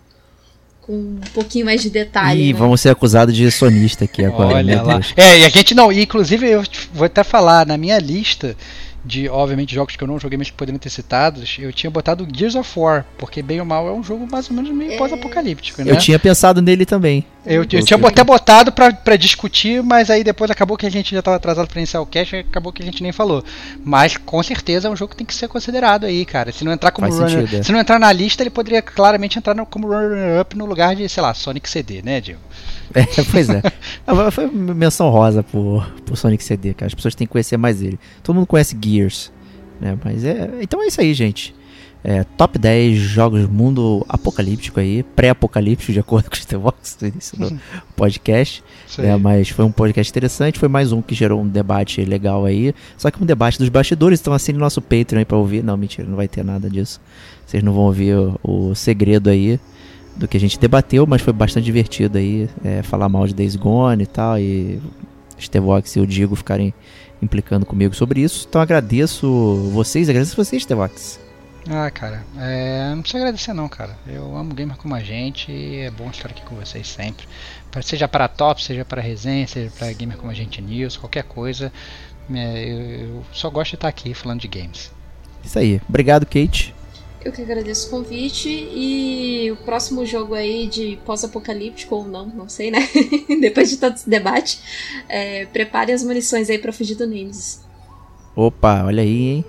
com 0.82 0.94
um 0.94 1.20
pouquinho 1.32 1.64
mais 1.64 1.80
de 1.80 1.88
detalhe. 1.88 2.48
Ih, 2.48 2.52
né? 2.52 2.58
vamos 2.58 2.80
ser 2.80 2.90
acusados 2.90 3.34
de 3.34 3.48
sonista 3.50 4.04
aqui 4.04 4.24
agora. 4.24 4.56
Olha 4.56 4.82
lá. 4.82 5.00
É, 5.16 5.38
e 5.38 5.44
a 5.44 5.48
gente 5.48 5.74
não, 5.74 5.92
e 5.92 6.02
inclusive 6.02 6.48
eu 6.48 6.62
vou 6.92 7.06
até 7.06 7.22
falar, 7.22 7.64
na 7.64 7.76
minha 7.76 7.98
lista 7.98 8.56
de, 9.04 9.28
obviamente, 9.28 9.74
jogos 9.74 9.96
que 9.96 10.02
eu 10.04 10.08
não 10.08 10.18
joguei, 10.18 10.38
mas 10.38 10.50
que 10.50 10.56
poderiam 10.56 10.78
ter 10.78 10.90
citados, 10.90 11.56
eu 11.58 11.72
tinha 11.72 11.90
botado 11.90 12.26
Gears 12.32 12.54
of 12.54 12.78
War, 12.78 13.04
porque 13.18 13.42
bem 13.42 13.58
ou 13.60 13.66
mal 13.66 13.88
é 13.88 13.92
um 13.92 14.02
jogo 14.02 14.26
mais 14.30 14.48
ou 14.48 14.56
menos 14.56 14.70
meio 14.70 14.92
É. 14.92 14.96
pós-apocalíptico, 14.98 15.82
né? 15.82 15.90
Eu 15.90 15.98
tinha 15.98 16.18
pensado 16.18 16.62
nele 16.62 16.86
também. 16.86 17.24
Eu, 17.44 17.54
eu 17.56 17.62
Ok. 17.62 17.82
tinha 17.82 17.98
até 18.06 18.22
botado 18.22 18.70
pra, 18.70 18.92
pra 18.92 19.16
discutir, 19.16 19.82
mas 19.82 20.10
aí 20.10 20.22
depois 20.22 20.48
acabou 20.50 20.76
que 20.76 20.86
a 20.86 20.90
gente 20.90 21.12
já 21.12 21.20
tava 21.20 21.36
atrasado 21.36 21.66
pra 21.66 21.80
iniciar 21.80 22.00
o 22.00 22.06
cast, 22.06 22.36
e 22.36 22.38
acabou 22.38 22.72
que 22.72 22.82
a 22.82 22.84
gente 22.84 23.02
nem 23.02 23.10
falou. 23.10 23.42
Mas 23.84 24.16
com 24.16 24.40
certeza 24.42 24.86
é 24.86 24.90
um 24.90 24.94
jogo 24.94 25.10
que 25.10 25.16
tem 25.16 25.26
que 25.26 25.34
ser 25.34 25.48
considerado 25.48 26.04
aí, 26.06 26.24
cara. 26.24 26.52
Se 26.52 26.64
não 26.64 26.70
entrar 26.72 26.92
como 26.92 27.08
Faz 27.08 27.18
runner, 27.18 27.40
sentido, 27.40 27.60
é. 27.60 27.62
se 27.64 27.72
não 27.72 27.80
entrar 27.80 27.98
na 27.98 28.12
lista, 28.12 28.42
ele 28.44 28.50
poderia 28.50 28.80
claramente 28.80 29.38
entrar 29.38 29.54
no- 29.56 29.66
como 29.66 29.88
runner-up 29.88 30.56
no 30.56 30.66
lugar 30.66 30.94
de, 30.94 31.08
sei 31.08 31.20
lá, 31.22 31.34
Sonic 31.34 31.68
CD, 31.68 32.00
né, 32.00 32.20
Diego? 32.20 32.40
É, 32.94 33.02
pois 33.30 33.48
é. 33.50 33.60
Foi 34.30 34.46
menção 34.46 35.10
rosa 35.10 35.42
por, 35.42 35.84
por 36.06 36.16
Sonic 36.16 36.44
CD, 36.44 36.74
cara. 36.74 36.86
As 36.86 36.94
pessoas 36.94 37.14
têm 37.14 37.26
que 37.26 37.32
conhecer 37.32 37.56
mais 37.56 37.82
ele. 37.82 37.98
Todo 38.22 38.36
mundo 38.36 38.46
conhece 38.46 38.76
Gears, 38.80 39.32
né? 39.80 39.98
Mas 40.04 40.24
é. 40.24 40.48
Então 40.60 40.80
é 40.80 40.86
isso 40.86 41.00
aí, 41.00 41.12
gente. 41.12 41.52
É, 42.04 42.24
top 42.36 42.58
10 42.58 42.98
jogos 42.98 43.48
mundo 43.48 44.04
apocalíptico 44.08 44.80
aí, 44.80 45.04
pré-apocalíptico, 45.04 45.92
de 45.92 46.00
acordo 46.00 46.28
com 46.28 46.34
o 46.34 46.38
Stevox 46.38 46.98
no 47.00 47.08
início 47.08 47.38
do 47.38 47.60
podcast. 47.94 48.64
Aí. 48.98 49.16
Mas 49.20 49.50
foi 49.50 49.64
um 49.64 49.70
podcast 49.70 50.10
interessante, 50.10 50.58
foi 50.58 50.68
mais 50.68 50.90
um 50.90 51.00
que 51.00 51.14
gerou 51.14 51.40
um 51.40 51.46
debate 51.46 52.04
legal 52.04 52.44
aí. 52.44 52.74
Só 52.96 53.10
que 53.10 53.22
um 53.22 53.26
debate 53.26 53.58
dos 53.58 53.68
bastidores, 53.68 54.20
então 54.20 54.32
assine 54.32 54.58
nosso 54.58 54.82
Patreon 54.82 55.20
aí 55.20 55.24
pra 55.24 55.36
ouvir. 55.36 55.62
Não, 55.62 55.76
mentira, 55.76 56.08
não 56.08 56.16
vai 56.16 56.26
ter 56.26 56.44
nada 56.44 56.68
disso. 56.68 57.00
Vocês 57.46 57.62
não 57.62 57.72
vão 57.72 57.84
ouvir 57.84 58.16
o, 58.16 58.38
o 58.42 58.74
segredo 58.74 59.30
aí 59.30 59.60
do 60.16 60.26
que 60.26 60.36
a 60.36 60.40
gente 60.40 60.58
debateu, 60.58 61.06
mas 61.06 61.22
foi 61.22 61.32
bastante 61.32 61.64
divertido 61.64 62.18
aí 62.18 62.48
é, 62.64 62.82
falar 62.82 63.08
mal 63.08 63.26
de 63.26 63.34
Days 63.34 63.56
Gone 63.56 64.02
e 64.02 64.06
tal, 64.06 64.38
e 64.38 64.80
Stevox 65.40 65.96
e 65.96 66.00
o 66.00 66.06
Digo 66.06 66.36
ficarem 66.36 66.74
implicando 67.20 67.64
comigo 67.64 67.94
sobre 67.94 68.20
isso. 68.20 68.46
Então 68.48 68.60
agradeço 68.60 69.70
vocês, 69.72 70.08
agradeço 70.08 70.36
vocês, 70.36 70.62
Stevox. 70.62 71.31
Ah, 71.70 71.88
cara, 71.92 72.24
é, 72.38 72.92
não 72.92 73.02
precisa 73.02 73.22
agradecer 73.22 73.52
não, 73.52 73.68
cara. 73.68 73.96
Eu 74.06 74.36
amo 74.36 74.52
gamer 74.52 74.76
como 74.76 74.94
a 74.96 75.00
gente 75.00 75.50
e 75.52 75.76
é 75.78 75.90
bom 75.90 76.10
estar 76.10 76.28
aqui 76.30 76.42
com 76.42 76.56
vocês 76.56 76.88
sempre. 76.88 77.26
Pra- 77.70 77.82
Seja 77.82 78.08
para 78.08 78.26
top, 78.26 78.62
seja 78.62 78.84
para 78.84 79.00
resenha, 79.00 79.46
seja 79.46 79.70
para 79.78 79.92
gamer 79.92 80.16
como 80.16 80.30
a 80.30 80.34
gente 80.34 80.60
news, 80.60 80.96
qualquer 80.96 81.22
coisa. 81.24 81.72
é, 82.34 82.64
eu, 82.64 82.80
eu 83.16 83.24
só 83.32 83.48
gosto 83.48 83.70
de 83.70 83.76
estar 83.76 83.88
aqui 83.88 84.12
falando 84.12 84.40
de 84.40 84.48
games. 84.48 84.90
Isso 85.44 85.58
aí. 85.58 85.80
Obrigado, 85.88 86.26
Kate. 86.26 86.74
Eu 87.24 87.30
que 87.30 87.40
agradeço 87.42 87.86
o 87.86 87.90
convite 87.90 88.48
e 88.48 89.48
o 89.52 89.56
próximo 89.58 90.04
jogo 90.04 90.34
aí 90.34 90.66
de 90.66 90.98
pós-apocalíptico 91.04 91.94
ou 91.94 92.04
não, 92.04 92.26
não 92.26 92.48
sei, 92.48 92.72
né? 92.72 92.80
Depois 93.40 93.70
de 93.70 93.76
todo 93.76 93.94
esse 93.94 94.10
debate, 94.10 94.58
é, 95.08 95.46
prepare 95.46 95.92
as 95.92 96.02
munições 96.02 96.50
aí 96.50 96.58
pra 96.58 96.72
fugir 96.72 96.96
do 96.96 97.06
Nemesis. 97.06 97.60
Opa, 98.34 98.82
olha 98.84 99.02
aí, 99.04 99.28
hein? 99.28 99.44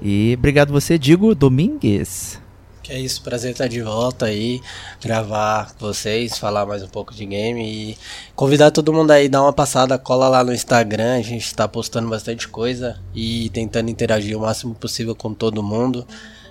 E 0.00 0.34
obrigado 0.38 0.72
você, 0.72 0.98
Digo 0.98 1.34
Domingues. 1.34 2.40
Que 2.82 2.92
é 2.92 2.98
isso, 2.98 3.20
prazer 3.22 3.50
estar 3.52 3.66
de 3.66 3.82
volta 3.82 4.26
aí, 4.26 4.62
gravar 4.98 5.74
com 5.74 5.86
vocês, 5.86 6.38
falar 6.38 6.64
mais 6.64 6.82
um 6.82 6.88
pouco 6.88 7.12
de 7.12 7.26
game 7.26 7.62
e 7.62 7.98
convidar 8.34 8.70
todo 8.70 8.94
mundo 8.94 9.10
aí, 9.10 9.28
dar 9.28 9.42
uma 9.42 9.52
passada, 9.52 9.98
cola 9.98 10.26
lá 10.26 10.42
no 10.42 10.54
Instagram, 10.54 11.18
a 11.18 11.22
gente 11.22 11.54
tá 11.54 11.68
postando 11.68 12.08
bastante 12.08 12.48
coisa 12.48 12.98
e 13.14 13.50
tentando 13.50 13.90
interagir 13.90 14.38
o 14.38 14.40
máximo 14.40 14.74
possível 14.74 15.14
com 15.14 15.34
todo 15.34 15.62
mundo. 15.62 16.06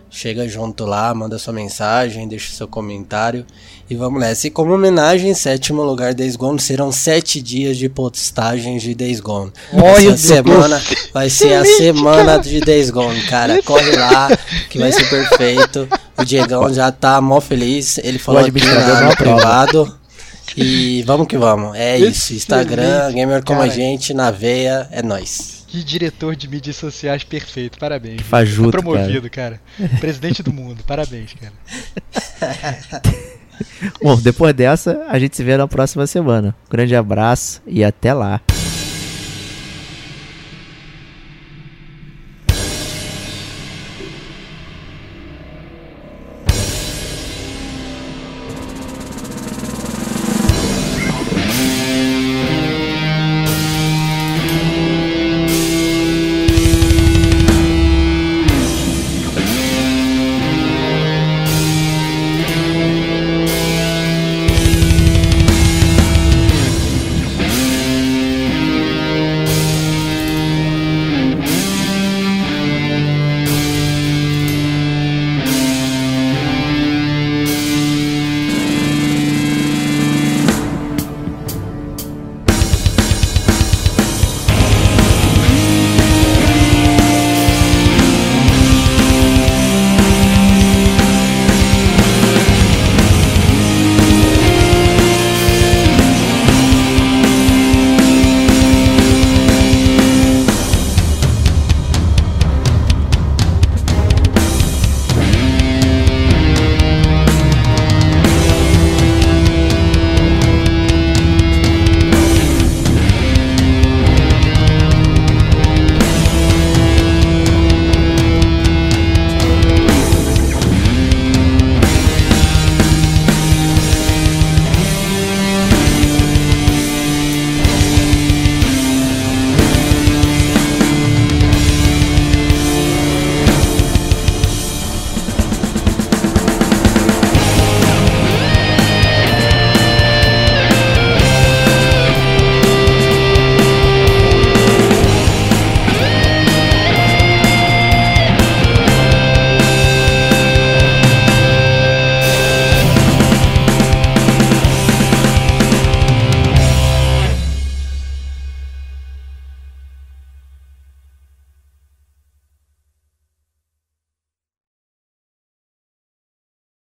Chega 0.10 0.48
junto 0.48 0.86
lá, 0.86 1.14
manda 1.14 1.38
sua 1.38 1.54
mensagem, 1.54 2.28
deixa 2.28 2.54
seu 2.54 2.68
comentário 2.68 3.46
e 3.90 3.96
vamos 3.96 4.20
nessa. 4.20 4.48
E 4.48 4.50
como 4.50 4.74
homenagem, 4.74 5.32
em 5.32 5.34
sétimo 5.34 5.84
lugar 5.84 6.14
Days 6.14 6.36
Gone, 6.36 6.60
serão 6.60 6.92
sete 6.92 7.42
dias 7.42 7.78
de 7.78 7.90
postagens 7.90 8.82
de 8.82 8.96
Days 8.96 9.20
Gone. 9.20 9.52
Essa 9.74 10.18
semana 10.18 10.82
vai 11.14 11.30
ser 11.30 11.54
a 11.54 11.66
semana 11.66 12.38
de 12.38 12.60
Days 12.62 12.90
Gone, 12.90 13.22
cara. 13.24 13.62
Corre 13.64 13.96
lá, 13.96 14.30
que 14.70 14.80
vai 14.80 14.92
ser 14.92 15.10
perfeito. 15.10 15.88
O 16.18 16.24
Diegão 16.24 16.74
já 16.74 16.92
tá 16.92 17.20
mó 17.22 17.40
feliz. 17.40 17.98
Ele 18.00 18.18
falou 18.18 18.42
aqui 18.42 18.66
na, 18.66 19.02
no 19.02 19.16
privado. 19.16 19.98
E 20.56 21.04
vamos 21.04 21.28
que 21.28 21.38
vamos. 21.38 21.76
É 21.76 21.98
isso. 21.98 22.34
Instagram, 22.34 23.12
gamer 23.14 23.44
como 23.44 23.62
a 23.62 23.68
gente, 23.68 24.14
na 24.14 24.32
veia, 24.32 24.88
é 24.92 25.04
nóis. 25.04 25.57
Que 25.78 25.84
diretor 25.84 26.36
de 26.36 26.48
mídias 26.48 26.76
sociais 26.76 27.24
perfeito, 27.24 27.78
parabéns. 27.78 28.22
fajuto, 28.24 28.72
Tá 28.72 28.82
promovido, 28.82 29.30
cara. 29.30 29.62
Presidente 30.02 30.42
do 30.42 30.52
mundo, 30.52 30.84
parabéns, 30.84 31.36
cara. 31.36 31.54
Bom, 34.02 34.20
depois 34.20 34.56
dessa, 34.56 35.06
a 35.08 35.20
gente 35.20 35.36
se 35.38 35.44
vê 35.44 35.56
na 35.56 35.68
próxima 35.68 36.08
semana. 36.08 36.56
Um 36.66 36.72
grande 36.72 36.96
abraço 36.96 37.62
e 37.68 37.84
até 37.84 38.12
lá. 38.12 38.42